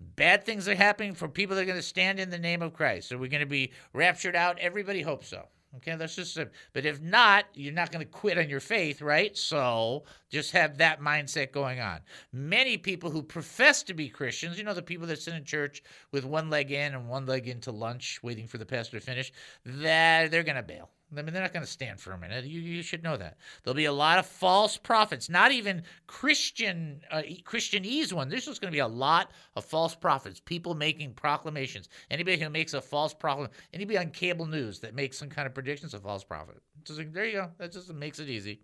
Bad 0.00 0.44
things 0.44 0.68
are 0.68 0.74
happening 0.74 1.14
for 1.14 1.28
people 1.28 1.56
that 1.56 1.62
are 1.62 1.66
going 1.66 1.76
to 1.76 1.82
stand 1.82 2.20
in 2.20 2.30
the 2.30 2.38
name 2.38 2.62
of 2.62 2.72
Christ. 2.72 3.10
Are 3.12 3.18
we 3.18 3.28
going 3.28 3.40
to 3.40 3.46
be 3.46 3.72
raptured 3.92 4.36
out? 4.36 4.58
Everybody 4.58 5.02
hopes 5.02 5.28
so. 5.28 5.48
Okay, 5.76 5.96
that's 5.96 6.16
just 6.16 6.38
a, 6.38 6.48
but 6.72 6.86
if 6.86 7.00
not, 7.02 7.44
you're 7.52 7.74
not 7.74 7.92
going 7.92 8.04
to 8.04 8.10
quit 8.10 8.38
on 8.38 8.48
your 8.48 8.60
faith, 8.60 9.02
right? 9.02 9.36
So 9.36 10.04
just 10.30 10.52
have 10.52 10.78
that 10.78 11.00
mindset 11.00 11.52
going 11.52 11.78
on. 11.78 12.00
Many 12.32 12.78
people 12.78 13.10
who 13.10 13.22
profess 13.22 13.82
to 13.84 13.94
be 13.94 14.08
Christians, 14.08 14.56
you 14.56 14.64
know, 14.64 14.72
the 14.72 14.80
people 14.80 15.06
that 15.08 15.20
sit 15.20 15.34
in 15.34 15.44
church 15.44 15.82
with 16.10 16.24
one 16.24 16.48
leg 16.48 16.70
in 16.70 16.94
and 16.94 17.06
one 17.06 17.26
leg 17.26 17.48
into 17.48 17.70
lunch, 17.70 18.18
waiting 18.22 18.46
for 18.46 18.56
the 18.56 18.64
pastor 18.64 18.98
to 18.98 19.04
finish, 19.04 19.30
that 19.66 20.30
they're 20.30 20.42
going 20.42 20.56
to 20.56 20.62
bail. 20.62 20.88
I 21.10 21.22
mean, 21.22 21.32
they're 21.32 21.42
not 21.42 21.54
going 21.54 21.64
to 21.64 21.70
stand 21.70 22.00
for 22.00 22.12
a 22.12 22.18
minute. 22.18 22.44
You, 22.44 22.60
you 22.60 22.82
should 22.82 23.02
know 23.02 23.16
that. 23.16 23.38
There'll 23.62 23.74
be 23.74 23.86
a 23.86 23.92
lot 23.92 24.18
of 24.18 24.26
false 24.26 24.76
prophets, 24.76 25.30
not 25.30 25.52
even 25.52 25.82
Christian 26.06 27.00
uh, 27.10 27.22
Christianese 27.44 28.12
one. 28.12 28.28
There's 28.28 28.44
just 28.44 28.60
going 28.60 28.70
to 28.70 28.76
be 28.76 28.80
a 28.80 28.86
lot 28.86 29.30
of 29.56 29.64
false 29.64 29.94
prophets, 29.94 30.40
people 30.44 30.74
making 30.74 31.14
proclamations. 31.14 31.88
Anybody 32.10 32.38
who 32.38 32.50
makes 32.50 32.74
a 32.74 32.82
false 32.82 33.14
proclamation, 33.14 33.56
anybody 33.72 33.98
on 33.98 34.10
cable 34.10 34.46
news 34.46 34.80
that 34.80 34.94
makes 34.94 35.16
some 35.16 35.30
kind 35.30 35.46
of 35.46 35.54
predictions, 35.54 35.94
a 35.94 35.98
false 35.98 36.24
prophet. 36.24 36.60
Just 36.84 36.98
like, 36.98 37.12
there 37.12 37.24
you 37.24 37.32
go. 37.32 37.50
That 37.58 37.72
just 37.72 37.92
makes 37.94 38.18
it 38.18 38.28
easy. 38.28 38.60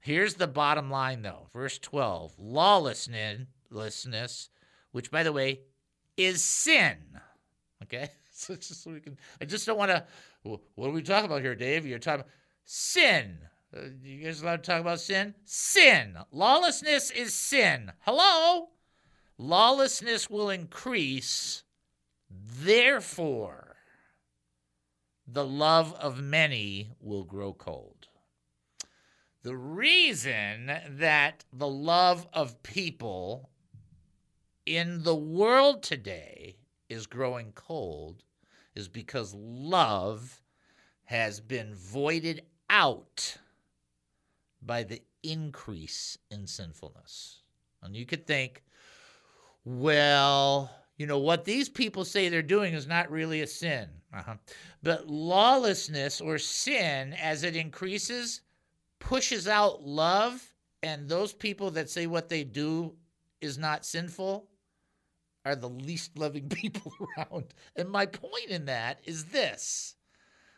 Here's 0.00 0.34
the 0.34 0.48
bottom 0.48 0.90
line, 0.90 1.22
though. 1.22 1.48
Verse 1.52 1.78
12 1.78 2.34
lawlessness, 2.38 4.50
which, 4.92 5.10
by 5.10 5.22
the 5.22 5.32
way, 5.32 5.60
is 6.16 6.42
sin. 6.42 6.96
Okay? 7.82 8.08
So 8.38 8.54
just 8.54 8.82
so 8.82 8.90
we 8.90 9.00
can, 9.00 9.16
I 9.40 9.46
just 9.46 9.64
don't 9.64 9.78
want 9.78 9.90
to. 9.90 10.04
What 10.46 10.88
are 10.88 10.92
we 10.92 11.02
talking 11.02 11.26
about 11.26 11.42
here, 11.42 11.54
Dave? 11.54 11.86
You're 11.86 11.98
talking 11.98 12.24
sin. 12.64 13.38
Uh, 13.76 13.88
you 14.02 14.24
guys 14.24 14.40
allowed 14.40 14.62
to 14.62 14.70
talk 14.70 14.80
about 14.80 15.00
sin? 15.00 15.34
Sin. 15.44 16.16
Lawlessness 16.30 17.10
is 17.10 17.34
sin. 17.34 17.92
Hello? 18.00 18.68
Lawlessness 19.38 20.30
will 20.30 20.50
increase. 20.50 21.64
Therefore, 22.30 23.76
the 25.26 25.44
love 25.44 25.92
of 25.94 26.22
many 26.22 26.90
will 27.00 27.24
grow 27.24 27.52
cold. 27.52 28.08
The 29.42 29.56
reason 29.56 30.70
that 30.88 31.44
the 31.52 31.68
love 31.68 32.26
of 32.32 32.62
people 32.62 33.50
in 34.64 35.02
the 35.02 35.14
world 35.14 35.82
today 35.82 36.56
is 36.88 37.06
growing 37.06 37.52
cold 37.52 38.22
is 38.76 38.88
because 38.88 39.34
love 39.34 40.40
has 41.04 41.40
been 41.40 41.74
voided 41.74 42.42
out 42.68 43.38
by 44.62 44.82
the 44.82 45.02
increase 45.22 46.18
in 46.30 46.46
sinfulness. 46.46 47.42
And 47.82 47.96
you 47.96 48.04
could 48.04 48.26
think, 48.26 48.62
well, 49.64 50.70
you 50.96 51.06
know, 51.06 51.18
what 51.18 51.44
these 51.44 51.68
people 51.68 52.04
say 52.04 52.28
they're 52.28 52.42
doing 52.42 52.74
is 52.74 52.86
not 52.86 53.10
really 53.10 53.40
a 53.42 53.46
sin. 53.46 53.88
Uh-huh. 54.14 54.34
But 54.82 55.08
lawlessness 55.08 56.20
or 56.20 56.38
sin, 56.38 57.14
as 57.14 57.42
it 57.42 57.56
increases, 57.56 58.42
pushes 58.98 59.46
out 59.46 59.82
love, 59.82 60.54
and 60.82 61.08
those 61.08 61.32
people 61.32 61.70
that 61.72 61.90
say 61.90 62.06
what 62.06 62.28
they 62.28 62.44
do 62.44 62.94
is 63.40 63.58
not 63.58 63.84
sinful 63.84 64.48
are 65.46 65.54
the 65.54 65.68
least 65.68 66.18
loving 66.18 66.48
people 66.50 66.92
around. 67.16 67.54
And 67.76 67.88
my 67.88 68.04
point 68.04 68.48
in 68.48 68.66
that 68.66 69.00
is 69.04 69.26
this 69.26 69.94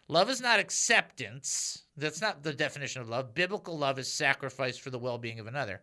love 0.09 0.30
is 0.30 0.41
not 0.41 0.59
acceptance. 0.59 1.84
That's 1.97 2.22
not 2.22 2.43
the 2.43 2.55
definition 2.55 3.03
of 3.03 3.09
love. 3.09 3.34
Biblical 3.34 3.78
love 3.78 3.99
is 3.99 4.12
sacrifice 4.12 4.78
for 4.78 4.91
the 4.91 4.99
well 4.99 5.18
being 5.18 5.39
of 5.39 5.47
another. 5.47 5.82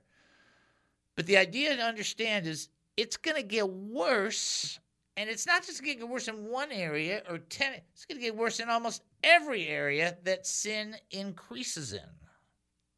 But 1.16 1.28
the 1.28 1.38
idea 1.38 1.78
to 1.78 1.84
understand 1.84 2.48
is 2.48 2.70
it's 2.98 3.16
going 3.16 3.38
to 3.38 3.48
get 3.48 3.70
worse. 3.70 4.80
And 5.18 5.30
it's 5.30 5.48
not 5.48 5.66
just 5.66 5.82
going 5.82 5.96
to 5.96 6.00
get 6.02 6.10
worse 6.10 6.28
in 6.28 6.48
one 6.48 6.74
area 6.74 7.22
or 7.30 7.38
10, 7.38 7.74
it's 7.94 8.06
going 8.06 8.20
to 8.20 8.26
get 8.26 8.36
worse 8.36 8.60
in 8.60 8.70
almost 8.70 9.02
every 9.24 9.68
area 9.68 10.18
that 10.24 10.46
sin 10.46 10.96
increases 11.12 11.94
in. 11.94 12.02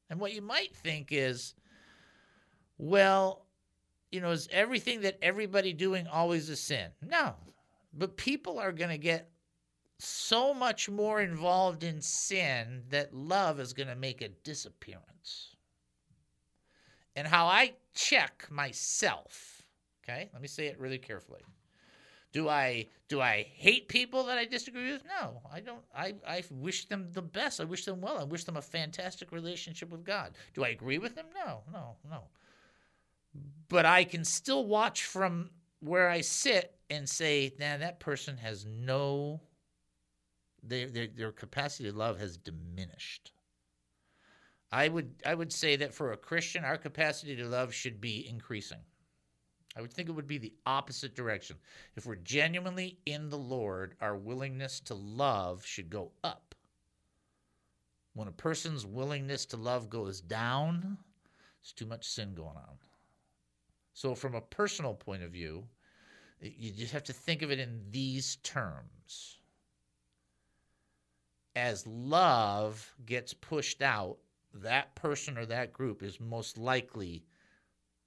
And 0.10 0.20
what 0.20 0.34
you 0.34 0.42
might 0.42 0.76
think 0.76 1.10
is, 1.12 1.54
well, 2.80 3.47
you 4.12 4.22
know, 4.22 4.32
is 4.32 4.48
everything 4.52 5.02
that 5.02 5.18
everybody 5.22 5.74
doing 5.74 6.08
always 6.08 6.50
a 6.50 6.56
sin? 6.56 6.90
No. 7.02 7.36
But 7.94 8.18
people 8.18 8.60
are 8.60 8.72
going 8.72 8.90
to 8.90 8.98
get 8.98 9.30
so 10.00 10.54
much 10.54 10.90
more 10.90 11.22
involved 11.22 11.84
in 11.84 12.02
sin 12.02 12.84
that 12.90 13.14
love 13.14 13.60
is 13.60 13.74
going 13.74 13.88
to 13.88 13.96
make 13.96 14.22
a 14.22 14.30
disappearance. 14.30 15.56
And 17.16 17.28
how 17.28 17.48
I 17.48 17.74
check 17.96 18.48
myself, 18.52 19.64
okay? 20.04 20.30
Let 20.32 20.42
me 20.42 20.48
say 20.48 20.68
it 20.68 20.80
really 20.80 21.00
carefully. 21.00 21.42
Do 22.32 22.48
I 22.48 22.86
do 23.08 23.20
I 23.20 23.48
hate 23.56 23.88
people 23.88 24.26
that 24.26 24.38
I 24.38 24.46
disagree 24.46 24.92
with? 24.92 25.02
No, 25.20 25.42
I 25.52 25.62
don't. 25.62 25.82
I, 25.96 26.14
I 26.28 26.44
wish 26.52 26.86
them 26.86 27.08
the 27.14 27.22
best. 27.22 27.60
I 27.60 27.64
wish 27.64 27.86
them 27.86 28.02
well. 28.02 28.20
I 28.20 28.26
wish 28.26 28.44
them 28.44 28.58
a 28.58 28.62
fantastic 28.62 29.32
relationship 29.32 29.90
with 29.90 30.04
God. 30.04 30.34
Do 30.54 30.64
I 30.64 30.70
agree 30.70 31.00
with 31.00 31.16
them? 31.16 31.26
No, 31.34 31.62
no, 31.72 31.96
no 32.08 32.26
but 33.70 33.86
I 33.86 34.04
can 34.04 34.24
still 34.24 34.66
watch 34.66 35.04
from 35.04 35.50
where 35.80 36.10
I 36.10 36.22
sit 36.22 36.76
and 36.90 37.08
say, 37.08 37.54
nah, 37.60 37.78
that 37.78 38.00
person 38.00 38.38
has 38.38 38.66
no, 38.66 39.42
their, 40.64 40.88
their, 40.88 41.08
their 41.08 41.32
capacity 41.32 41.90
to 41.92 41.98
love 41.98 42.20
has 42.20 42.38
diminished. 42.38 43.32
I 44.72 44.88
would, 44.88 45.16
I 45.26 45.34
would 45.34 45.52
say 45.54 45.76
that 45.78 45.94
for 45.94 46.12
a 46.12 46.18
Christian, 46.18 46.66
our 46.66 46.78
capacity 46.78 47.36
to 47.38 47.46
love 47.46 47.74
should 47.74 48.02
be 48.02 48.28
increasing. 48.28 48.80
I 49.78 49.82
would 49.82 49.94
think 49.94 50.10
it 50.10 50.14
would 50.14 50.28
be 50.28 50.40
the 50.40 50.54
opposite 50.66 51.16
direction. 51.16 51.56
If 51.96 52.06
we're 52.06 52.16
genuinely 52.16 52.98
in 53.06 53.30
the 53.30 53.38
Lord, 53.38 53.96
our 54.02 54.18
willingness 54.18 54.80
to 54.82 54.96
love 54.96 55.66
should 55.66 55.90
go 55.90 56.12
up. 56.24 56.56
When 58.16 58.28
a 58.28 58.32
person's 58.32 58.86
willingness 58.86 59.46
to 59.48 59.58
love 59.58 59.90
goes 59.90 60.20
down, 60.20 60.98
there's 61.62 61.74
too 61.74 61.86
much 61.86 62.08
sin 62.08 62.34
going 62.34 62.58
on. 62.58 62.78
So, 63.98 64.14
from 64.14 64.36
a 64.36 64.42
personal 64.42 64.94
point 64.94 65.24
of 65.24 65.32
view, 65.32 65.64
you 66.40 66.70
just 66.70 66.94
have 66.94 67.06
to 67.06 67.14
think 67.14 67.42
of 67.42 67.50
it 67.50 67.58
in 67.58 67.82
these 67.90 68.36
terms. 68.44 69.40
As 71.56 71.88
love 71.88 72.94
gets 73.08 73.34
pushed 73.34 73.82
out, 73.82 74.20
that 74.54 74.94
person 74.94 75.36
or 75.36 75.48
that 75.48 75.74
group 75.74 76.04
is 76.04 76.20
most 76.20 76.60
likely 76.60 77.26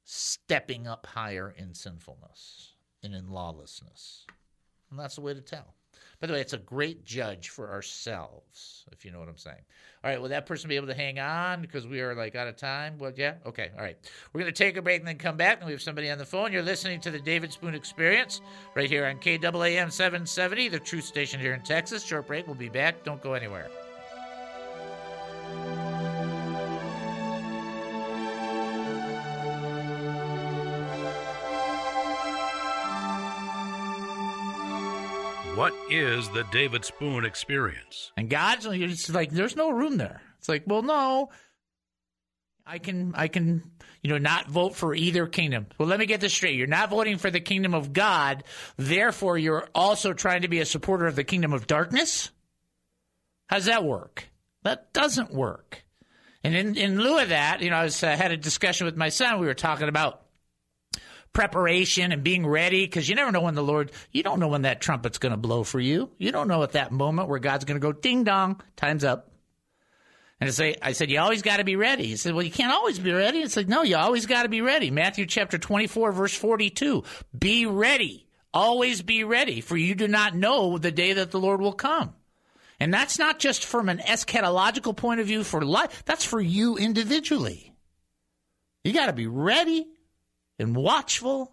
stepping 0.05 0.86
up 0.86 1.07
higher 1.07 1.53
in 1.59 1.74
sinfulness 1.74 2.74
and 3.03 3.12
in 3.12 3.28
lawlessness. 3.28 4.26
And 4.91 5.01
that's 5.01 5.16
the 5.16 5.22
way 5.22 5.34
to 5.34 5.41
tell. 5.41 5.74
By 6.21 6.27
the 6.27 6.35
way, 6.35 6.41
it's 6.41 6.53
a 6.53 6.59
great 6.59 7.05
judge 7.05 7.49
for 7.49 7.71
ourselves, 7.71 8.85
if 8.93 9.07
you 9.07 9.11
know 9.11 9.18
what 9.21 9.29
I'm 9.29 9.39
saying. 9.39 9.64
All 10.05 10.11
right, 10.11 10.21
will 10.21 10.29
that 10.29 10.45
person 10.45 10.68
be 10.68 10.77
able 10.77 10.89
to 10.89 10.95
hang 10.95 11.18
on 11.18 11.62
because 11.62 11.87
we 11.87 12.01
are 12.01 12.14
like 12.14 12.35
out 12.35 12.47
of 12.47 12.57
time? 12.57 12.99
Well, 12.99 13.12
yeah? 13.16 13.35
Okay, 13.47 13.71
all 13.75 13.83
right. 13.83 13.97
We're 14.33 14.43
going 14.43 14.53
to 14.53 14.64
take 14.64 14.77
a 14.77 14.83
break 14.83 15.01
and 15.01 15.09
then 15.09 15.16
come 15.16 15.39
back, 15.39 15.59
and 15.59 15.66
we 15.66 15.73
have 15.73 15.81
somebody 15.81 16.11
on 16.11 16.18
the 16.18 16.27
phone. 16.27 16.53
You're 16.53 16.62
listening 16.62 17.01
to 17.03 17.11
the 17.11 17.18
David 17.18 17.53
Spoon 17.53 17.75
Experience 17.75 18.43
right 18.75 18.89
here 18.89 19.07
on 19.07 19.16
KAAM 19.16 19.91
770, 19.91 20.68
the 20.68 20.79
truth 20.79 21.05
station 21.05 21.41
here 21.41 21.55
in 21.55 21.62
Texas. 21.62 22.05
Short 22.05 22.27
break. 22.27 22.47
We'll 22.47 22.55
be 22.55 22.68
back. 22.68 23.03
Don't 23.03 23.23
go 23.23 23.33
anywhere. 23.33 23.71
What 35.61 35.74
is 35.90 36.26
the 36.30 36.44
David 36.44 36.86
Spoon 36.86 37.26
experience? 37.26 38.12
And 38.16 38.30
God's 38.30 38.64
it's 38.64 39.11
like 39.11 39.30
there's 39.30 39.56
no 39.56 39.68
room 39.68 39.98
there. 39.98 40.22
It's 40.38 40.48
like, 40.48 40.62
well, 40.66 40.80
no. 40.80 41.28
I 42.64 42.78
can 42.78 43.12
I 43.14 43.28
can 43.28 43.70
you 44.00 44.08
know 44.08 44.16
not 44.16 44.48
vote 44.48 44.74
for 44.74 44.94
either 44.94 45.26
kingdom. 45.26 45.66
Well, 45.76 45.86
let 45.86 45.98
me 45.98 46.06
get 46.06 46.22
this 46.22 46.32
straight. 46.32 46.54
You're 46.54 46.66
not 46.66 46.88
voting 46.88 47.18
for 47.18 47.30
the 47.30 47.40
kingdom 47.40 47.74
of 47.74 47.92
God, 47.92 48.44
therefore 48.78 49.36
you're 49.36 49.68
also 49.74 50.14
trying 50.14 50.42
to 50.42 50.48
be 50.48 50.61
a 50.61 50.64
supporter 50.64 51.06
of 51.06 51.14
the 51.14 51.24
kingdom 51.24 51.52
of 51.52 51.66
darkness? 51.66 52.30
How 53.48 53.56
does 53.56 53.66
that 53.66 53.84
work? 53.84 54.30
That 54.62 54.94
doesn't 54.94 55.30
work. 55.30 55.84
And 56.42 56.56
in, 56.56 56.74
in 56.74 57.00
lieu 57.00 57.18
of 57.18 57.28
that, 57.28 57.61
you 57.61 57.68
know, 57.68 57.76
I 57.76 57.84
was, 57.84 58.02
uh, 58.02 58.16
had 58.16 58.32
a 58.32 58.38
discussion 58.38 58.86
with 58.86 58.96
my 58.96 59.11
son. 59.11 59.38
We 59.38 59.46
were 59.46 59.52
talking 59.52 59.90
about 59.90 60.20
preparation 61.33 62.12
and 62.12 62.24
being 62.24 62.47
ready 62.47 62.85
because 62.85 63.09
you 63.09 63.14
never 63.14 63.31
know 63.31 63.43
when 63.43 63.55
the 63.55 63.62
Lord, 63.62 63.93
you 64.11 64.22
don't 64.22 64.41
know 64.41 64.49
when 64.49 64.62
that 64.62 64.81
trumpet's 64.81 65.18
going 65.18 65.33
to 65.33 65.39
blow 65.39 65.62
for 65.62 65.81
you. 65.81 66.11
You 66.18 66.33
don't 66.33 66.49
know 66.49 66.62
at 66.62 66.72
that 66.72 66.93
moment 66.93 67.28
where 67.28 67.39
God's 67.39 67.64
going 67.64 67.81
to 67.81 67.87
go 67.87 67.93
ding 67.93 68.24
dong, 68.24 68.61
time's 68.76 69.05
up. 69.05 69.31
And 70.41 70.49
I 70.49 70.53
say, 70.53 70.76
I 70.81 70.93
said, 70.93 71.11
you 71.11 71.20
always 71.20 71.43
got 71.43 71.59
to 71.59 71.64
be 71.64 71.76
ready. 71.76 72.07
He 72.07 72.16
said, 72.16 72.33
well, 72.33 72.45
you 72.45 72.51
can't 72.51 72.72
always 72.72 72.99
be 72.99 73.12
ready. 73.12 73.41
It's 73.41 73.57
like, 73.57 73.68
no, 73.68 73.83
you 73.83 73.97
always 73.97 74.24
got 74.24 74.45
to 74.45 74.49
be 74.49 74.62
ready. 74.62 74.91
Matthew 74.91 75.26
chapter 75.26 75.59
24, 75.59 76.12
verse 76.12 76.35
42. 76.35 77.05
Be 77.39 77.66
ready. 77.66 78.26
Always 78.53 79.03
be 79.03 79.22
ready, 79.22 79.61
for 79.61 79.76
you 79.76 79.95
do 79.95 80.09
not 80.09 80.35
know 80.35 80.78
the 80.78 80.91
day 80.91 81.12
that 81.12 81.31
the 81.31 81.39
Lord 81.39 81.61
will 81.61 81.74
come. 81.74 82.14
And 82.81 82.93
that's 82.93 83.18
not 83.18 83.39
just 83.39 83.66
from 83.66 83.91
an 83.91 83.99
eschatological 83.99 84.97
point 84.97 85.20
of 85.20 85.26
view 85.26 85.45
for 85.45 85.62
life. 85.62 86.03
That's 86.07 86.24
for 86.24 86.41
you 86.41 86.76
individually. 86.76 87.74
You 88.83 88.95
got 88.95 89.07
to 89.07 89.12
be 89.12 89.26
ready 89.26 89.87
and 90.61 90.76
watchful 90.76 91.52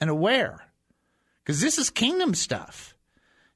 and 0.00 0.10
aware 0.10 0.68
because 1.42 1.60
this 1.60 1.78
is 1.78 1.88
kingdom 1.88 2.34
stuff. 2.34 2.94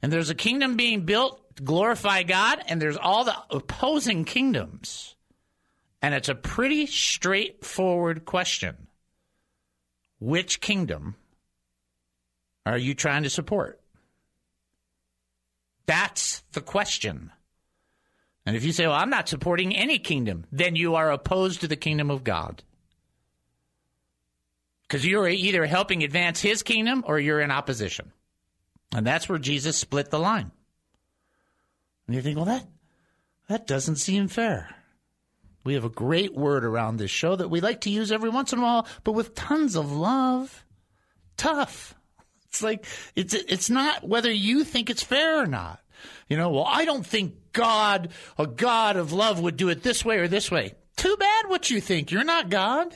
And 0.01 0.13
there's 0.13 0.31
a 0.31 0.35
kingdom 0.35 0.77
being 0.77 1.05
built 1.05 1.57
to 1.57 1.63
glorify 1.63 2.23
God, 2.23 2.63
and 2.67 2.81
there's 2.81 2.97
all 2.97 3.25
the 3.25 3.37
opposing 3.51 4.25
kingdoms. 4.25 5.15
And 6.01 6.15
it's 6.15 6.29
a 6.29 6.35
pretty 6.35 6.87
straightforward 6.87 8.25
question. 8.25 8.89
Which 10.19 10.61
kingdom 10.61 11.17
are 12.67 12.79
you 12.79 12.95
trying 12.95 13.23
to 13.25 13.31
support? 13.31 13.81
That's 15.87 16.43
the 16.53 16.61
question. 16.61 17.31
And 18.47 18.57
if 18.57 18.65
you 18.65 18.73
say, 18.73 18.87
well, 18.87 18.97
I'm 18.97 19.11
not 19.11 19.29
supporting 19.29 19.77
any 19.77 19.99
kingdom, 19.99 20.47
then 20.51 20.75
you 20.75 20.95
are 20.95 21.13
opposed 21.13 21.61
to 21.61 21.69
the 21.69 21.77
kingdom 21.77 22.11
of 22.11 22.25
God. 22.25 22.63
Because 24.93 25.07
you're 25.07 25.27
either 25.27 25.65
helping 25.65 26.05
advance 26.05 26.39
his 26.43 26.63
kingdom 26.63 27.03
or 27.07 27.19
you're 27.19 27.41
in 27.41 27.51
opposition. 27.51 28.13
And 28.95 29.07
that's 29.07 29.27
where 29.27 29.39
Jesus 29.39 29.79
split 29.79 30.11
the 30.11 30.19
line. 30.19 30.51
And 32.07 32.15
you 32.15 32.21
think, 32.21 32.37
well, 32.37 32.45
that, 32.45 32.67
that 33.49 33.67
doesn't 33.67 33.97
seem 33.97 34.29
fair. 34.29 34.69
We 35.65 35.73
have 35.73 35.85
a 35.87 35.89
great 35.89 36.35
word 36.35 36.63
around 36.63 36.99
this 36.99 37.11
show 37.11 37.35
that 37.35 37.49
we 37.49 37.63
like 37.63 37.81
to 37.83 37.91
use 37.91 38.13
every 38.13 38.29
once 38.29 38.53
in 38.53 38.59
a 38.59 38.63
while, 38.63 38.87
but 39.03 39.13
with 39.13 39.35
tons 39.35 39.77
of 39.77 39.91
love. 39.91 40.65
Tough. 41.39 41.95
It's 42.49 42.63
like, 42.63 42.85
it's, 43.17 43.33
it's 43.33 43.71
not 43.71 44.07
whether 44.07 44.31
you 44.31 44.63
think 44.63 44.91
it's 44.91 45.03
fair 45.03 45.41
or 45.41 45.47
not. 45.47 45.81
You 46.29 46.37
know, 46.37 46.51
well, 46.51 46.67
I 46.69 46.85
don't 46.85 47.07
think 47.07 47.53
God, 47.55 48.11
a 48.37 48.47
God 48.47 48.97
of 48.97 49.11
love 49.11 49.41
would 49.41 49.57
do 49.57 49.71
it 49.71 49.83
this 49.83 50.05
way 50.05 50.19
or 50.19 50.29
this 50.29 50.51
way. 50.51 50.75
Too 50.99 51.17
bad 51.19 51.49
what 51.49 51.71
you 51.71 51.81
think. 51.81 52.11
You're 52.11 52.25
not 52.25 52.51
God. 52.51 52.95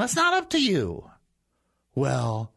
That's 0.00 0.16
not 0.16 0.34
up 0.34 0.50
to 0.50 0.62
you. 0.62 1.10
Well, 1.94 2.52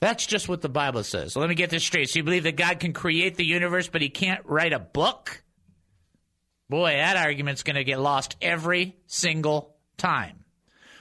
that's 0.00 0.26
just 0.26 0.48
what 0.48 0.62
the 0.62 0.68
Bible 0.68 1.04
says. 1.04 1.32
So 1.32 1.40
let 1.40 1.48
me 1.48 1.54
get 1.54 1.70
this 1.70 1.84
straight. 1.84 2.10
So 2.10 2.18
you 2.18 2.22
believe 2.24 2.44
that 2.44 2.56
God 2.56 2.80
can 2.80 2.92
create 2.92 3.36
the 3.36 3.44
universe, 3.44 3.88
but 3.88 4.02
he 4.02 4.08
can't 4.08 4.44
write 4.44 4.72
a 4.72 4.78
book? 4.78 5.42
Boy, 6.68 6.90
that 6.90 7.16
argument's 7.16 7.62
going 7.62 7.76
to 7.76 7.84
get 7.84 8.00
lost 8.00 8.36
every 8.42 8.96
single 9.06 9.76
time. 9.96 10.44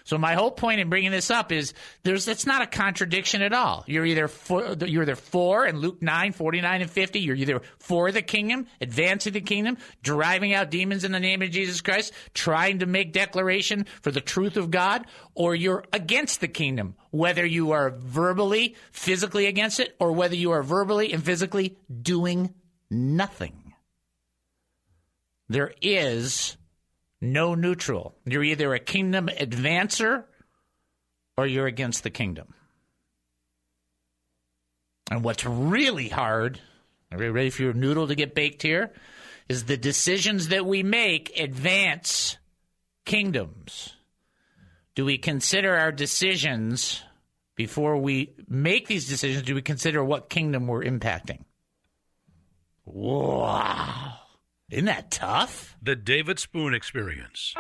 So 0.08 0.18
my 0.18 0.36
whole 0.36 0.52
point 0.52 0.80
in 0.80 0.88
bringing 0.88 1.12
this 1.12 1.30
up 1.30 1.52
is 1.52 1.74
there's 2.04 2.30
it's 2.30 2.46
not 2.46 2.62
a 2.62 2.66
contradiction 2.66 3.42
at 3.42 3.52
all. 3.52 3.84
You're 3.88 4.06
either 4.06 4.30
for, 4.30 4.74
you're 4.86 5.02
either 5.04 5.18
for 5.18 5.66
in 5.68 5.80
Luke 5.80 6.02
9, 6.02 6.32
49 6.32 6.82
and 6.82 6.90
50, 6.90 7.20
you're 7.20 7.36
either 7.36 7.62
for 7.78 8.10
the 8.14 8.22
kingdom, 8.22 8.68
advancing 8.80 9.34
the 9.34 9.42
kingdom, 9.42 9.78
driving 10.02 10.54
out 10.54 10.72
demons 10.72 11.04
in 11.04 11.12
the 11.12 11.20
name 11.20 11.42
of 11.42 11.52
Jesus 11.52 11.82
Christ, 11.82 12.14
trying 12.34 12.80
to 12.80 12.86
make 12.86 13.12
declaration 13.12 13.86
for 14.02 14.12
the 14.12 14.22
truth 14.22 14.56
of 14.56 14.72
God, 14.72 15.06
or 15.36 15.54
you're 15.54 15.84
against 15.92 16.40
the 16.40 16.48
kingdom, 16.48 16.96
whether 17.12 17.46
you 17.46 17.72
are 17.72 17.90
verbally, 17.90 18.78
physically 18.94 19.46
against 19.46 19.82
it, 19.82 19.94
or 20.00 20.14
whether 20.14 20.38
you 20.38 20.52
are 20.52 20.64
verbally 20.64 21.12
and 21.12 21.22
physically 21.22 21.76
doing 22.02 22.54
nothing. 22.90 23.74
There 25.50 25.74
is 25.82 26.56
no 27.22 27.56
neutral. 27.56 28.16
You're 28.26 28.44
either 28.44 28.74
a 28.74 28.80
kingdom 28.80 29.28
advancer 29.28 30.26
or 31.38 31.46
you're 31.46 31.68
against 31.68 32.04
the 32.04 32.10
kingdom. 32.10 32.54
And 35.10 35.24
what's 35.24 35.46
really 35.46 36.10
hard, 36.10 36.60
are 37.12 37.24
you 37.24 37.32
ready 37.32 37.50
for 37.50 37.64
your 37.64 37.74
noodle 37.74 38.08
to 38.08 38.16
get 38.16 38.36
baked 38.36 38.62
here? 38.62 38.92
Is 39.48 39.66
the 39.66 39.78
decisions 39.78 40.50
that 40.50 40.66
we 40.66 40.84
make 40.84 41.40
advance 41.40 42.38
kingdoms? 43.06 43.96
Do 44.96 45.06
we 45.06 45.18
consider 45.18 45.76
our 45.76 45.92
decisions 45.92 47.02
before 47.56 47.98
we 47.98 48.34
make 48.50 48.88
these 48.88 49.08
decisions? 49.08 49.44
Do 49.44 49.56
we 49.56 49.62
consider 49.62 50.04
what 50.04 50.30
kingdom 50.30 50.68
we're 50.68 50.84
impacting? 50.84 51.46
Wow. 52.84 54.16
Isn't 54.70 54.84
that 54.84 55.12
tough? 55.12 55.78
The 55.82 55.96
David 55.96 56.40
Spoon 56.40 56.74
Experience. 56.74 57.54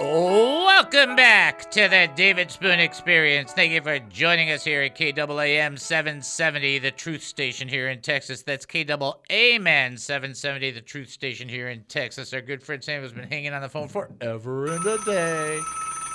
Welcome 0.00 1.16
back 1.16 1.70
to 1.72 1.88
the 1.88 2.08
David 2.16 2.50
Spoon 2.50 2.80
Experience. 2.80 3.52
Thank 3.52 3.72
you 3.72 3.82
for 3.82 3.98
joining 3.98 4.50
us 4.50 4.64
here 4.64 4.80
at 4.80 4.96
KAAM 4.96 5.78
770, 5.78 6.78
the 6.78 6.92
truth 6.92 7.22
station 7.22 7.68
here 7.68 7.88
in 7.88 8.00
Texas. 8.00 8.42
That's 8.42 8.64
KAAM 8.64 9.98
770, 9.98 10.70
the 10.70 10.80
truth 10.80 11.10
station 11.10 11.46
here 11.46 11.68
in 11.68 11.82
Texas. 11.88 12.32
Our 12.32 12.40
good 12.40 12.62
friend 12.62 12.82
Sam 12.82 13.02
has 13.02 13.12
been 13.12 13.28
hanging 13.28 13.52
on 13.52 13.60
the 13.60 13.68
phone 13.68 13.88
forever 13.88 14.72
and 14.72 14.86
a 14.86 14.96
day. 15.04 15.60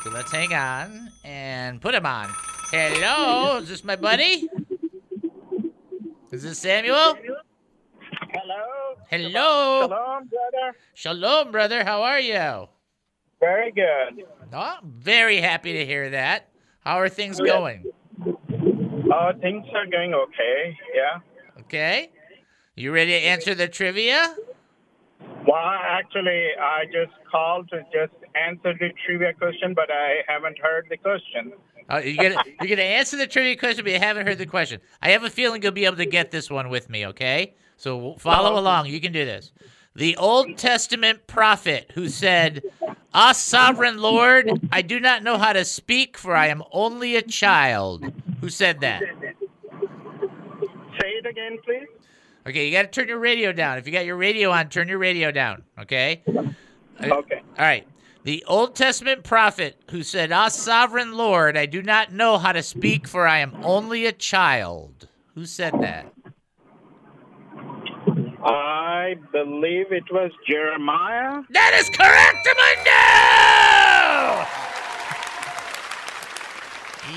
So 0.03 0.09
let's 0.09 0.31
hang 0.31 0.51
on 0.53 1.11
and 1.23 1.79
put 1.79 1.93
him 1.93 2.07
on. 2.07 2.27
Hello, 2.71 3.57
is 3.57 3.69
this 3.69 3.83
my 3.83 3.95
buddy? 3.95 4.49
Is 6.31 6.41
this 6.41 6.57
Samuel? 6.57 7.17
Hello. 8.31 8.95
Hello. 9.11 9.81
Shalom, 9.81 10.27
brother. 10.27 10.77
Shalom, 10.95 11.51
brother. 11.51 11.83
How 11.83 12.01
are 12.01 12.19
you? 12.19 12.67
Very 13.39 13.71
good. 13.71 14.25
Oh, 14.51 14.77
very 14.83 15.37
happy 15.37 15.73
to 15.73 15.85
hear 15.85 16.09
that. 16.09 16.49
How 16.79 16.99
are 16.99 17.09
things 17.09 17.39
going? 17.39 17.85
Uh, 18.25 19.33
things 19.39 19.65
are 19.75 19.85
going 19.85 20.15
okay. 20.15 20.77
Yeah. 20.95 21.19
Okay. 21.59 22.09
You 22.75 22.91
ready 22.91 23.11
to 23.11 23.17
answer 23.17 23.53
the 23.53 23.67
trivia? 23.67 24.35
Well, 25.47 25.57
actually, 25.57 26.47
I 26.59 26.85
just 26.85 27.13
called 27.29 27.69
to 27.69 27.81
just 27.93 28.13
answer 28.35 28.73
the 28.73 28.89
trivia 29.05 29.33
question, 29.33 29.73
but 29.73 29.89
I 29.91 30.21
haven't 30.27 30.57
heard 30.59 30.87
the 30.89 30.97
question. 30.97 31.53
Uh, 31.89 31.97
you're 31.97 32.29
gonna 32.29 32.43
you're 32.61 32.69
gonna 32.69 32.81
answer 32.81 33.17
the 33.17 33.27
trivia 33.27 33.57
question, 33.57 33.83
but 33.83 33.91
you 33.91 33.99
haven't 33.99 34.27
heard 34.27 34.37
the 34.37 34.45
question. 34.45 34.79
I 35.01 35.09
have 35.11 35.23
a 35.23 35.29
feeling 35.29 35.61
you'll 35.61 35.71
be 35.71 35.85
able 35.85 35.97
to 35.97 36.05
get 36.05 36.31
this 36.31 36.49
one 36.49 36.69
with 36.69 36.89
me. 36.89 37.07
Okay, 37.07 37.55
so 37.77 38.15
follow 38.15 38.59
along. 38.59 38.87
You 38.87 39.01
can 39.01 39.11
do 39.11 39.25
this. 39.25 39.51
The 39.95 40.15
Old 40.15 40.57
Testament 40.57 41.27
prophet 41.27 41.91
who 41.93 42.07
said, 42.07 42.63
"Ah, 43.13 43.33
sovereign 43.33 43.97
Lord, 43.97 44.49
I 44.71 44.81
do 44.81 44.99
not 44.99 45.23
know 45.23 45.37
how 45.37 45.51
to 45.53 45.65
speak, 45.65 46.17
for 46.17 46.35
I 46.35 46.47
am 46.47 46.63
only 46.71 47.17
a 47.17 47.21
child." 47.21 48.11
Who 48.39 48.49
said 48.49 48.79
that? 48.81 49.01
Say 50.99 51.09
it 51.09 51.25
again, 51.25 51.57
please. 51.65 51.87
Okay, 52.47 52.65
you 52.65 52.71
got 52.71 52.83
to 52.83 52.87
turn 52.87 53.07
your 53.07 53.19
radio 53.19 53.51
down. 53.51 53.77
If 53.77 53.85
you 53.85 53.93
got 53.93 54.05
your 54.05 54.15
radio 54.15 54.49
on, 54.51 54.69
turn 54.69 54.87
your 54.87 54.97
radio 54.97 55.31
down. 55.31 55.63
Okay. 55.79 56.23
Okay. 56.27 57.41
All 57.57 57.65
right. 57.65 57.87
The 58.23 58.43
Old 58.47 58.75
Testament 58.75 59.23
prophet 59.23 59.81
who 59.89 60.03
said, 60.03 60.31
Ah, 60.31 60.49
sovereign 60.49 61.13
Lord, 61.13 61.57
I 61.57 61.65
do 61.65 61.81
not 61.81 62.11
know 62.11 62.37
how 62.37 62.51
to 62.51 62.61
speak, 62.61 63.07
for 63.07 63.27
I 63.27 63.39
am 63.39 63.57
only 63.63 64.05
a 64.05 64.11
child. 64.11 65.07
Who 65.33 65.47
said 65.47 65.73
that? 65.81 66.05
I 68.43 69.15
believe 69.31 69.91
it 69.91 70.03
was 70.11 70.31
Jeremiah. 70.47 71.41
That 71.49 71.73
is 71.75 71.89
correct, 71.89 72.47
Amundo! 72.47 73.01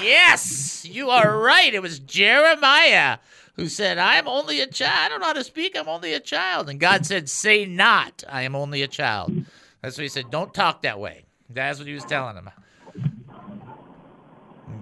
Yes, 0.03 0.87
you 0.87 1.11
are 1.11 1.39
right. 1.39 1.75
It 1.75 1.83
was 1.83 1.99
Jeremiah 1.99 3.19
who 3.57 3.69
said, 3.69 3.99
I 3.99 4.17
am 4.17 4.27
only 4.27 4.61
a 4.61 4.67
child. 4.67 4.99
I 4.99 5.09
don't 5.11 5.21
know 5.21 5.27
how 5.27 5.33
to 5.35 5.45
speak. 5.45 5.77
I'm 5.77 5.89
only 5.89 6.15
a 6.15 6.21
child. 6.21 6.71
And 6.71 6.81
God 6.81 7.05
said, 7.05 7.29
Say 7.29 7.67
not, 7.67 8.25
I 8.29 8.43
am 8.43 8.57
only 8.57 8.81
a 8.83 8.89
child. 8.89 9.45
That's 9.85 9.99
what 9.99 10.03
he 10.05 10.09
said. 10.09 10.31
Don't 10.31 10.55
talk 10.55 10.81
that 10.83 10.99
way. 10.99 11.27
That's 11.51 11.79
what 11.79 11.87
he 11.87 11.93
was 11.93 12.07
telling 12.07 12.37
him. 12.37 12.49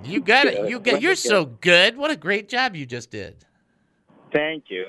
You 0.05 0.21
got 0.21 0.47
it. 0.47 0.71
You 0.71 0.79
got. 0.79 1.03
You're 1.03 1.17
so 1.17 1.45
good. 1.45 1.97
What 1.97 2.13
a 2.13 2.17
great 2.17 2.49
job 2.49 2.77
you 2.77 2.87
just 2.87 3.11
did. 3.11 3.45
Thank 4.33 4.67
you. 4.69 4.85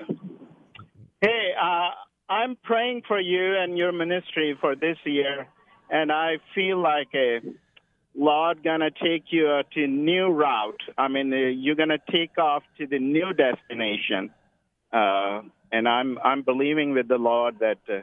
Hey, 1.20 1.54
uh, 1.60 1.90
I'm 2.30 2.56
praying 2.64 3.02
for 3.08 3.20
you 3.20 3.58
and 3.58 3.76
your 3.76 3.92
ministry 3.92 4.56
for 4.62 4.76
this 4.76 4.98
year, 5.04 5.48
and 5.90 6.12
I 6.12 6.36
feel 6.54 6.78
like 6.78 7.08
a 7.16 7.40
Lord 8.16 8.64
gonna 8.64 8.92
take 8.92 9.24
you 9.32 9.48
uh, 9.48 9.64
to 9.74 9.88
new 9.88 10.28
route. 10.28 10.82
I 10.96 11.08
mean, 11.08 11.34
uh, 11.34 11.38
you're 11.38 11.74
gonna 11.74 11.98
take 12.12 12.38
off 12.38 12.62
to 12.78 12.86
the 12.86 13.00
new 13.00 13.34
destination, 13.34 14.30
uh, 14.92 15.42
and 15.72 15.88
I'm 15.88 16.20
I'm 16.24 16.44
believing 16.44 16.94
with 16.94 17.08
the 17.08 17.18
Lord 17.18 17.58
that 17.62 17.80
uh, 17.90 18.02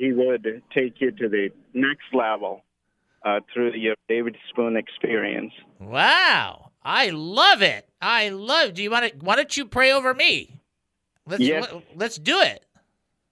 He 0.00 0.14
would 0.14 0.62
take 0.74 0.94
you 0.98 1.10
to 1.10 1.28
the 1.28 1.50
next 1.74 2.14
level 2.14 2.62
uh, 3.22 3.40
through 3.52 3.74
your 3.74 3.96
David 4.08 4.34
Spoon 4.48 4.74
experience. 4.74 5.52
Wow, 5.78 6.70
I 6.82 7.10
love 7.10 7.60
it. 7.60 7.86
I 8.00 8.30
love. 8.30 8.72
Do 8.72 8.82
you 8.82 8.90
want 8.90 9.12
to? 9.12 9.18
Why 9.18 9.36
don't 9.36 9.54
you 9.54 9.66
pray 9.66 9.92
over 9.92 10.14
me? 10.14 10.58
Let's 11.26 11.42
Yes. 11.42 11.70
let, 11.70 11.82
let's 11.94 12.16
do 12.16 12.40
it. 12.40 12.64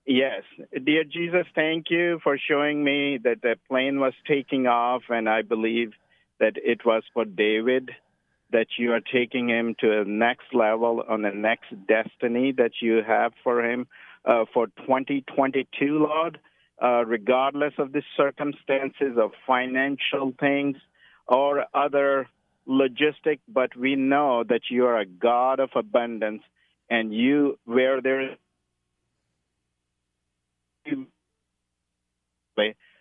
Yes. 0.04 0.42
Dear 0.84 1.04
Jesus, 1.04 1.46
thank 1.54 1.86
you 1.88 2.20
for 2.22 2.36
showing 2.36 2.84
me 2.84 3.18
that 3.24 3.40
the 3.40 3.56
plane 3.66 3.98
was 3.98 4.12
taking 4.26 4.66
off, 4.66 5.04
and 5.08 5.26
I 5.26 5.40
believe 5.40 5.92
that 6.38 6.56
it 6.56 6.84
was 6.84 7.02
for 7.14 7.24
David, 7.24 7.92
that 8.52 8.66
you 8.78 8.92
are 8.92 9.00
taking 9.00 9.48
him 9.48 9.74
to 9.80 10.04
the 10.04 10.04
next 10.06 10.52
level 10.52 11.02
on 11.08 11.22
the 11.22 11.30
next 11.30 11.68
destiny 11.86 12.52
that 12.58 12.72
you 12.82 13.00
have 13.06 13.32
for 13.42 13.64
him 13.64 13.86
uh, 14.26 14.44
for 14.52 14.66
2022, 14.66 16.06
Lord, 16.06 16.38
uh, 16.82 17.04
regardless 17.04 17.74
of 17.78 17.92
the 17.92 18.02
circumstances 18.16 19.16
of 19.16 19.32
financial 19.46 20.32
things 20.38 20.76
or 21.26 21.64
other 21.74 22.28
logistic, 22.68 23.40
but 23.48 23.74
we 23.76 23.96
know 23.96 24.44
that 24.44 24.62
you 24.70 24.86
are 24.86 24.98
a 24.98 25.06
God 25.06 25.60
of 25.60 25.70
abundance, 25.74 26.42
and 26.90 27.12
you, 27.12 27.58
where 27.64 28.00
there 28.00 28.32
is 28.32 28.36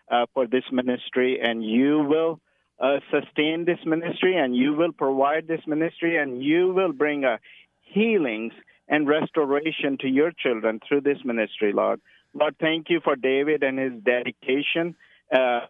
uh, 0.10 0.26
for 0.34 0.48
this 0.48 0.64
ministry, 0.72 1.40
and 1.42 1.64
you 1.64 2.00
will 2.00 2.40
uh, 2.80 3.00
sustain 3.12 3.66
this 3.66 3.80
ministry, 3.86 4.38
and 4.38 4.56
you 4.56 4.74
will 4.74 4.92
provide 4.92 5.48
this 5.48 5.62
ministry, 5.68 6.18
and 6.18 6.44
you 6.44 6.74
will 6.74 6.94
bring 6.94 7.26
uh, 7.26 7.38
healings 7.82 8.54
and 8.88 9.08
restoration 9.08 9.98
to 10.00 10.08
your 10.08 10.32
children 10.32 10.80
through 10.88 11.02
this 11.02 11.18
ministry, 11.26 11.74
Lord. 11.74 12.00
Lord, 12.34 12.56
thank 12.60 12.90
you 12.90 13.00
for 13.04 13.16
David 13.16 13.64
and 13.64 13.80
his 13.80 13.94
dedication. 14.04 14.96
Uh, 15.34 15.62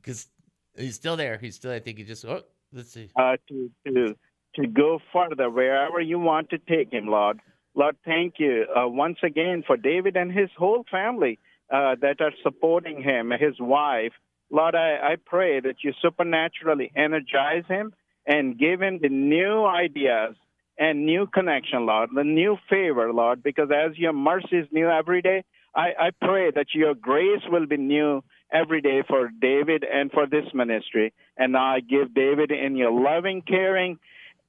Because 0.00 0.28
he's 0.76 0.96
still 0.96 1.16
there. 1.16 1.38
He's 1.38 1.54
still. 1.54 1.72
I 1.72 1.80
think 1.80 1.96
he 1.96 2.04
just. 2.04 2.26
Oh, 2.26 2.42
let's 2.72 2.92
see. 2.92 3.08
uh, 3.16 3.36
to 3.48 3.70
to 3.86 4.14
to 4.56 4.66
go 4.66 4.98
further 5.12 5.48
wherever 5.50 6.00
you 6.00 6.18
want 6.18 6.50
to 6.50 6.58
take 6.58 6.92
him, 6.92 7.06
Lord. 7.06 7.40
Lord, 7.74 7.96
thank 8.04 8.34
you 8.38 8.66
uh, 8.76 8.86
once 8.86 9.18
again 9.22 9.64
for 9.66 9.76
David 9.76 10.16
and 10.16 10.30
his 10.30 10.50
whole 10.56 10.84
family 10.90 11.38
uh, 11.72 11.96
that 12.02 12.20
are 12.20 12.32
supporting 12.42 13.02
him, 13.02 13.30
his 13.30 13.58
wife. 13.58 14.12
Lord, 14.50 14.74
I, 14.74 14.98
I 15.02 15.16
pray 15.24 15.58
that 15.60 15.76
you 15.82 15.92
supernaturally 16.00 16.92
energize 16.94 17.64
him 17.66 17.92
and 18.26 18.58
give 18.58 18.80
him 18.80 19.00
the 19.02 19.08
new 19.08 19.64
ideas 19.64 20.36
and 20.78 21.06
new 21.06 21.26
connection, 21.26 21.86
Lord, 21.86 22.10
the 22.14 22.24
new 22.24 22.56
favor, 22.68 23.12
Lord, 23.12 23.42
because 23.42 23.68
as 23.70 23.96
your 23.96 24.12
mercy 24.12 24.58
is 24.58 24.68
new 24.72 24.88
every 24.88 25.22
day, 25.22 25.44
I, 25.74 25.88
I 25.98 26.10
pray 26.20 26.50
that 26.52 26.74
your 26.74 26.94
grace 26.94 27.42
will 27.48 27.66
be 27.66 27.76
new 27.76 28.22
every 28.52 28.80
day 28.80 29.02
for 29.08 29.30
David 29.40 29.84
and 29.84 30.10
for 30.12 30.26
this 30.26 30.44
ministry. 30.54 31.12
And 31.36 31.56
I 31.56 31.80
give 31.80 32.14
David 32.14 32.50
in 32.50 32.76
your 32.76 32.92
loving, 32.92 33.42
caring, 33.42 33.98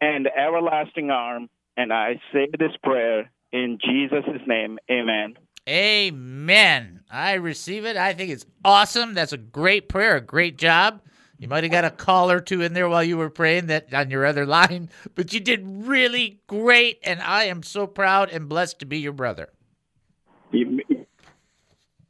and 0.02 0.28
everlasting 0.28 1.10
arm. 1.10 1.50
And 1.78 1.92
I 1.92 2.22
say 2.32 2.48
this 2.58 2.72
prayer 2.84 3.32
in 3.52 3.80
Jesus' 3.84 4.42
name. 4.48 4.78
Amen. 4.90 5.36
Amen. 5.68 7.02
I 7.10 7.34
receive 7.34 7.86
it. 7.86 7.98
I 7.98 8.14
think 8.14 8.30
it's 8.30 8.46
awesome. 8.64 9.16
That's 9.16 9.34
a 9.34 9.38
great 9.38 9.90
prayer. 9.90 10.18
A 10.18 10.22
great 10.22 10.58
job. 10.58 11.02
You 11.38 11.48
might 11.50 11.64
have 11.64 11.72
got 11.72 11.84
a 11.86 11.90
call 11.90 12.32
or 12.32 12.40
two 12.40 12.62
in 12.62 12.74
there 12.74 12.88
while 12.88 13.04
you 13.04 13.18
were 13.18 13.30
praying 13.30 13.68
that 13.68 13.94
on 13.94 14.10
your 14.10 14.26
other 14.26 14.46
line, 14.46 14.90
but 15.16 15.34
you 15.34 15.40
did 15.42 15.64
really 15.66 16.40
great, 16.48 17.00
and 17.04 17.22
I 17.22 17.44
am 17.46 17.62
so 17.62 17.88
proud 17.88 18.30
and 18.30 18.48
blessed 18.48 18.80
to 18.80 18.86
be 18.86 19.00
your 19.00 19.12
brother. 19.12 19.50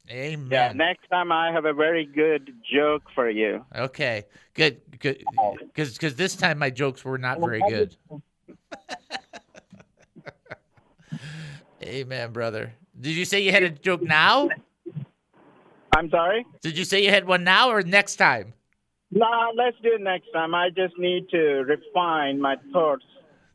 Amen. 0.07 0.47
Yeah, 0.51 0.71
next 0.73 1.07
time 1.09 1.31
I 1.31 1.51
have 1.51 1.65
a 1.65 1.73
very 1.73 2.05
good 2.05 2.53
joke 2.71 3.03
for 3.15 3.27
you. 3.27 3.65
Okay, 3.75 4.25
good, 4.53 4.79
good. 4.99 5.23
Because 5.73 6.15
this 6.15 6.35
time 6.35 6.59
my 6.59 6.69
jokes 6.69 7.03
were 7.03 7.17
not 7.17 7.39
very 7.39 7.61
good. 7.67 7.97
Amen, 11.83 12.31
brother. 12.31 12.73
Did 12.99 13.15
you 13.15 13.25
say 13.25 13.41
you 13.41 13.51
had 13.51 13.63
a 13.63 13.71
joke 13.71 14.03
now? 14.03 14.49
I'm 15.95 16.09
sorry? 16.11 16.45
Did 16.61 16.77
you 16.77 16.85
say 16.85 17.03
you 17.03 17.09
had 17.09 17.25
one 17.27 17.43
now 17.43 17.69
or 17.69 17.81
next 17.81 18.17
time? 18.17 18.53
Nah, 19.15 19.51
let's 19.55 19.77
do 19.81 19.93
it 19.93 20.01
next 20.01 20.27
time. 20.33 20.53
I 20.53 20.69
just 20.69 20.99
need 20.99 21.29
to 21.29 21.63
refine 21.63 22.39
my 22.39 22.57
thoughts 22.73 23.05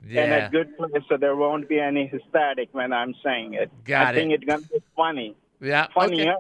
in 0.09 0.33
a 0.33 0.49
good 0.51 0.75
place 0.79 1.03
so 1.07 1.19
there 1.19 1.37
won't 1.37 1.69
be 1.69 1.79
any 1.79 2.07
hysteric 2.07 2.71
when 2.73 2.95
I'm 2.95 3.15
saying 3.23 3.53
it. 3.55 3.71
Got 3.85 4.07
I 4.07 4.15
think 4.15 4.33
it's 4.33 4.45
going 4.45 4.63
to 4.63 4.69
be 4.69 4.83
funny. 4.97 5.37
Yeah. 5.61 5.89
Funny, 5.95 6.23
okay. 6.23 6.33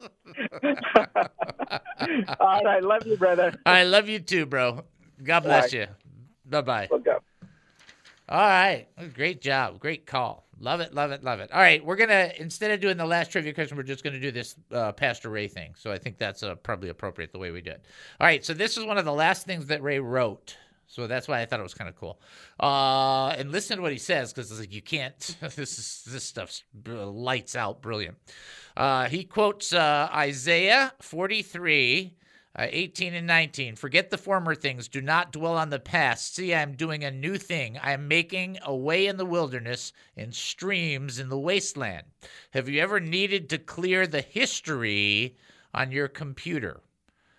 All 2.40 2.62
right. 2.62 2.82
Love 2.82 3.06
you, 3.06 3.16
brother. 3.16 3.54
I 3.64 3.84
love 3.84 4.08
you 4.08 4.18
too, 4.18 4.44
bro. 4.44 4.84
God 5.22 5.40
bless 5.40 5.72
right. 5.72 5.74
you. 5.80 5.86
Bye 6.44 6.60
bye. 6.60 6.88
All 8.28 8.40
right. 8.40 8.86
Great 9.14 9.40
job. 9.40 9.80
Great 9.80 10.04
call. 10.06 10.46
Love 10.60 10.80
it, 10.80 10.92
love 10.92 11.12
it, 11.12 11.22
love 11.22 11.40
it. 11.40 11.50
All 11.52 11.60
right. 11.60 11.84
We're 11.84 11.96
to, 12.08 12.40
instead 12.40 12.70
of 12.72 12.80
doing 12.80 12.96
the 12.96 13.06
last 13.06 13.30
trivia 13.30 13.52
question, 13.52 13.76
we're 13.76 13.84
just 13.84 14.02
to 14.14 14.20
do 14.20 14.32
this 14.32 14.56
uh, 14.72 14.92
Pastor 14.92 15.30
Ray 15.30 15.46
thing. 15.46 15.74
So 15.76 15.92
I 15.92 15.98
think 15.98 16.18
that's 16.18 16.42
uh, 16.42 16.56
probably 16.56 16.88
appropriate 16.88 17.32
the 17.32 17.38
way 17.38 17.50
we 17.50 17.60
do 17.60 17.70
it. 17.70 17.84
All 18.20 18.26
right. 18.26 18.44
So 18.44 18.54
this 18.54 18.76
is 18.76 18.84
one 18.84 18.98
of 18.98 19.04
the 19.04 19.12
last 19.12 19.46
things 19.46 19.66
that 19.66 19.82
Ray 19.82 20.00
wrote. 20.00 20.56
So 20.88 21.06
that's 21.06 21.28
why 21.28 21.42
I 21.42 21.46
thought 21.46 21.60
it 21.60 21.64
was 21.64 21.74
kind 21.74 21.88
of 21.88 21.96
cool. 21.96 22.18
Uh, 22.58 23.28
and 23.28 23.52
listen 23.52 23.76
to 23.76 23.82
what 23.82 23.92
he 23.92 23.98
says 23.98 24.32
because 24.32 24.50
it's 24.50 24.58
like 24.58 24.72
you 24.72 24.82
can't. 24.82 25.36
This 25.54 25.78
is 25.78 26.02
this 26.10 26.24
stuff's 26.24 26.62
lights 26.86 27.54
out, 27.54 27.82
brilliant. 27.82 28.16
Uh, 28.76 29.04
he 29.08 29.24
quotes 29.24 29.72
uh, 29.72 30.08
Isaiah 30.12 30.92
43, 31.00 32.14
uh, 32.58 32.66
18 32.70 33.14
and 33.14 33.26
19. 33.26 33.76
Forget 33.76 34.10
the 34.10 34.18
former 34.18 34.52
things. 34.52 34.88
Do 34.88 35.00
not 35.00 35.30
dwell 35.30 35.56
on 35.56 35.70
the 35.70 35.78
past. 35.78 36.34
See, 36.34 36.52
I 36.52 36.60
am 36.60 36.74
doing 36.74 37.04
a 37.04 37.10
new 37.10 37.38
thing. 37.38 37.78
I 37.80 37.92
am 37.92 38.08
making 38.08 38.58
a 38.64 38.74
way 38.74 39.06
in 39.06 39.16
the 39.16 39.24
wilderness 39.24 39.92
and 40.16 40.34
streams 40.34 41.20
in 41.20 41.28
the 41.28 41.38
wasteland. 41.38 42.02
Have 42.50 42.68
you 42.68 42.80
ever 42.80 42.98
needed 42.98 43.48
to 43.50 43.58
clear 43.58 44.08
the 44.08 44.22
history 44.22 45.36
on 45.72 45.92
your 45.92 46.08
computer? 46.08 46.80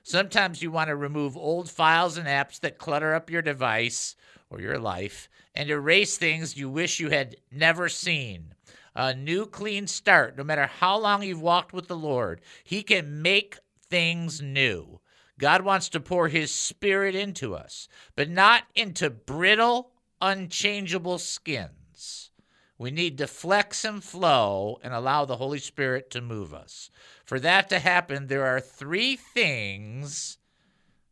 Sometimes 0.04 0.62
you 0.62 0.72
want 0.72 0.88
to 0.88 0.96
remove 0.96 1.36
old 1.36 1.70
files 1.70 2.18
and 2.18 2.26
apps 2.26 2.58
that 2.62 2.78
clutter 2.78 3.14
up 3.14 3.30
your 3.30 3.42
device 3.42 4.16
or 4.50 4.62
your 4.62 4.80
life 4.80 5.28
and 5.54 5.70
erase 5.70 6.18
things 6.18 6.56
you 6.56 6.70
wish 6.70 7.02
you 7.02 7.10
had 7.10 7.36
never 7.52 7.90
seen. 7.90 8.54
A 8.96 9.14
new 9.14 9.46
clean 9.46 9.86
start, 9.86 10.38
no 10.38 10.46
matter 10.46 10.66
how 10.66 10.98
long 10.98 11.24
you've 11.24 11.42
walked 11.42 11.74
with 11.74 11.90
the 11.90 11.98
Lord, 11.98 12.40
He 12.64 12.84
can 12.84 13.22
make 13.22 13.58
things 13.90 14.42
new. 14.42 14.99
God 15.40 15.64
wants 15.64 15.90
to 15.90 16.00
pour 16.00 16.28
His 16.28 16.52
Spirit 16.52 17.16
into 17.16 17.56
us, 17.56 17.88
but 18.16 18.30
not 18.30 18.64
into 18.76 19.10
brittle, 19.10 19.92
unchangeable 20.22 21.18
skins. 21.18 22.30
We 22.78 22.92
need 22.92 23.18
to 23.18 23.28
flex 23.28 23.84
and 23.84 24.04
flow 24.04 24.80
and 24.84 24.94
allow 24.94 25.26
the 25.26 25.38
Holy 25.38 25.60
Spirit 25.60 26.12
to 26.12 26.22
move 26.22 26.54
us. 26.54 26.92
For 27.26 27.40
that 27.40 27.70
to 27.70 27.80
happen, 27.80 28.28
there 28.28 28.46
are 28.46 28.60
three 28.60 29.16
things 29.16 30.38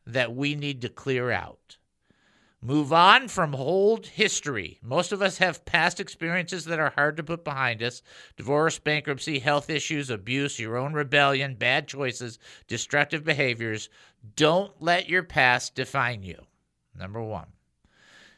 that 0.06 0.36
we 0.36 0.56
need 0.56 0.82
to 0.82 0.90
clear 0.90 1.32
out. 1.32 1.78
Move 2.62 2.92
on 2.92 3.28
from 3.28 3.54
old 3.54 4.08
history. 4.08 4.80
Most 4.82 5.12
of 5.12 5.22
us 5.22 5.38
have 5.38 5.64
past 5.64 6.00
experiences 6.00 6.66
that 6.66 6.80
are 6.80 6.90
hard 6.96 7.16
to 7.18 7.24
put 7.24 7.44
behind 7.44 7.84
us 7.84 8.02
divorce, 8.36 8.80
bankruptcy, 8.80 9.38
health 9.38 9.70
issues, 9.70 10.10
abuse, 10.10 10.58
your 10.58 10.76
own 10.76 10.94
rebellion, 10.94 11.54
bad 11.54 11.88
choices, 11.88 12.40
destructive 12.68 13.24
behaviors. 13.24 13.90
Don't 14.36 14.82
let 14.82 15.10
your 15.10 15.24
past 15.24 15.76
define 15.76 16.24
you. 16.24 16.42
Number 16.98 17.22
one. 17.22 17.48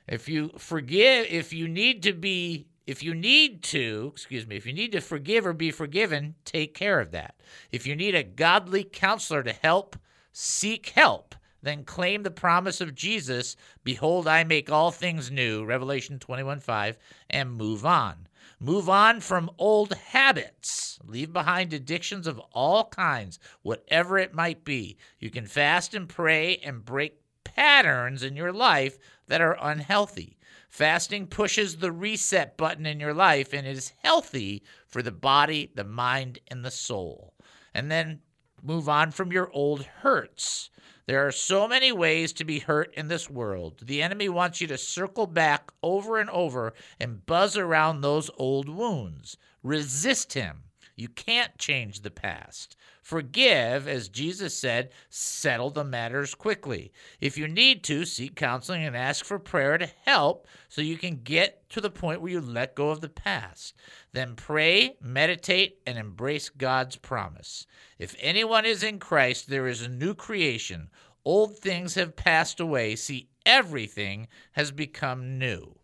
If 0.08 0.28
you 0.28 0.52
forgive, 0.58 1.28
if 1.30 1.54
you 1.54 1.68
need 1.68 2.04
to 2.04 2.14
be, 2.14 2.68
if 2.88 3.04
you 3.04 3.14
need 3.14 3.62
to, 3.64 4.10
excuse 4.12 4.48
me, 4.48 4.56
if 4.56 4.66
you 4.66 4.74
need 4.74 4.92
to 4.94 5.02
forgive 5.02 5.46
or 5.46 5.54
be 5.54 5.72
forgiven, 5.72 6.36
take 6.46 6.74
care 6.74 7.00
of 7.00 7.12
that. 7.12 7.36
If 7.72 7.86
you 7.86 7.96
need 7.96 8.16
a 8.16 8.24
godly 8.24 8.84
counselor 8.84 9.44
to 9.44 9.54
help, 9.54 9.96
seek 10.32 10.90
help. 10.90 11.36
Then 11.62 11.84
claim 11.84 12.24
the 12.24 12.32
promise 12.32 12.80
of 12.82 12.96
Jesus, 12.96 13.56
behold, 13.84 14.28
I 14.28 14.44
make 14.46 14.72
all 14.72 14.92
things 14.92 15.30
new, 15.30 15.66
Revelation 15.66 16.18
21 16.18 16.62
5, 16.62 16.98
and 17.30 17.52
move 17.52 17.86
on. 17.86 18.29
Move 18.62 18.90
on 18.90 19.22
from 19.22 19.50
old 19.58 19.94
habits. 19.94 21.00
Leave 21.06 21.32
behind 21.32 21.72
addictions 21.72 22.28
of 22.28 22.40
all 22.52 22.86
kinds, 22.90 23.40
whatever 23.62 24.18
it 24.18 24.34
might 24.34 24.66
be. 24.66 24.98
You 25.18 25.30
can 25.30 25.46
fast 25.46 25.94
and 25.94 26.10
pray 26.10 26.58
and 26.58 26.84
break 26.84 27.22
patterns 27.46 28.22
in 28.22 28.36
your 28.36 28.52
life 28.52 28.98
that 29.28 29.40
are 29.40 29.58
unhealthy. 29.62 30.38
Fasting 30.68 31.28
pushes 31.28 31.78
the 31.78 31.92
reset 31.92 32.58
button 32.58 32.86
in 32.86 33.00
your 33.00 33.14
life 33.14 33.54
and 33.54 33.66
is 33.66 33.94
healthy 34.04 34.62
for 34.88 35.02
the 35.02 35.12
body, 35.12 35.72
the 35.74 35.86
mind, 35.86 36.40
and 36.50 36.64
the 36.64 36.72
soul. 36.72 37.34
And 37.74 37.90
then 37.90 38.20
move 38.62 38.90
on 38.90 39.12
from 39.12 39.32
your 39.32 39.50
old 39.54 39.84
hurts. 39.84 40.70
There 41.10 41.26
are 41.26 41.32
so 41.32 41.68
many 41.68 41.92
ways 41.92 42.34
to 42.34 42.44
be 42.44 42.60
hurt 42.60 42.94
in 42.94 43.08
this 43.08 43.32
world. 43.32 43.82
The 43.82 44.04
enemy 44.04 44.30
wants 44.30 44.62
you 44.62 44.68
to 44.68 44.78
circle 44.78 45.26
back 45.26 45.72
over 45.82 46.20
and 46.20 46.30
over 46.30 46.76
and 47.00 47.26
buzz 47.26 47.58
around 47.58 48.02
those 48.02 48.30
old 48.38 48.70
wounds. 48.70 49.36
Resist 49.64 50.34
him. 50.34 50.66
You 51.00 51.08
can't 51.08 51.58
change 51.58 52.02
the 52.02 52.12
past. 52.12 52.76
Forgive, 53.02 53.88
as 53.88 54.10
Jesus 54.10 54.54
said, 54.54 54.90
settle 55.10 55.70
the 55.70 55.86
matters 55.86 56.36
quickly. 56.36 56.92
If 57.22 57.38
you 57.38 57.48
need 57.48 57.86
to, 57.86 58.04
seek 58.04 58.36
counseling 58.36 58.84
and 58.84 58.98
ask 58.98 59.24
for 59.24 59.40
prayer 59.40 59.78
to 59.78 59.90
help 60.04 60.46
so 60.68 60.82
you 60.82 60.98
can 60.98 61.22
get 61.24 61.70
to 61.70 61.80
the 61.80 61.90
point 61.90 62.20
where 62.20 62.34
you 62.34 62.42
let 62.42 62.76
go 62.76 62.90
of 62.90 63.00
the 63.00 63.08
past. 63.08 63.76
Then 64.12 64.36
pray, 64.36 64.98
meditate, 65.02 65.80
and 65.88 65.98
embrace 65.98 66.50
God's 66.50 66.98
promise. 66.98 67.66
If 67.98 68.14
anyone 68.20 68.66
is 68.66 68.84
in 68.84 69.00
Christ, 69.00 69.48
there 69.48 69.68
is 69.68 69.82
a 69.82 69.88
new 69.88 70.14
creation. 70.14 70.90
Old 71.24 71.60
things 71.60 71.96
have 71.96 72.18
passed 72.18 72.60
away. 72.60 72.98
See, 72.98 73.30
everything 73.46 74.28
has 74.52 74.72
become 74.72 75.40
new. 75.40 75.78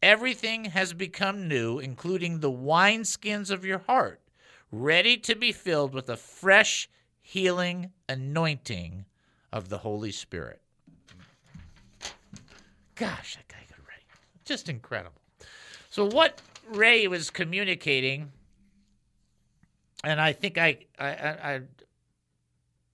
Everything 0.00 0.66
has 0.66 0.92
become 0.92 1.48
new, 1.48 1.80
including 1.80 2.38
the 2.38 2.52
wineskins 2.52 3.50
of 3.50 3.64
your 3.64 3.80
heart 3.80 4.20
ready 4.70 5.16
to 5.16 5.34
be 5.34 5.52
filled 5.52 5.94
with 5.94 6.08
a 6.08 6.16
fresh, 6.16 6.88
healing 7.20 7.92
anointing 8.08 9.04
of 9.52 9.68
the 9.68 9.78
Holy 9.78 10.12
Spirit. 10.12 10.60
Gosh, 12.94 13.36
that 13.36 13.48
guy 13.48 13.64
could 13.66 13.78
write. 13.86 14.04
Just 14.44 14.68
incredible. 14.68 15.20
So, 15.88 16.06
what 16.06 16.40
Ray 16.68 17.08
was 17.08 17.30
communicating, 17.30 18.30
and 20.04 20.20
I 20.20 20.32
think 20.32 20.58
I, 20.58 20.78
I, 20.98 21.08
I, 21.08 21.54
I 21.54 21.60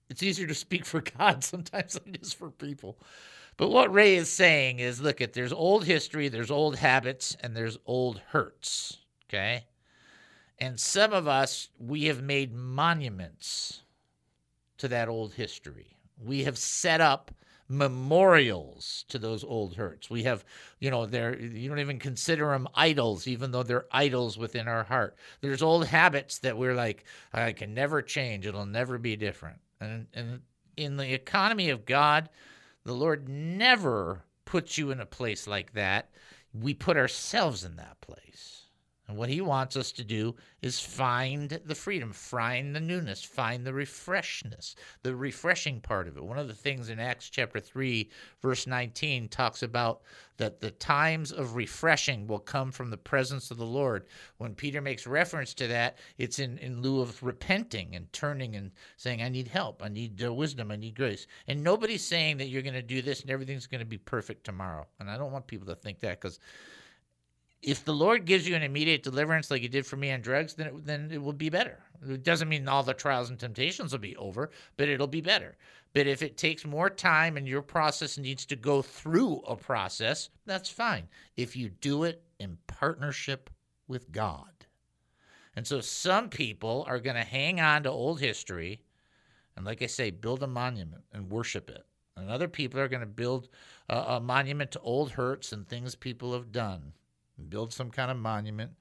it's 0.09 0.23
easier 0.23 0.47
to 0.47 0.55
speak 0.55 0.85
for 0.85 1.01
God 1.01 1.43
sometimes 1.43 1.93
than 1.93 2.15
it 2.15 2.21
is 2.21 2.33
for 2.33 2.49
people. 2.49 2.97
But 3.57 3.69
what 3.69 3.91
Ray 3.91 4.15
is 4.15 4.31
saying 4.31 4.79
is 4.79 5.01
look 5.01 5.19
at 5.19 5.33
there's 5.33 5.51
old 5.51 5.85
history, 5.85 6.29
there's 6.29 6.51
old 6.51 6.77
habits, 6.77 7.35
and 7.41 7.55
there's 7.55 7.77
old 7.85 8.21
hurts. 8.29 8.97
Okay. 9.27 9.65
And 10.59 10.79
some 10.79 11.13
of 11.13 11.27
us, 11.27 11.69
we 11.79 12.05
have 12.05 12.23
made 12.23 12.53
monuments 12.53 13.81
to 14.77 14.87
that 14.87 15.07
old 15.07 15.33
history. 15.33 15.97
We 16.19 16.43
have 16.45 16.57
set 16.57 16.99
up 16.99 17.31
memorials 17.69 19.05
to 19.09 19.19
those 19.19 19.43
old 19.43 19.75
hurts. 19.75 20.09
We 20.09 20.23
have, 20.23 20.45
you 20.79 20.89
know, 20.89 21.05
they're 21.05 21.37
you 21.37 21.67
don't 21.69 21.79
even 21.79 21.99
consider 21.99 22.47
them 22.47 22.67
idols, 22.73 23.27
even 23.27 23.51
though 23.51 23.63
they're 23.63 23.85
idols 23.91 24.37
within 24.37 24.67
our 24.67 24.83
heart. 24.83 25.17
There's 25.41 25.61
old 25.61 25.85
habits 25.85 26.39
that 26.39 26.57
we're 26.57 26.75
like, 26.75 27.03
I 27.33 27.51
can 27.51 27.73
never 27.73 28.01
change. 28.01 28.45
It'll 28.45 28.65
never 28.65 28.97
be 28.97 29.15
different. 29.15 29.59
And 29.79 30.07
and 30.13 30.41
in 30.75 30.97
the 30.97 31.13
economy 31.13 31.69
of 31.69 31.85
God, 31.85 32.29
the 32.83 32.93
Lord 32.93 33.27
never 33.27 34.23
puts 34.45 34.77
you 34.77 34.91
in 34.91 35.01
a 35.01 35.05
place 35.05 35.45
like 35.45 35.73
that. 35.73 36.09
We 36.53 36.73
put 36.73 36.97
ourselves 36.97 37.63
in 37.63 37.75
that 37.75 37.99
place. 38.01 38.56
And 39.07 39.17
what 39.17 39.29
he 39.29 39.39
wants 39.39 39.77
us 39.77 39.93
to 39.93 40.03
do 40.03 40.35
is 40.61 40.81
find 40.81 41.61
the 41.65 41.75
freedom, 41.75 42.11
find 42.11 42.75
the 42.75 42.81
newness, 42.81 43.23
find 43.23 43.65
the 43.65 43.71
refreshness, 43.71 44.75
the 45.01 45.15
refreshing 45.15 45.79
part 45.79 46.09
of 46.09 46.17
it. 46.17 46.23
One 46.23 46.37
of 46.37 46.49
the 46.49 46.53
things 46.53 46.89
in 46.89 46.99
Acts 46.99 47.29
chapter 47.29 47.61
3, 47.61 48.09
verse 48.41 48.67
19 48.67 49.29
talks 49.29 49.63
about 49.63 50.01
that 50.35 50.59
the 50.59 50.71
times 50.71 51.31
of 51.31 51.55
refreshing 51.55 52.27
will 52.27 52.39
come 52.39 52.69
from 52.69 52.89
the 52.89 52.97
presence 52.97 53.49
of 53.49 53.57
the 53.57 53.65
Lord. 53.65 54.07
When 54.39 54.53
Peter 54.53 54.81
makes 54.81 55.07
reference 55.07 55.53
to 55.55 55.67
that, 55.67 55.97
it's 56.17 56.39
in, 56.39 56.57
in 56.57 56.81
lieu 56.81 56.99
of 56.99 57.23
repenting 57.23 57.95
and 57.95 58.11
turning 58.11 58.57
and 58.57 58.71
saying, 58.97 59.21
I 59.21 59.29
need 59.29 59.47
help, 59.47 59.81
I 59.83 59.87
need 59.87 60.21
uh, 60.21 60.33
wisdom, 60.33 60.69
I 60.69 60.75
need 60.75 60.95
grace. 60.95 61.27
And 61.47 61.63
nobody's 61.63 62.05
saying 62.05 62.37
that 62.37 62.49
you're 62.49 62.61
going 62.61 62.73
to 62.73 62.81
do 62.81 63.01
this 63.01 63.21
and 63.21 63.31
everything's 63.31 63.67
going 63.67 63.79
to 63.79 63.85
be 63.85 63.97
perfect 63.97 64.43
tomorrow. 64.43 64.85
And 64.99 65.09
I 65.09 65.17
don't 65.17 65.31
want 65.31 65.47
people 65.47 65.67
to 65.67 65.75
think 65.75 65.99
that 66.01 66.19
because 66.19 66.39
if 67.61 67.83
the 67.83 67.93
Lord 67.93 68.25
gives 68.25 68.47
you 68.47 68.55
an 68.55 68.63
immediate 68.63 69.03
deliverance 69.03 69.49
like 69.49 69.61
He 69.61 69.67
did 69.67 69.85
for 69.85 69.97
me 69.97 70.11
on 70.11 70.21
drugs, 70.21 70.53
then 70.53 70.67
it, 70.67 70.85
then 70.85 71.09
it 71.11 71.21
will 71.21 71.33
be 71.33 71.49
better. 71.49 71.79
It 72.07 72.23
doesn't 72.23 72.49
mean 72.49 72.67
all 72.67 72.83
the 72.83 72.93
trials 72.93 73.29
and 73.29 73.39
temptations 73.39 73.91
will 73.91 73.99
be 73.99 74.15
over, 74.17 74.51
but 74.77 74.89
it'll 74.89 75.07
be 75.07 75.21
better. 75.21 75.57
But 75.93 76.07
if 76.07 76.21
it 76.21 76.37
takes 76.37 76.65
more 76.65 76.89
time 76.89 77.37
and 77.37 77.47
your 77.47 77.63
process 77.63 78.17
needs 78.17 78.45
to 78.47 78.55
go 78.55 78.81
through 78.81 79.41
a 79.47 79.55
process, 79.55 80.29
that's 80.45 80.69
fine. 80.69 81.07
If 81.35 81.55
you 81.55 81.69
do 81.69 82.03
it 82.03 82.21
in 82.39 82.57
partnership 82.67 83.49
with 83.87 84.11
God. 84.11 84.51
And 85.55 85.65
so 85.65 85.81
some 85.81 86.29
people 86.29 86.85
are 86.87 86.99
going 86.99 87.15
to 87.15 87.23
hang 87.23 87.59
on 87.59 87.83
to 87.83 87.89
old 87.89 88.19
history 88.19 88.81
and, 89.55 89.65
like 89.65 89.81
I 89.81 89.87
say, 89.87 90.11
build 90.11 90.43
a 90.43 90.47
monument 90.47 91.03
and 91.11 91.31
worship 91.31 91.71
it. 91.71 91.83
And 92.15 92.29
other 92.29 92.47
people 92.47 92.79
are 92.79 92.87
going 92.87 93.01
to 93.01 93.07
build 93.07 93.49
a, 93.89 93.97
a 93.97 94.19
monument 94.19 94.71
to 94.71 94.79
old 94.81 95.11
hurts 95.11 95.51
and 95.51 95.67
things 95.67 95.95
people 95.95 96.33
have 96.33 96.51
done. 96.51 96.93
Build 97.49 97.73
some 97.73 97.91
kind 97.91 98.11
of 98.11 98.17
monument 98.17 98.71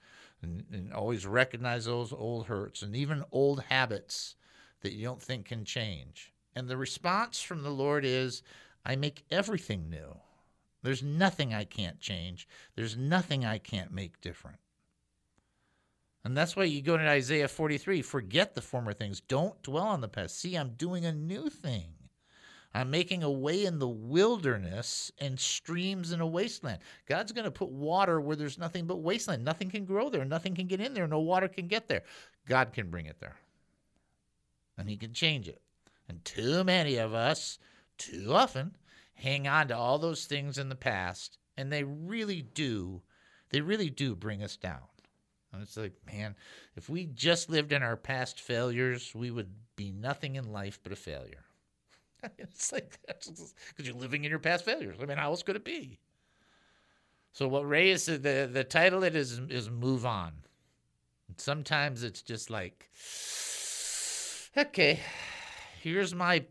and, 0.42 0.64
and 0.72 0.92
always 0.92 1.26
recognize 1.26 1.84
those 1.84 2.12
old 2.12 2.46
hurts 2.46 2.82
and 2.82 2.96
even 2.96 3.24
old 3.32 3.62
habits 3.68 4.36
that 4.80 4.92
you 4.92 5.04
don't 5.04 5.22
think 5.22 5.46
can 5.46 5.64
change. 5.64 6.32
And 6.54 6.68
the 6.68 6.76
response 6.76 7.42
from 7.42 7.62
the 7.62 7.70
Lord 7.70 8.04
is, 8.04 8.42
I 8.84 8.96
make 8.96 9.24
everything 9.30 9.90
new. 9.90 10.16
There's 10.82 11.02
nothing 11.02 11.52
I 11.52 11.64
can't 11.64 12.00
change. 12.00 12.46
There's 12.76 12.96
nothing 12.96 13.44
I 13.44 13.59
can't 13.59 13.92
make 13.92 14.20
different. 14.20 14.59
And 16.24 16.36
that's 16.36 16.57
why 16.57 16.64
you 16.64 16.82
go 16.82 16.96
to 16.96 17.09
Isaiah 17.09 17.48
43 17.48 18.02
forget 18.02 18.54
the 18.54 18.62
former 18.62 18.92
things. 18.92 19.20
Don't 19.20 19.61
dwell 19.62 19.86
on 19.86 20.00
the 20.00 20.09
past. 20.09 20.38
See, 20.38 20.57
I'm 20.57 20.70
doing 20.70 21.04
a 21.04 21.12
new 21.12 21.48
thing. 21.50 21.95
I'm 22.75 22.91
making 22.91 23.23
a 23.23 23.31
way 23.31 23.64
in 23.64 23.79
the 23.79 23.89
wilderness 23.89 25.11
and 25.19 25.41
streams 25.41 26.12
in 26.12 26.21
a 26.21 26.27
wasteland. 26.27 26.81
God's 27.07 27.33
going 27.33 27.45
to 27.45 27.51
put 27.51 27.71
water 27.71 28.21
where 28.21 28.37
there's 28.37 28.59
nothing 28.59 28.87
but 28.87 28.99
wasteland. 28.99 29.45
Nothing 29.45 29.71
can 29.71 29.85
grow 29.85 30.11
there. 30.11 30.25
Nothing 30.25 30.55
can 30.55 30.67
get 30.67 30.81
in 30.81 30.93
there. 30.93 31.07
No 31.07 31.21
water 31.21 31.49
can 31.49 31.69
get 31.69 31.89
there. 31.89 32.03
God 32.47 32.73
can 32.73 32.91
bring 32.91 33.07
it 33.07 33.19
there. 33.21 33.37
And 34.77 34.91
He 34.91 34.97
can 34.97 35.12
change 35.12 35.49
it. 35.49 35.62
And 36.09 36.25
too 36.25 36.64
many 36.64 36.97
of 36.97 37.14
us, 37.14 37.59
too 37.99 38.33
often, 38.33 38.77
hang 39.14 39.49
on 39.49 39.69
to 39.69 39.77
all 39.77 39.99
those 39.99 40.27
things 40.27 40.59
in 40.59 40.69
the 40.69 40.77
past, 40.77 41.39
and 41.57 41.73
they 41.73 41.83
really 41.85 42.43
do, 42.43 43.03
they 43.51 43.61
really 43.61 43.91
do 43.91 44.14
bring 44.14 44.43
us 44.43 44.57
down. 44.57 44.83
And 45.53 45.62
it's 45.62 45.77
like, 45.77 45.95
man, 46.07 46.37
if 46.77 46.89
we 46.91 47.07
just 47.07 47.49
lived 47.49 47.73
in 47.73 47.83
our 47.83 47.97
past 47.97 48.41
failures, 48.41 49.12
we 49.14 49.31
would 49.31 49.51
be 49.75 49.91
nothing 49.91 50.37
in 50.37 50.53
life 50.53 50.79
but 50.83 50.93
a 50.93 50.97
failure. 50.97 51.45
it's 52.39 52.72
like 52.72 52.99
because 53.07 53.45
you're 53.79 53.95
living 53.95 54.24
in 54.24 54.31
your 54.31 54.39
past 54.39 54.64
failures. 54.64 54.97
I 55.01 55.07
mean, 55.07 55.18
how 55.18 55.31
else 55.31 55.43
could 55.43 55.57
it 55.57 55.64
be? 55.64 55.99
So 57.33 57.49
what 57.49 57.68
Ray 57.68 57.91
is 57.91 58.07
the 58.07 58.49
the 58.51 58.64
title 58.64 59.05
it 59.05 59.14
is 59.14 59.39
is 59.51 59.68
move 59.68 60.07
on. 60.07 60.33
Sometimes 61.37 62.03
it's 62.03 62.22
just 62.22 62.49
like, 62.49 62.89
okay, 64.57 65.01
here's 65.83 66.14
my 66.14 66.45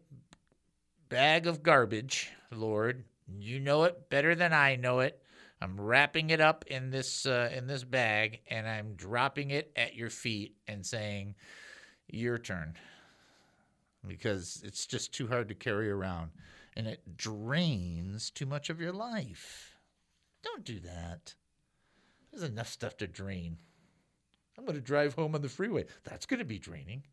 bag 1.10 1.48
of 1.48 1.64
garbage, 1.64 2.32
Lord. 2.52 3.04
You 3.40 3.60
know 3.60 3.86
it 3.86 4.10
better 4.10 4.36
than 4.36 4.54
I 4.54 4.76
know 4.76 5.00
it. 5.00 5.20
I'm 5.62 5.80
wrapping 5.80 6.30
it 6.30 6.42
up 6.42 6.66
in 6.68 6.92
this 6.92 7.26
uh, 7.26 7.50
in 7.52 7.66
this 7.66 7.84
bag 7.84 8.42
and 8.50 8.68
I'm 8.68 8.94
dropping 8.94 9.52
it 9.52 9.72
at 9.76 9.96
your 9.96 10.12
feet 10.12 10.56
and 10.68 10.86
saying, 10.86 11.36
"Your 12.08 12.38
turn." 12.38 12.78
Because 14.08 14.62
it's 14.64 14.86
just 14.86 15.14
too 15.14 15.28
hard 15.28 15.48
to 15.50 15.56
carry 15.56 15.90
around 15.90 16.32
and 16.76 16.88
it 16.88 17.18
drains 17.18 18.30
too 18.30 18.46
much 18.46 18.70
of 18.70 18.82
your 18.82 18.92
life. 18.92 19.76
Don't 20.44 20.66
do 20.66 20.80
that. 20.82 21.34
There's 22.32 22.44
enough 22.44 22.68
stuff 22.68 22.98
to 22.98 23.08
drain. 23.08 23.58
I'm 24.58 24.66
going 24.66 24.76
to 24.76 24.82
drive 24.82 25.16
home 25.16 25.36
on 25.36 25.42
the 25.42 25.50
freeway. 25.50 25.86
That's 26.04 26.26
going 26.26 26.40
to 26.40 26.46
be 26.46 26.60
draining. 26.60 27.04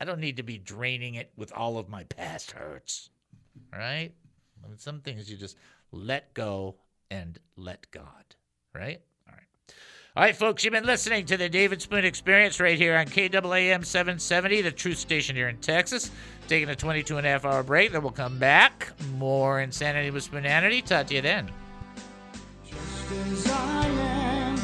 I 0.00 0.04
don't 0.04 0.20
need 0.20 0.38
to 0.38 0.42
be 0.42 0.58
draining 0.58 1.14
it 1.14 1.30
with 1.36 1.52
all 1.52 1.78
of 1.78 1.88
my 1.88 2.04
past 2.04 2.52
hurts. 2.52 3.10
Right? 3.72 4.12
I 4.64 4.68
mean, 4.68 4.78
some 4.78 5.00
things 5.00 5.30
you 5.30 5.36
just 5.36 5.56
let 5.92 6.32
go 6.34 6.76
and 7.10 7.38
let 7.56 7.90
God. 7.90 8.36
Right? 8.74 9.02
All 10.20 10.24
right. 10.24 10.28
All 10.28 10.32
right, 10.32 10.36
folks, 10.36 10.64
you've 10.64 10.72
been 10.72 10.84
listening 10.84 11.24
to 11.26 11.38
the 11.38 11.48
David 11.48 11.80
Spoon 11.80 12.04
Experience 12.04 12.60
right 12.60 12.76
here 12.76 12.94
on 12.94 13.06
KAAM 13.06 13.86
770, 13.86 14.60
the 14.60 14.70
truth 14.70 14.98
station 14.98 15.34
here 15.34 15.48
in 15.48 15.56
Texas. 15.56 16.10
Taking 16.46 16.68
a 16.68 16.76
22 16.76 17.16
and 17.16 17.26
a 17.26 17.30
half 17.30 17.46
hour 17.46 17.62
break, 17.62 17.92
then 17.92 18.02
we'll 18.02 18.10
come 18.10 18.38
back. 18.38 18.92
More 19.16 19.62
Insanity 19.62 20.10
with 20.10 20.22
Spoonanity. 20.22 20.82
Talk 20.82 21.06
to 21.06 21.14
you 21.14 21.22
then. 21.22 21.50
As 22.70 23.46
I 23.50 23.86
am, 23.86 24.56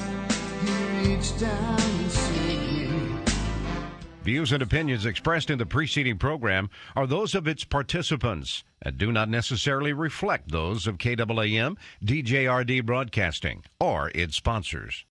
you 0.67 1.17
reach 1.17 1.41
down 1.41 1.81
and 1.81 2.11
see 2.11 2.89
me. 2.91 3.19
Views 4.23 4.53
and 4.53 4.63
opinions 4.63 5.07
expressed 5.07 5.49
in 5.49 5.57
the 5.59 5.65
preceding 5.65 6.19
program 6.19 6.69
are 6.95 7.07
those 7.07 7.35
of 7.35 7.49
its 7.49 7.65
participants 7.65 8.63
and 8.83 8.99
do 8.99 9.11
not 9.11 9.31
necessarily 9.31 9.95
reflect 9.95 10.53
those 10.53 10.87
of 10.87 10.99
KAAM, 10.99 11.77
DJRD 12.05 12.85
Broadcasting, 12.85 13.65
or 13.81 14.11
its 14.15 14.37
sponsors. 14.37 15.05